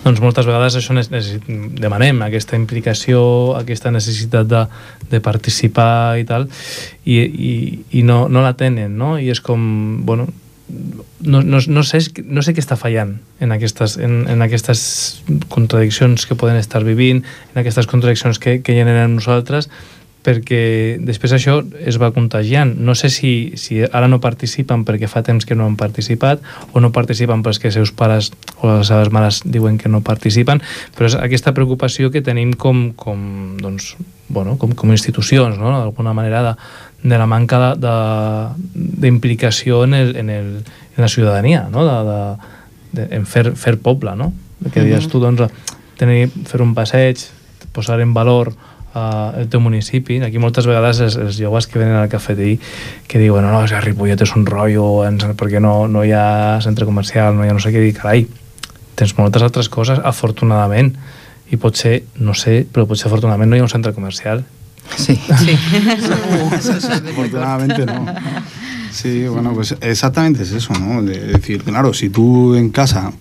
doncs 0.04 0.22
moltes 0.24 0.48
vegades 0.48 0.78
això 0.80 0.96
demanem 1.82 2.22
aquesta 2.26 2.58
implicació, 2.60 3.22
aquesta 3.60 3.92
necessitat 3.92 4.48
de, 4.48 4.66
de 5.12 5.22
participar 5.22 6.18
i 6.20 6.26
tal, 6.26 6.50
i, 7.06 7.22
i, 7.22 7.54
i 8.00 8.04
no, 8.04 8.26
no 8.30 8.44
la 8.46 8.56
tenen, 8.58 8.98
no? 8.98 9.18
I 9.20 9.32
és 9.34 9.42
com, 9.42 9.62
bueno, 10.06 10.28
no, 11.22 11.42
no, 11.42 11.60
no, 11.68 11.84
sé, 11.84 12.00
no 12.28 12.44
sé 12.44 12.54
què 12.54 12.62
està 12.62 12.76
fallant 12.80 13.16
en 13.40 13.54
aquestes, 13.56 13.96
en, 14.04 14.26
en 14.30 14.44
aquestes 14.44 14.82
contradiccions 15.54 16.28
que 16.28 16.36
poden 16.36 16.60
estar 16.60 16.84
vivint, 16.84 17.24
en 17.54 17.62
aquestes 17.62 17.88
contradiccions 17.88 18.40
que, 18.44 18.60
que 18.62 18.76
generen 18.76 19.16
nosaltres, 19.16 19.70
perquè 20.28 20.98
després 21.00 21.32
això 21.38 21.62
es 21.80 21.96
va 22.02 22.12
contagiant. 22.12 22.74
No 22.84 22.96
sé 23.00 23.08
si, 23.14 23.54
si 23.56 23.80
ara 23.86 24.10
no 24.12 24.20
participen 24.20 24.84
perquè 24.88 25.08
fa 25.08 25.24
temps 25.24 25.48
que 25.48 25.56
no 25.56 25.66
han 25.70 25.78
participat 25.80 26.44
o 26.74 26.84
no 26.84 26.92
participen 26.92 27.46
perquè 27.46 27.72
seus 27.72 27.94
pares 27.96 28.34
o 28.60 28.68
les 28.74 28.92
seves 28.92 29.12
mares 29.16 29.40
diuen 29.46 29.78
que 29.80 29.88
no 29.88 30.04
participen, 30.04 30.60
però 30.98 31.08
és 31.08 31.16
aquesta 31.16 31.56
preocupació 31.56 32.12
que 32.12 32.24
tenim 32.26 32.52
com, 32.60 32.92
com, 33.00 33.56
doncs, 33.62 33.94
bueno, 34.28 34.58
com, 34.60 34.76
com 34.76 34.92
institucions, 34.92 35.56
no? 35.62 35.72
d'alguna 35.78 36.12
manera 36.18 36.44
de, 36.44 36.54
de 37.08 37.18
la 37.22 37.30
manca 37.30 37.76
d'implicació 38.76 39.86
en, 39.88 39.96
el, 39.96 40.16
en, 40.20 40.30
el, 40.30 40.54
en 40.98 41.02
la 41.06 41.08
ciutadania, 41.08 41.68
no? 41.72 41.88
de, 41.88 41.98
de, 42.12 42.20
de, 43.00 43.10
en 43.16 43.26
fer, 43.26 43.54
fer 43.56 43.78
poble, 43.80 44.18
no? 44.20 44.34
Que 44.74 44.84
dius 44.84 45.08
tu, 45.08 45.22
doncs, 45.22 45.46
tenir, 46.02 46.28
fer 46.50 46.60
un 46.66 46.74
passeig, 46.76 47.22
posar 47.72 48.02
en 48.02 48.12
valor 48.18 48.52
uh, 48.98 49.38
el 49.38 49.48
teu 49.54 49.62
municipi. 49.62 50.18
Aquí 50.26 50.42
moltes 50.42 50.66
vegades 50.70 51.00
els, 51.06 51.20
els 51.22 51.38
joves 51.38 51.70
que 51.70 51.80
venen 51.80 51.96
al 52.00 52.10
cafetí 52.10 52.58
que 53.08 53.22
diuen 53.22 53.46
no, 53.46 53.54
no, 53.54 53.64
és 53.64 53.76
Ripollet 53.86 54.26
és 54.26 54.34
un 54.36 54.46
rotllo 54.50 55.06
perquè 55.38 55.62
no, 55.62 55.86
no 55.88 56.04
hi 56.04 56.12
ha 56.18 56.58
centre 56.66 56.90
comercial, 56.90 57.38
no 57.38 57.46
hi 57.46 57.54
ha 57.54 57.56
no 57.56 57.64
sé 57.64 57.72
què 57.76 57.84
dir, 57.84 57.94
carai, 57.96 58.26
tens 58.98 59.14
moltes 59.18 59.46
altres 59.46 59.70
coses, 59.70 60.02
afortunadament, 60.04 60.96
i 61.48 61.62
potser, 61.62 62.02
no 62.20 62.34
sé, 62.36 62.64
però 62.66 62.90
potser 62.90 63.08
afortunadament 63.08 63.54
no 63.54 63.56
hi 63.56 63.64
ha 63.64 63.70
un 63.70 63.72
centre 63.72 63.94
comercial 63.96 64.44
Sí, 64.96 65.16
sí. 65.16 65.58
Afortunadamente 67.10 67.86
no. 67.86 68.06
Sí, 68.92 69.28
bueno, 69.28 69.54
pues 69.54 69.76
exactamente 69.82 70.44
es 70.44 70.52
eso, 70.52 70.74
¿no? 70.74 71.04
De 71.04 71.20
decir, 71.20 71.64
claro, 71.64 71.94
si 71.94 72.10
tú 72.10 72.56
en 72.56 72.70
casa, 72.70 73.12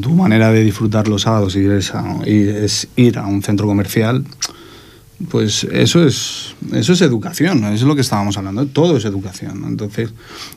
tu 0.00 0.10
manera 0.10 0.52
de 0.52 0.62
disfrutar 0.62 1.08
los 1.08 1.22
sábados 1.22 1.56
y 1.56 1.66
es, 1.66 1.94
a, 1.94 2.18
y 2.26 2.48
es 2.48 2.88
ir 2.96 3.18
a 3.18 3.26
un 3.26 3.42
centro 3.42 3.66
comercial, 3.66 4.24
pues 5.30 5.64
eso 5.64 6.04
es, 6.04 6.54
eso 6.72 6.92
es 6.92 7.00
educación, 7.00 7.64
eso 7.64 7.74
es 7.74 7.82
lo 7.82 7.94
que 7.94 8.00
estábamos 8.00 8.36
hablando, 8.36 8.66
todo 8.66 8.96
es 8.96 9.04
educación. 9.04 9.64
Entonces, 9.66 10.12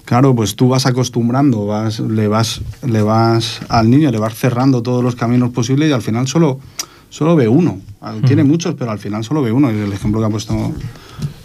claro, 0.05 0.35
pues 0.35 0.55
tú 0.55 0.69
vas 0.69 0.85
acostumbrando, 0.85 1.65
vas, 1.65 1.99
le, 1.99 2.27
vas, 2.27 2.61
le 2.85 3.01
vas 3.01 3.59
al 3.69 3.89
niño, 3.89 4.11
le 4.11 4.19
vas 4.19 4.35
cerrando 4.35 4.81
todos 4.81 5.03
los 5.03 5.15
caminos 5.15 5.51
posibles 5.51 5.89
y 5.89 5.91
al 5.91 6.01
final 6.01 6.27
solo 6.27 6.59
solo 7.09 7.35
ve 7.35 7.47
uno. 7.47 7.79
Tiene 8.27 8.43
muchos, 8.43 8.75
pero 8.75 8.91
al 8.91 8.99
final 8.99 9.23
solo 9.23 9.41
ve 9.41 9.51
uno. 9.51 9.71
Y 9.71 9.77
el 9.77 9.93
ejemplo 9.93 10.19
que 10.19 10.27
ha 10.27 10.29
puesto 10.29 10.73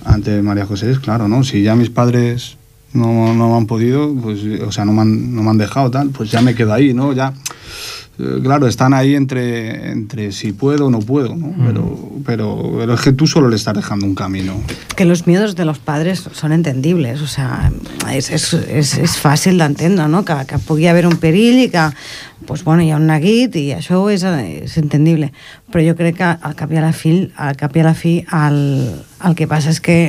antes 0.04 0.42
María 0.42 0.66
José 0.66 0.90
es 0.90 0.98
claro, 0.98 1.28
¿no? 1.28 1.44
Si 1.44 1.62
ya 1.62 1.76
mis 1.76 1.90
padres 1.90 2.56
no, 2.92 3.34
no 3.34 3.56
han 3.56 3.66
podido, 3.66 4.12
pues, 4.14 4.40
o 4.66 4.72
sea, 4.72 4.84
no 4.84 4.92
me 4.92 5.02
han, 5.02 5.34
no 5.34 5.42
me 5.42 5.50
han 5.50 5.58
dejado 5.58 5.90
tal, 5.90 6.10
pues 6.10 6.30
ya 6.30 6.40
me 6.40 6.54
quedo 6.54 6.72
ahí, 6.72 6.92
¿no? 6.92 7.12
Ya 7.12 7.32
claro, 8.42 8.66
están 8.66 8.94
ahí 8.94 9.14
entre, 9.14 9.90
entre 9.90 10.32
si 10.32 10.52
puedo 10.52 10.86
o 10.86 10.90
no 10.90 11.00
puedo, 11.00 11.36
¿no? 11.36 11.48
Mm. 11.48 11.66
Pero, 11.66 12.10
pero, 12.24 12.72
pero, 12.78 12.94
es 12.94 13.00
que 13.00 13.12
tú 13.12 13.26
solo 13.26 13.48
le 13.48 13.56
estás 13.56 13.74
dejando 13.74 14.06
un 14.06 14.14
camino. 14.14 14.60
Que 14.96 15.04
los 15.04 15.26
miedos 15.26 15.56
de 15.56 15.64
los 15.64 15.78
padres 15.78 16.28
son 16.32 16.52
entendibles, 16.52 17.20
o 17.20 17.26
sea, 17.26 17.70
és, 18.10 18.30
és, 18.30 18.46
és, 18.68 18.96
és 18.98 19.16
fàcil 19.20 19.58
d'entendre, 19.60 20.08
no? 20.08 20.24
Que, 20.24 20.36
que 20.46 20.58
pugui 20.58 20.88
haver 20.90 21.06
un 21.06 21.16
perill 21.22 21.60
i 21.64 21.68
que 21.70 21.90
pues, 22.46 22.64
bueno, 22.64 22.82
hi 22.82 22.90
ha 22.90 22.98
un 22.98 23.06
neguit 23.06 23.54
i 23.60 23.68
això 23.76 24.02
és, 24.10 24.24
és 24.24 24.76
entendible. 24.80 25.30
Però 25.70 25.84
jo 25.84 25.94
crec 25.98 26.18
que 26.18 26.32
al 26.34 26.56
cap 26.58 26.72
i 26.72 26.80
a 26.80 26.84
la 26.84 26.92
fi, 26.96 27.14
al 27.36 27.56
cap 27.60 27.76
i 27.76 27.84
a 27.84 27.86
la 27.90 27.94
fi 27.94 28.16
el, 28.26 28.60
el 29.26 29.38
que 29.38 29.48
passa 29.50 29.70
és 29.70 29.80
que 29.84 30.00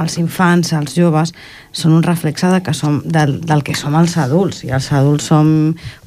els 0.00 0.16
infants, 0.20 0.72
els 0.76 0.94
joves, 0.96 1.32
són 1.72 1.94
un 1.96 2.02
reflexe 2.04 2.48
de 2.52 2.60
que 2.64 2.74
som, 2.76 2.98
del, 3.04 3.36
del 3.44 3.62
que 3.66 3.74
som 3.76 3.96
els 3.98 4.16
adults. 4.20 4.62
I 4.66 4.72
els 4.76 4.88
adults 4.96 5.28
som 5.30 5.48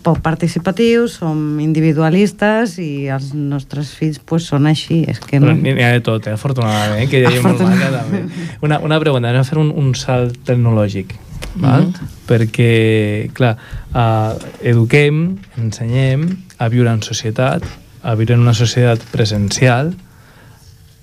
poc 0.05 0.21
participatius, 0.25 1.19
som 1.21 1.59
individualistes 1.63 2.77
i 2.81 3.09
els 3.13 3.31
nostres 3.33 3.93
fills 3.97 4.21
pues, 4.25 4.47
són 4.49 4.69
així. 4.69 5.03
És 5.09 5.21
que 5.23 5.41
no... 5.41 5.53
N'hi 5.53 5.75
ha 5.83 5.93
de 5.97 6.03
tot, 6.05 6.27
eh? 6.27 6.35
afortunadament, 6.37 7.05
eh? 7.05 7.09
que 7.11 7.23
hi 7.23 7.29
ha 7.29 7.45
molt 7.45 7.65
maca 7.65 7.91
també. 7.97 8.23
Una, 8.65 8.79
una 8.85 8.99
pregunta, 9.01 9.31
anem 9.31 9.41
a 9.45 9.47
fer 9.47 9.59
un, 9.61 9.73
un 9.75 9.93
salt 9.97 10.37
tecnològic. 10.47 11.17
Val? 11.55 11.87
Mm 11.87 11.93
-hmm. 11.93 12.07
perquè, 12.29 13.31
clar, 13.33 13.57
uh, 13.93 14.37
eduquem, 14.61 15.39
ensenyem 15.57 16.27
a 16.57 16.69
viure 16.69 16.91
en 16.91 17.01
societat, 17.01 17.63
a 18.03 18.15
viure 18.15 18.33
en 18.33 18.41
una 18.41 18.53
societat 18.53 19.01
presencial, 19.11 19.93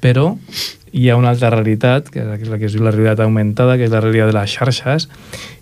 però 0.06 0.30
hi 0.96 1.10
ha 1.10 1.18
una 1.18 1.34
altra 1.34 1.50
realitat, 1.50 2.08
que 2.14 2.22
és 2.22 2.48
la 2.48 2.60
que 2.60 2.70
es 2.70 2.76
diu 2.76 2.86
la 2.86 2.94
realitat 2.94 3.26
augmentada, 3.26 3.76
que 3.76 3.88
és 3.88 3.92
la 3.92 4.00
realitat 4.04 4.30
de 4.30 4.38
les 4.38 4.54
xarxes, 4.54 5.10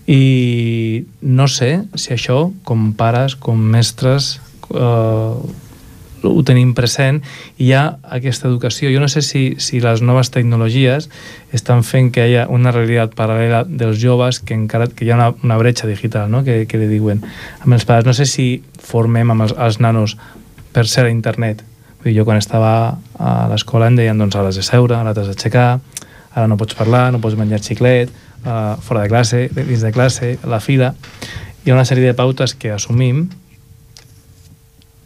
i 0.07 1.05
no 1.25 1.49
sé 1.49 1.71
si 1.97 2.13
això, 2.15 2.51
com 2.69 2.93
pares, 2.99 3.35
com 3.41 3.59
mestres, 3.73 4.37
eh, 4.69 5.61
ho 6.25 6.43
tenim 6.47 6.71
present 6.77 7.19
hi 7.61 7.73
ha 7.77 7.99
aquesta 8.17 8.49
educació. 8.49 8.89
Jo 8.95 9.03
no 9.03 9.11
sé 9.13 9.21
si, 9.23 9.57
si 9.61 9.81
les 9.85 10.01
noves 10.01 10.31
tecnologies 10.33 11.11
estan 11.53 11.85
fent 11.85 12.11
que 12.15 12.25
hi 12.31 12.39
ha 12.41 12.47
una 12.53 12.73
realitat 12.73 13.13
paral·lela 13.19 13.65
dels 13.69 14.01
joves 14.01 14.41
que 14.41 14.57
encara 14.57 14.89
que 14.89 15.05
hi 15.05 15.13
ha 15.13 15.19
una, 15.19 15.29
una 15.45 15.59
bretxa 15.61 15.91
digital, 15.91 16.31
no? 16.31 16.45
que, 16.45 16.65
que 16.71 16.81
li 16.81 16.89
diuen 16.89 17.21
amb 17.61 17.77
els 17.77 17.85
pares. 17.85 18.09
No 18.09 18.17
sé 18.17 18.29
si 18.31 18.49
formem 18.81 19.35
amb 19.35 19.49
els, 19.49 19.57
els 19.59 19.81
nanos 19.85 20.17
per 20.73 20.89
ser 20.89 21.09
a 21.09 21.13
internet. 21.13 21.65
Vull 22.05 22.13
dir, 22.13 22.19
jo 22.19 22.27
quan 22.29 22.37
estava 22.37 22.99
a 23.17 23.31
l'escola 23.49 23.89
em 23.89 23.95
deien 23.97 24.19
doncs 24.21 24.37
ara 24.37 24.51
has 24.53 24.59
de 24.61 24.63
seure, 24.67 24.99
ara 24.99 25.15
t'has 25.17 25.31
d'aixecar, 25.31 25.79
ara 26.35 26.45
no 26.51 26.59
pots 26.61 26.77
parlar, 26.77 27.07
no 27.15 27.21
pots 27.23 27.39
menjar 27.41 27.63
xiclet, 27.65 28.13
uh, 28.45 28.75
fora 28.85 29.07
de 29.07 29.09
classe, 29.09 29.47
dins 29.57 29.81
de 29.81 29.93
classe, 29.95 30.35
a 30.37 30.51
la 30.53 30.61
fila. 30.61 30.93
Hi 31.65 31.73
ha 31.73 31.79
una 31.79 31.87
sèrie 31.89 32.05
de 32.05 32.19
pautes 32.19 32.53
que 32.53 32.75
assumim 32.75 33.25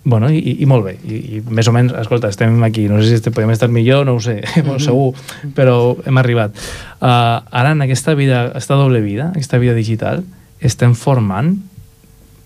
Bueno, 0.08 0.30
i, 0.32 0.54
i 0.62 0.64
molt 0.64 0.86
bé, 0.86 0.94
I, 1.04 1.16
i 1.36 1.40
més 1.52 1.68
o 1.68 1.72
menys, 1.74 1.92
escolta, 2.00 2.30
estem 2.32 2.62
aquí, 2.64 2.86
no 2.88 3.02
sé 3.04 3.18
si 3.18 3.30
podem 3.34 3.50
estar 3.52 3.68
millor, 3.68 4.06
no 4.08 4.14
ho 4.16 4.20
sé, 4.24 4.38
molt 4.64 4.80
segur, 4.80 5.10
però 5.54 5.98
hem 6.08 6.16
arribat. 6.16 6.56
Uh, 6.96 7.44
ara, 7.52 7.74
en 7.74 7.84
aquesta 7.84 8.14
vida, 8.16 8.46
aquesta 8.48 8.78
doble 8.80 9.02
vida, 9.04 9.28
aquesta 9.34 9.60
vida 9.60 9.74
digital, 9.76 10.22
estem 10.64 10.94
formant 10.96 11.50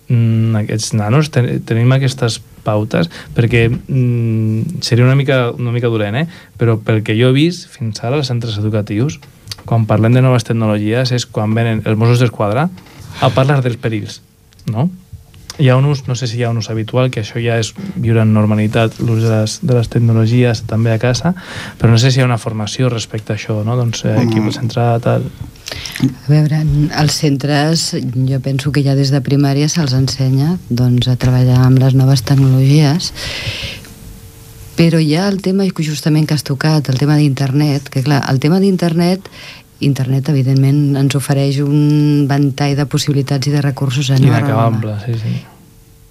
mm, 0.09 0.57
aquests 0.65 0.91
nanos, 0.99 1.31
ten, 1.31 1.47
tenim 1.63 1.95
aquestes 1.95 2.41
pautes, 2.65 3.09
perquè 3.35 3.67
mm, 3.69 4.81
seria 4.85 5.05
una 5.05 5.17
mica, 5.19 5.51
una 5.51 5.75
mica 5.75 5.91
dolent, 5.91 6.23
eh? 6.23 6.25
però 6.57 6.77
pel 6.79 7.03
que 7.03 7.17
jo 7.19 7.31
he 7.31 7.37
vist 7.37 7.69
fins 7.73 8.03
ara 8.03 8.19
als 8.19 8.31
centres 8.31 8.57
educatius, 8.61 9.19
quan 9.69 9.87
parlem 9.87 10.15
de 10.15 10.23
noves 10.23 10.47
tecnologies 10.47 11.13
és 11.15 11.27
quan 11.29 11.53
venen 11.55 11.83
els 11.85 11.99
Mossos 11.99 12.23
d'Esquadra 12.23 12.67
a 13.21 13.31
parlar 13.31 13.61
dels 13.63 13.79
perills, 13.79 14.21
no? 14.67 14.89
Hi 15.57 15.69
ha 15.69 15.77
un 15.77 15.85
ús, 15.85 16.07
no 16.07 16.15
sé 16.15 16.27
si 16.27 16.39
hi 16.39 16.43
ha 16.43 16.49
un 16.49 16.57
ús 16.57 16.69
habitual, 16.73 17.11
que 17.13 17.21
això 17.21 17.41
ja 17.41 17.59
és 17.61 17.73
viure 17.95 18.23
en 18.23 18.33
normalitat 18.33 18.99
l'ús 18.99 19.21
de, 19.21 19.29
les, 19.33 19.59
de 19.61 19.77
les 19.77 19.89
tecnologies 19.89 20.63
també 20.69 20.93
a 20.93 21.01
casa, 21.01 21.33
però 21.79 21.91
no 21.93 21.99
sé 22.01 22.11
si 22.11 22.19
hi 22.19 22.23
ha 22.23 22.29
una 22.29 22.41
formació 22.41 22.89
respecte 22.89 23.33
a 23.33 23.37
això, 23.37 23.59
no? 23.65 23.77
Doncs 23.77 24.05
eh, 24.07 24.17
equip 24.25 24.49
centrat, 24.55 25.05
tal... 25.05 25.27
A 26.03 26.27
veure, 26.27 26.59
als 26.99 27.15
centres 27.21 27.93
jo 27.95 28.39
penso 28.43 28.71
que 28.73 28.83
ja 28.85 28.97
des 28.97 29.13
de 29.13 29.21
primària 29.25 29.69
se'ls 29.71 29.95
ensenya 29.97 30.57
doncs, 30.69 31.07
a 31.09 31.15
treballar 31.17 31.63
amb 31.63 31.79
les 31.81 31.95
noves 31.97 32.21
tecnologies 32.27 33.13
però 34.77 34.99
hi 35.01 35.13
ha 35.15 35.27
el 35.29 35.39
tema 35.41 35.65
justament 35.77 36.27
que 36.27 36.33
has 36.33 36.45
tocat, 36.45 36.89
el 36.89 36.97
tema 36.97 37.17
d'internet, 37.17 37.89
que 37.93 38.01
clar, 38.05 38.23
el 38.29 38.39
tema 38.41 38.59
d'internet 38.59 39.29
internet 39.85 40.29
evidentment 40.31 40.97
ens 40.99 41.15
ofereix 41.19 41.59
un 41.63 42.25
ventall 42.29 42.75
de 42.79 42.87
possibilitats 42.89 43.49
i 43.49 43.53
de 43.53 43.61
recursos 43.61 44.09
enorme. 44.09 44.31
Inacabable, 44.31 44.97
sí, 45.05 45.17
sí. 45.19 45.37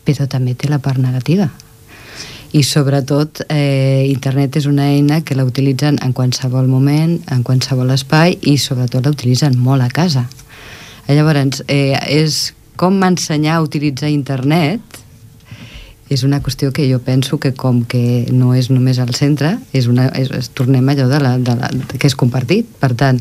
Però 0.07 0.27
també 0.31 0.55
té 0.59 0.71
la 0.71 0.81
part 0.83 1.01
negativa. 1.03 1.51
I 2.53 2.63
sobretot 2.69 3.47
eh, 3.49 4.05
internet 4.11 4.59
és 4.61 4.67
una 4.69 4.91
eina 4.93 5.23
que 5.25 5.35
la 5.35 5.47
utilitzen 5.49 5.97
en 6.05 6.13
qualsevol 6.13 6.69
moment, 6.69 7.17
en 7.33 7.45
qualsevol 7.47 7.95
espai 7.95 8.37
i 8.43 8.59
sobretot 8.61 9.07
la 9.07 9.15
utilitzen 9.15 9.57
molt 9.57 9.87
a 9.87 9.89
casa. 9.89 10.27
Llavors, 11.09 11.63
eh, 11.73 11.97
és 12.13 12.53
com 12.77 13.01
ensenyar 13.05 13.57
a 13.57 13.65
utilitzar 13.65 14.11
internet 14.13 14.92
és 16.11 16.25
una 16.27 16.43
qüestió 16.43 16.73
que 16.73 16.85
jo 16.91 16.99
penso 17.01 17.39
que 17.41 17.55
com 17.55 17.85
que 17.89 18.27
no 18.33 18.53
és 18.55 18.69
només 18.71 18.99
al 19.01 19.15
centre, 19.17 19.55
és 19.73 19.87
una, 19.89 20.09
és, 20.19 20.31
és, 20.35 20.51
tornem 20.53 20.89
allò 20.89 21.07
de 21.09 21.21
la, 21.23 21.37
de 21.39 21.55
la, 21.57 21.71
que 21.95 22.09
és 22.09 22.17
compartit. 22.19 22.69
Per 22.83 22.93
tant, 22.99 23.21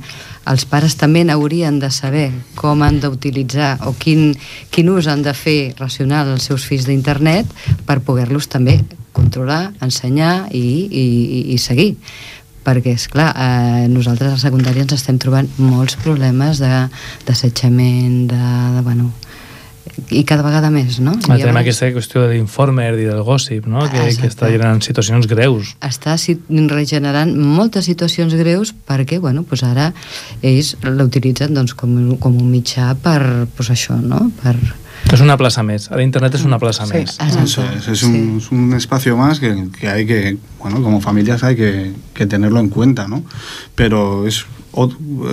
els 0.49 0.65
pares 0.65 0.97
també 0.99 1.23
n'haurien 1.23 1.79
de 1.79 1.91
saber 1.93 2.31
com 2.57 2.81
han 2.83 2.99
d'utilitzar 3.03 3.77
o 3.87 3.93
quin, 3.99 4.33
quin 4.73 4.89
ús 4.91 5.07
han 5.07 5.23
de 5.23 5.35
fer 5.37 5.73
racional 5.79 6.33
als 6.33 6.49
seus 6.49 6.65
fills 6.67 6.89
d'internet 6.89 7.47
per 7.85 8.01
poder-los 8.03 8.49
també 8.51 8.81
controlar, 9.13 9.71
ensenyar 9.83 10.49
i, 10.55 10.65
i, 10.87 11.05
i, 11.05 11.41
i 11.55 11.57
seguir 11.59 11.93
perquè, 12.61 12.93
és 12.93 13.07
clar, 13.09 13.31
eh, 13.33 13.87
nosaltres 13.89 14.35
a 14.35 14.41
secundària 14.41 14.85
ens 14.85 14.93
estem 14.93 15.17
trobant 15.21 15.47
molts 15.57 15.97
problemes 16.01 16.61
d'assetjament, 16.61 18.27
de, 18.29 18.37
de, 18.37 18.75
de, 18.75 18.83
bueno, 18.85 19.09
i 20.11 20.23
cada 20.27 20.43
vegada 20.45 20.69
més, 20.73 20.99
no? 21.03 21.13
Ah, 21.27 21.37
tenim 21.39 21.57
aquesta 21.61 21.89
qüestió 21.93 22.25
de 22.25 22.35
l'informer 22.35 22.91
i 22.99 23.07
del 23.07 23.23
gossip, 23.27 23.67
no? 23.69 23.85
Que, 23.91 24.09
que 24.19 24.29
està 24.29 24.51
generant 24.51 24.81
situacions 24.83 25.27
greus. 25.29 25.73
Està 25.83 26.17
regenerant 26.71 27.33
moltes 27.37 27.87
situacions 27.89 28.35
greus 28.39 28.73
perquè, 28.87 29.21
bueno, 29.23 29.43
pues 29.47 29.63
ara 29.67 29.91
ells 30.41 30.75
l'utilitzen 30.85 31.55
doncs, 31.57 31.73
com, 31.77 31.97
com 32.21 32.37
un 32.37 32.51
mitjà 32.51 32.93
per, 33.01 33.47
pues 33.57 33.71
això, 33.73 33.97
no? 34.01 34.27
Per, 34.43 34.55
es 35.11 35.19
una 35.19 35.35
plaza 35.35 35.63
més. 35.63 35.89
Ahora 35.91 36.03
Internet 36.03 36.35
es 36.35 36.43
una 36.45 36.59
plaza 36.59 36.85
sí, 36.85 36.93
més. 36.93 37.17
Eso 37.19 37.63
es, 37.63 37.87
es, 37.87 38.03
un, 38.03 38.13
sí. 38.13 38.37
es 38.37 38.51
un 38.51 38.73
espacio 38.73 39.17
más 39.17 39.39
que, 39.39 39.67
que 39.77 39.89
hay 39.89 40.05
que, 40.05 40.37
bueno, 40.59 40.81
como 40.81 41.01
familias 41.01 41.43
hay 41.43 41.55
que, 41.55 41.93
que 42.13 42.25
tenerlo 42.27 42.59
en 42.59 42.69
cuenta, 42.69 43.07
¿no? 43.07 43.23
Pero 43.75 44.27
es 44.27 44.45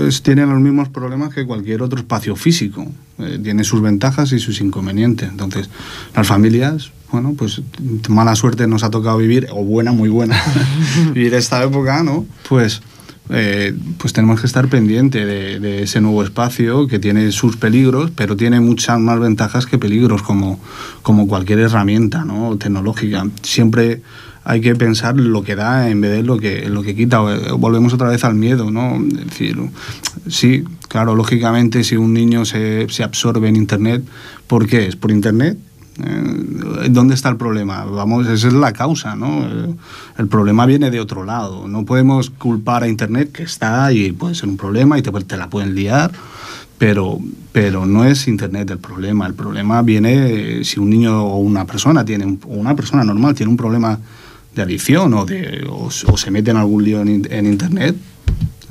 es, 0.07 0.23
tienen 0.23 0.51
los 0.51 0.61
mismos 0.61 0.89
problemas 0.89 1.33
que 1.33 1.47
cualquier 1.47 1.83
otro 1.83 1.99
espacio 1.99 2.37
físico. 2.37 2.87
Eh, 3.19 3.39
tiene 3.43 3.65
sus 3.65 3.81
ventajas 3.81 4.33
y 4.33 4.39
sus 4.39 4.61
inconvenientes. 4.61 5.29
Entonces, 5.29 5.69
las 6.15 6.27
familias, 6.27 6.91
bueno, 7.13 7.35
pues 7.37 7.63
mala 8.09 8.35
suerte 8.35 8.67
nos 8.67 8.83
ha 8.83 8.91
tocado 8.91 9.19
vivir, 9.19 9.49
o 9.51 9.65
buena, 9.65 9.93
muy 9.93 10.09
buena, 10.09 10.41
vivir 11.15 11.35
esta 11.35 11.63
época, 11.63 12.03
¿no? 12.03 12.27
Pues, 12.49 12.83
eh, 13.31 13.77
pues 13.99 14.13
tenemos 14.13 14.41
que 14.41 14.47
estar 14.47 14.69
pendiente 14.69 15.27
de, 15.27 15.61
de, 15.61 15.83
ese 15.83 16.01
nuevo 16.01 16.23
espacio 16.23 16.87
que 16.87 16.99
tiene 16.99 17.31
sus 17.31 17.57
peligros, 17.57 18.11
pero 18.15 18.37
tiene 18.37 18.61
muchas 18.61 18.99
más 18.99 19.21
ventajas 19.21 19.67
que 19.67 19.79
peligros, 19.79 20.23
como, 20.23 20.61
como 21.03 21.29
cualquier 21.29 21.61
herramienta 21.61 22.25
¿no? 22.25 22.57
tecnológica. 22.57 23.27
Siempre 23.43 24.01
hay 24.49 24.63
que 24.63 24.75
pensar 24.75 25.15
lo 25.21 25.43
que 25.43 25.57
da 25.57 25.91
en 25.91 26.01
vez 26.01 26.11
de 26.11 26.23
lo 26.23 26.39
que, 26.39 26.71
lo 26.71 26.83
que 26.83 26.97
quita. 26.97 27.19
Volvemos 27.19 27.93
otra 27.93 28.09
vez 28.09 28.25
al 28.25 28.35
miedo, 28.35 28.71
¿no? 28.71 28.99
Sí, 30.27 30.65
claro, 30.89 31.15
lógicamente 31.15 31.85
si 31.85 31.99
un 31.99 32.15
niño 32.15 32.47
se, 32.47 32.87
se 32.89 33.05
absorbe 33.05 33.51
en 33.51 33.57
Internet, 33.57 34.05
¿por 34.47 34.67
qué? 34.67 34.87
¿Es 34.87 34.97
por 34.97 35.11
Internet? 35.11 35.59
Eh, 36.03 36.89
¿Dónde 36.89 37.15
está 37.15 37.29
el 37.29 37.37
problema? 37.37 37.85
Vamos, 37.85 38.27
esa 38.27 38.49
es 38.49 38.55
la 38.55 38.73
causa, 38.73 39.17
¿no? 39.17 39.47
El 40.17 40.29
problema 40.29 40.65
viene 40.65 40.91
de 40.91 40.99
otro 40.99 41.27
lado. 41.27 41.69
No 41.69 41.85
podemos 41.85 42.31
culpar 42.31 42.85
a 42.85 42.89
Internet, 42.89 43.33
que 43.33 43.43
está 43.43 43.93
y 43.93 44.13
puede 44.13 44.35
ser 44.35 44.49
un 44.49 44.57
problema 44.57 44.99
y 44.99 45.03
te, 45.03 45.11
te 45.11 45.37
la 45.37 45.51
pueden 45.51 45.75
liar, 45.75 46.11
pero, 46.79 47.19
pero 47.53 47.85
no 47.85 48.07
es 48.07 48.27
Internet 48.27 48.71
el 48.71 48.79
problema. 48.79 49.27
El 49.27 49.35
problema 49.35 49.83
viene 49.83 50.65
si 50.65 50.81
un 50.81 50.89
niño 50.89 51.23
o 51.23 51.37
una 51.37 51.67
persona 51.67 52.03
tiene, 52.03 52.39
o 52.45 52.55
una 52.55 52.75
persona 52.75 53.05
normal 53.05 53.35
tiene 53.35 53.51
un 53.51 53.59
problema 53.59 53.99
de 54.59 54.63
adicción 54.63 55.15
o, 55.15 55.25
de, 55.25 55.65
o, 55.71 55.87
o 55.87 56.17
se 56.17 56.31
mete 56.31 56.51
en 56.51 56.57
algún 56.57 56.83
lío 56.83 57.01
en, 57.01 57.27
en 57.31 57.47
Internet, 57.47 57.97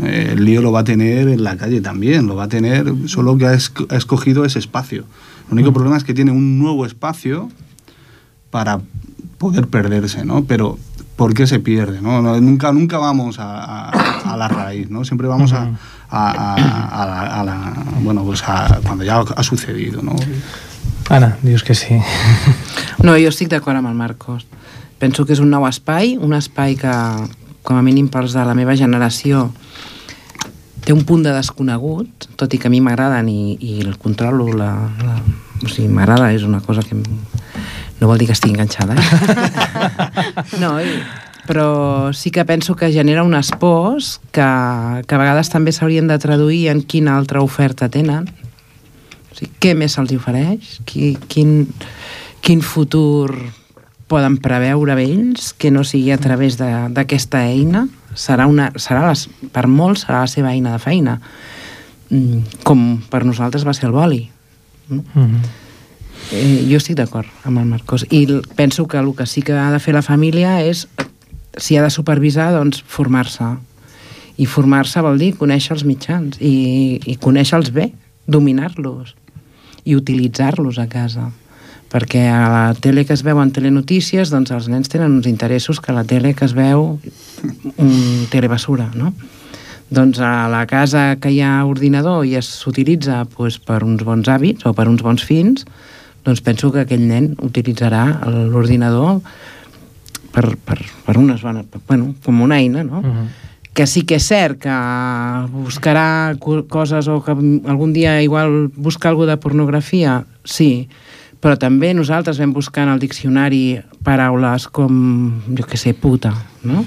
eh, 0.03 0.33
el 0.33 0.43
lío 0.43 0.61
lo 0.61 0.71
va 0.71 0.81
a 0.81 0.83
tener 0.83 1.29
en 1.29 1.43
la 1.43 1.55
calle 1.55 1.79
también, 1.81 2.27
lo 2.27 2.35
va 2.35 2.43
a 2.43 2.47
tener, 2.49 2.93
solo 3.07 3.37
que 3.37 3.47
ha, 3.47 3.53
es, 3.53 3.71
ha 3.89 3.95
escogido 3.95 4.43
ese 4.43 4.59
espacio. 4.59 5.05
El 5.47 5.53
único 5.53 5.71
mm. 5.71 5.73
problema 5.73 5.97
es 5.97 6.03
que 6.03 6.13
tiene 6.13 6.31
un 6.31 6.59
nuevo 6.59 6.85
espacio 6.85 7.49
para 8.51 8.81
poder 9.37 9.67
perderse, 9.67 10.25
¿no? 10.25 10.43
Pero 10.43 10.77
¿por 11.15 11.33
qué 11.33 11.47
se 11.47 11.59
pierde? 11.59 12.01
¿no? 12.01 12.21
no 12.21 12.39
nunca, 12.41 12.73
nunca 12.73 12.97
vamos 12.97 13.39
a, 13.39 13.89
a, 13.89 14.33
a, 14.33 14.37
la 14.37 14.47
raíz, 14.49 14.89
¿no? 14.89 15.05
Siempre 15.05 15.27
vamos 15.27 15.53
a, 15.53 15.71
a, 16.09 17.39
a 17.39 17.43
la, 17.45 17.73
bueno, 18.01 18.25
pues 18.25 18.43
a, 18.45 18.81
cuando 18.83 19.05
ya 19.05 19.19
ha 19.19 19.43
sucedido, 19.43 20.01
¿no? 20.01 20.15
Anna, 21.09 21.37
dius 21.41 21.63
que 21.63 21.73
sí. 21.73 21.95
No, 22.99 23.13
jo 23.15 23.29
estic 23.31 23.47
d'acord 23.47 23.79
amb 23.79 23.87
el 23.87 23.95
Marcos. 23.95 24.43
Penso 24.99 25.25
que 25.25 25.35
és 25.35 25.41
un 25.43 25.51
nou 25.53 25.67
espai, 25.67 26.15
un 26.17 26.33
espai 26.37 26.77
que, 26.79 26.93
com 27.67 27.77
a 27.77 27.83
mínim 27.85 28.07
pels 28.11 28.35
de 28.37 28.45
la 28.47 28.55
meva 28.57 28.75
generació, 28.79 29.47
té 30.87 30.95
un 30.95 31.03
punt 31.03 31.25
de 31.25 31.33
desconegut, 31.35 32.29
tot 32.39 32.53
i 32.55 32.61
que 32.61 32.69
a 32.69 32.73
mi 32.73 32.79
m'agraden 32.79 33.27
i, 33.27 33.57
i 33.59 33.79
el 33.83 33.97
controlo, 33.99 34.47
la, 34.55 34.71
la, 35.03 35.17
o 35.59 35.67
sigui, 35.67 35.89
m'agrada, 35.91 36.31
és 36.31 36.45
una 36.47 36.61
cosa 36.63 36.85
que 36.85 36.95
no 36.95 38.07
vol 38.07 38.21
dir 38.21 38.29
que 38.29 38.35
estigui 38.37 38.55
enganxada, 38.55 38.95
eh? 38.95 39.97
no, 40.63 40.77
i, 40.79 40.93
però 41.47 42.13
sí 42.15 42.31
que 42.31 42.45
penso 42.45 42.75
que 42.75 42.91
genera 42.91 43.23
unes 43.23 43.51
pors 43.59 44.17
que, 44.31 44.47
que 45.07 45.15
a 45.15 45.21
vegades 45.21 45.51
també 45.51 45.73
s'haurien 45.75 46.07
de 46.07 46.19
traduir 46.23 46.67
en 46.71 46.83
quina 46.83 47.17
altra 47.17 47.43
oferta 47.43 47.89
tenen, 47.91 48.27
o 49.31 49.35
sigui, 49.35 49.53
què 49.59 49.75
més 49.75 49.97
se'ls 49.97 50.15
ofereix, 50.15 50.77
Qui, 50.87 51.15
quin, 51.27 51.65
quin 52.39 52.63
futur 52.63 53.35
poden 54.07 54.37
preveure 54.39 54.95
ells 55.03 55.51
que 55.53 55.71
no 55.71 55.83
sigui 55.83 56.13
a 56.15 56.19
través 56.21 56.57
d'aquesta 56.57 57.43
eina? 57.45 57.85
Serà 58.17 58.47
una, 58.49 58.71
serà 58.79 59.03
les, 59.09 59.27
per 59.53 59.67
molts 59.67 60.05
serà 60.05 60.23
la 60.23 60.31
seva 60.31 60.53
eina 60.55 60.73
de 60.73 60.81
feina. 60.81 61.17
Mm, 62.09 62.61
com 62.63 62.85
per 63.11 63.25
nosaltres 63.27 63.67
va 63.67 63.75
ser 63.75 63.89
el 63.89 63.95
boli. 63.95 64.29
Mm? 64.87 65.01
-hmm. 65.13 65.39
eh, 66.31 66.65
jo 66.71 66.77
estic 66.77 66.95
d'acord 66.95 67.27
amb 67.43 67.59
el 67.59 67.65
Marcos. 67.65 68.05
I 68.09 68.41
penso 68.55 68.87
que 68.87 68.97
el 68.97 69.13
que 69.15 69.25
sí 69.25 69.41
que 69.41 69.53
ha 69.53 69.71
de 69.71 69.79
fer 69.79 69.93
la 69.93 70.01
família 70.01 70.63
és 70.63 70.87
si 71.57 71.75
ha 71.75 71.83
de 71.83 71.89
supervisar 71.89 72.53
doncs 72.53 72.83
formar-se. 72.87 73.57
I 74.37 74.45
formar-se 74.45 75.01
vol 75.01 75.17
dir 75.17 75.35
conèixer 75.35 75.73
els 75.73 75.83
mitjans 75.83 76.37
i, 76.39 76.99
i 77.05 77.17
conèixer-los 77.17 77.71
bé 77.71 77.91
dominar-los 78.25 79.15
i 79.83 79.95
utilitzar-los 79.95 80.77
a 80.79 80.87
casa 80.87 81.31
perquè 81.91 82.27
a 82.29 82.47
la 82.51 82.75
tele 82.75 83.05
que 83.07 83.15
es 83.15 83.23
veu 83.23 83.39
en 83.41 83.51
telenotícies 83.55 84.31
doncs 84.33 84.51
els 84.51 84.67
nens 84.71 84.91
tenen 84.91 85.19
uns 85.19 85.27
interessos 85.29 85.79
que 85.79 85.91
a 85.93 85.95
la 85.95 86.05
tele 86.07 86.33
que 86.35 86.45
es 86.45 86.55
veu 86.57 86.99
un 87.77 88.27
telebasura, 88.31 88.91
no? 88.95 89.13
Doncs 89.89 90.19
a 90.19 90.49
la 90.51 90.65
casa 90.67 91.15
que 91.15 91.31
hi 91.31 91.39
ha 91.39 91.63
ordinador 91.63 92.25
i 92.27 92.35
s'utilitza 92.43 93.21
doncs, 93.37 93.59
per 93.63 93.83
uns 93.87 94.03
bons 94.03 94.27
hàbits 94.27 94.67
o 94.67 94.73
per 94.75 94.89
uns 94.91 95.03
bons 95.03 95.23
fins, 95.23 95.63
doncs 96.27 96.43
penso 96.43 96.73
que 96.73 96.83
aquell 96.83 97.07
nen 97.07 97.35
utilitzarà 97.39 98.03
l'ordinador 98.51 99.21
per, 100.35 100.57
per, 100.59 100.81
per 101.05 101.17
unes 101.17 101.41
bones... 101.41 101.69
Bueno, 101.87 102.13
com 102.25 102.41
una 102.43 102.59
eina, 102.59 102.83
no? 102.83 102.99
Uh 102.99 103.05
-huh. 103.05 103.27
Que 103.73 103.85
sí 103.87 104.01
que 104.03 104.15
és 104.15 104.27
cert 104.27 104.59
que 104.59 104.73
buscarà 105.53 106.35
coses 106.67 107.07
o 107.07 107.23
que 107.23 107.31
algun 107.31 107.93
dia 107.93 108.21
igual 108.21 108.71
busca 108.75 109.09
alguna 109.09 109.31
de 109.31 109.37
pornografia, 109.37 110.25
sí, 110.43 110.89
però 111.41 111.57
també 111.59 111.93
nosaltres 111.93 112.39
vam 112.41 112.53
buscar 112.55 112.87
en 112.87 112.95
el 112.95 112.99
diccionari 113.03 113.79
paraules 114.05 114.67
com, 114.73 114.97
jo 115.53 115.65
que 115.67 115.77
sé, 115.77 115.93
puta, 115.93 116.33
no? 116.63 116.83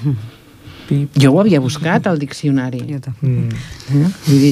Jo 0.90 1.30
ho 1.30 1.38
havia 1.38 1.60
buscat 1.62 2.06
al 2.10 2.18
diccionari. 2.18 2.80
Jo 2.88 2.98
mm. 3.20 3.60
eh? 3.94 4.08
Vull 4.26 4.40
dir, 4.42 4.50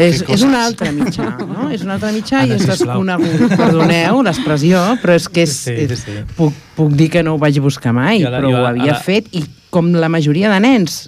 és, 0.00 0.22
és 0.24 0.44
un 0.46 0.54
altre 0.56 0.88
mitjà, 0.96 1.26
no? 1.42 1.68
És 1.72 1.84
un 1.84 1.92
altre 1.92 2.14
mitjà 2.16 2.40
Anna, 2.44 2.54
i 2.54 2.56
és 2.56 2.64
desconegut. 2.70 3.52
Perdoneu 3.52 4.22
l'expressió, 4.24 4.80
però 5.02 5.18
és 5.20 5.28
que 5.28 5.44
és, 5.44 5.58
sí, 5.66 5.76
sí, 5.90 6.00
sí. 6.00 6.16
Puc, 6.38 6.56
puc 6.78 6.96
dir 6.96 7.10
que 7.12 7.24
no 7.26 7.36
ho 7.36 7.42
vaig 7.42 7.60
buscar 7.60 7.92
mai, 7.96 8.24
la, 8.24 8.38
però 8.38 8.54
ho 8.54 8.64
havia 8.70 8.94
la... 8.94 9.02
fet 9.04 9.28
i 9.36 9.44
com 9.74 9.92
la 9.92 10.08
majoria 10.12 10.48
de 10.54 10.62
nens, 10.64 11.02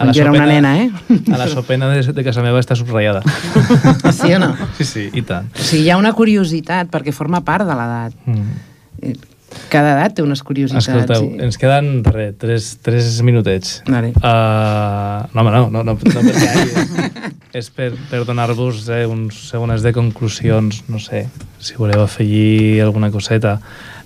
quan 0.00 0.14
jo 0.16 0.22
era 0.24 0.32
una 0.32 0.46
nena, 0.48 0.72
eh? 0.80 0.90
A 1.32 1.38
la 1.40 1.48
sopena 1.48 1.90
de, 1.92 2.02
de 2.16 2.24
casa 2.24 2.44
meva 2.44 2.60
està 2.62 2.76
subratllada. 2.78 3.20
Sí 4.20 4.32
o 4.34 4.38
no? 4.40 4.52
Sí, 4.78 4.84
sí, 4.84 5.08
i 5.16 5.22
tant. 5.26 5.48
O 5.54 5.64
sigui, 5.64 5.84
hi 5.86 5.92
ha 5.92 5.98
una 6.00 6.12
curiositat, 6.16 6.90
perquè 6.92 7.12
forma 7.14 7.42
part 7.46 7.68
de 7.68 7.76
l'edat. 7.76 8.16
Mm. 8.28 8.56
Eh, 9.06 9.14
cada 9.70 9.94
edat 9.96 10.16
té 10.16 10.24
unes 10.24 10.42
curiositats. 10.46 10.88
Escolteu, 10.88 11.26
sí. 11.26 11.38
ens 11.46 11.58
queden, 11.60 11.90
res, 12.06 12.34
tres, 12.40 12.70
tres 12.84 13.20
minutets. 13.26 13.80
Vale. 13.88 14.12
Uh, 14.18 15.26
no, 15.34 15.42
home, 15.42 15.52
no, 15.54 15.62
no, 15.70 15.84
no, 15.84 15.94
no 15.94 15.96
perquè 16.00 16.50
hi, 16.64 17.32
és 17.60 17.70
per, 17.74 17.90
per 18.10 18.22
donar-vos 18.28 18.86
eh, 18.94 19.04
uns 19.10 19.38
segons 19.50 19.82
de 19.82 19.94
conclusions, 19.96 20.84
no 20.90 21.02
sé, 21.02 21.26
si 21.58 21.78
voleu 21.78 22.04
afegir 22.04 22.80
alguna 22.84 23.10
coseta. 23.14 23.58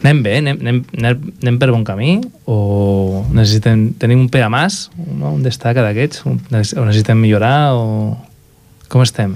Anem 0.02 0.22
bé? 0.24 0.36
Anem, 0.42 0.60
anem, 0.60 0.82
anem, 0.98 1.32
anem 1.42 1.58
per 1.62 1.70
bon 1.72 1.84
camí? 1.86 2.18
O 2.50 3.24
necessitem, 3.32 3.90
tenim 4.00 4.26
un 4.26 4.28
pe 4.32 4.42
a 4.44 4.50
mas? 4.52 4.88
No? 4.96 5.34
Un 5.34 5.42
destaca 5.46 5.84
d'aquests? 5.86 6.26
O 6.26 6.86
necessitem 6.86 7.20
millorar? 7.20 7.74
O 7.78 8.16
com 8.88 9.02
estem? 9.02 9.34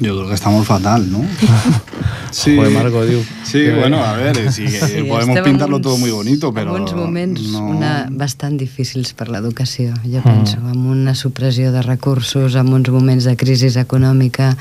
Yo 0.00 0.14
creo 0.14 0.28
que 0.28 0.34
estamos 0.34 0.64
fatal, 0.64 1.10
¿no? 1.10 1.18
sí, 2.30 2.56
Joder, 2.56 2.70
Marco, 2.70 3.04
diu. 3.04 3.18
Sí, 3.42 3.64
que 3.64 3.74
bueno, 3.74 3.98
a 3.98 4.12
ver, 4.12 4.52
sí, 4.52 4.68
sí, 4.68 5.02
podemos 5.02 5.40
pintarlo 5.40 5.76
uns, 5.76 5.82
todo 5.82 5.98
muy 5.98 6.12
bonito, 6.12 6.52
però... 6.54 6.76
En 6.76 6.82
uns 6.82 6.94
moments 6.94 7.42
no... 7.50 7.66
una, 7.66 8.06
bastant 8.10 8.54
difícils 8.60 9.10
per 9.18 9.26
l'educació, 9.26 9.96
jo 10.04 10.22
mm. 10.22 10.28
penso, 10.28 10.62
amb 10.62 10.86
una 10.86 11.16
supressió 11.18 11.72
de 11.74 11.82
recursos, 11.82 12.54
amb 12.54 12.78
uns 12.78 12.92
moments 12.94 13.26
de 13.26 13.34
crisi 13.34 13.72
econòmica, 13.74 14.52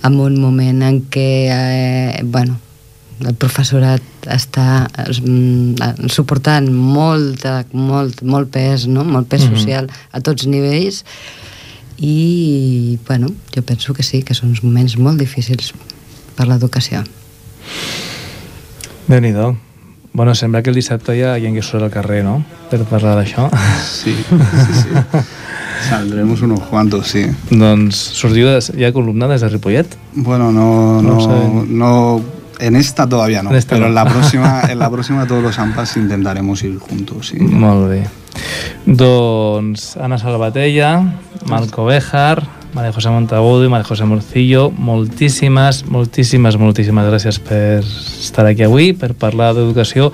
amb 0.00 0.24
un 0.24 0.40
moment 0.40 0.80
en 0.80 1.02
què, 1.12 1.28
eh, 1.52 2.24
bueno, 2.24 2.56
el 3.22 3.34
professorat 3.38 4.26
està 4.32 4.86
mm, 5.06 6.08
suportant 6.10 6.66
molt, 6.72 7.46
molt, 7.72 8.22
molt 8.26 8.50
pes, 8.50 8.88
no? 8.90 9.04
molt 9.04 9.28
pes 9.28 9.46
social 9.46 9.84
mm 9.84 9.90
-hmm. 9.90 10.08
a 10.12 10.20
tots 10.20 10.46
nivells, 10.46 11.04
i 11.98 12.98
bueno, 13.06 13.28
jo 13.54 13.62
penso 13.62 13.94
que 13.94 14.02
sí, 14.02 14.22
que 14.22 14.34
són 14.34 14.50
uns 14.50 14.62
moments 14.62 14.96
molt 14.96 15.18
difícils 15.18 15.72
per 16.34 16.48
l'educació. 16.48 17.04
déu 19.06 19.20
nhi 19.20 19.32
Bueno, 20.14 20.32
sembla 20.34 20.62
que 20.62 20.70
el 20.70 20.76
dissabte 20.76 21.16
ja 21.18 21.36
hi 21.38 21.46
ha 21.46 21.62
surt 21.62 21.82
al 21.82 21.90
carrer, 21.90 22.22
no?, 22.22 22.44
per 22.70 22.84
parlar 22.84 23.16
d'això. 23.16 23.50
Sí, 23.82 24.14
sí, 24.14 24.74
sí. 24.82 24.88
Saldremos 25.88 26.40
unos 26.42 26.60
cuantos, 26.70 27.08
sí. 27.08 27.24
Doncs 27.50 27.96
sortiu 28.14 28.46
de, 28.46 28.60
ja 28.78 28.92
columna 28.92 29.26
des 29.26 29.40
de 29.40 29.48
Ripollet? 29.48 29.96
Bueno, 30.14 30.52
no, 30.52 31.02
no, 31.02 31.18
no, 31.18 31.64
no 31.64 32.22
en 32.58 32.76
esta 32.76 33.08
todavía 33.08 33.42
no, 33.42 33.50
en 33.50 33.56
esta 33.56 33.76
pero 33.76 33.82
no. 33.82 33.88
en 33.88 33.94
la 33.94 34.04
próxima, 34.12 34.62
en 34.68 34.78
la 34.78 34.90
próxima 34.90 35.26
todos 35.26 35.42
los 35.42 35.58
AMPAs 35.58 35.96
intentaremos 35.96 36.62
ir 36.62 36.78
juntos. 36.78 37.28
Sí. 37.28 37.40
Molt 37.40 37.88
bé. 37.88 38.06
Doncs 38.86 39.96
Ana 39.96 40.18
Salvatella, 40.18 41.14
Marco 41.46 41.84
Bejar, 41.84 42.42
María 42.74 42.92
José 42.92 43.08
Montagudo 43.08 43.64
i 43.64 43.68
María 43.68 43.86
José 43.86 44.04
Morcillo, 44.04 44.70
moltíssimes, 44.70 45.84
moltíssimes, 45.86 46.58
moltíssimes 46.58 47.06
gràcies 47.06 47.38
per 47.38 47.84
estar 47.84 48.46
aquí 48.50 48.66
avui, 48.66 48.92
per 48.98 49.14
parlar 49.14 49.54
d'educació, 49.54 50.10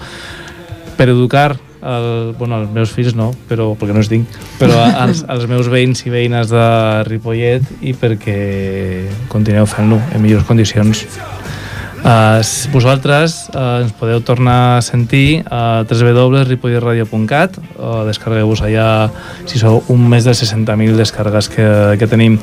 per 0.99 1.09
educar 1.09 1.57
el, 1.81 2.35
bueno, 2.39 2.61
els 2.61 2.71
meus 2.75 2.93
fills 2.93 3.17
no, 3.17 3.31
però 3.49 3.73
perquè 3.81 3.97
no 3.97 4.05
es 4.05 4.11
tinc, 4.13 4.29
però 4.61 4.77
als, 4.85 5.25
als 5.25 5.49
meus 5.53 5.71
veïns 5.73 6.05
i 6.05 6.13
veïnes 6.13 6.53
de 6.53 6.67
Ripollet 7.09 7.65
i 7.81 7.97
perquè 7.97 8.37
continueu 9.33 9.65
fent-lo 9.71 10.01
en 10.13 10.21
millors 10.21 10.45
condicions 10.49 11.07
Uh, 12.01 12.41
vosaltres 12.73 13.51
uh, 13.53 13.83
ens 13.83 13.93
podeu 13.93 14.23
tornar 14.25 14.79
a 14.79 14.81
sentir 14.81 15.43
a 15.53 15.85
www.ripollerradio.cat 15.85 17.59
o 17.77 17.91
descarregueu-vos 18.09 18.63
allà 18.65 19.11
si 19.45 19.61
sou 19.61 19.83
un 19.93 20.07
més 20.09 20.25
de 20.25 20.33
60.000 20.33 20.97
descargues 20.97 21.51
que, 21.53 21.69
que 22.01 22.09
tenim. 22.09 22.39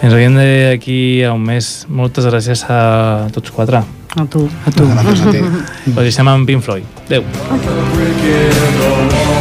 Ens 0.00 0.16
veiem 0.16 0.40
d'aquí 0.40 1.20
a 1.24 1.34
un 1.36 1.44
mes. 1.44 1.84
Moltes 1.88 2.30
gràcies 2.30 2.64
a 2.68 3.28
tots 3.34 3.52
quatre. 3.52 3.84
A 4.14 4.24
tu. 4.30 4.48
A 4.64 4.72
tu. 4.72 4.88
Gràcies 4.88 5.26
a 5.26 5.36
ti. 5.36 5.44
Us 5.92 6.02
deixem 6.02 6.32
amb 6.32 6.48
Pink 6.48 6.64
Floyd. 6.64 6.88
Adéu. 7.04 7.28
Okay. 7.60 9.33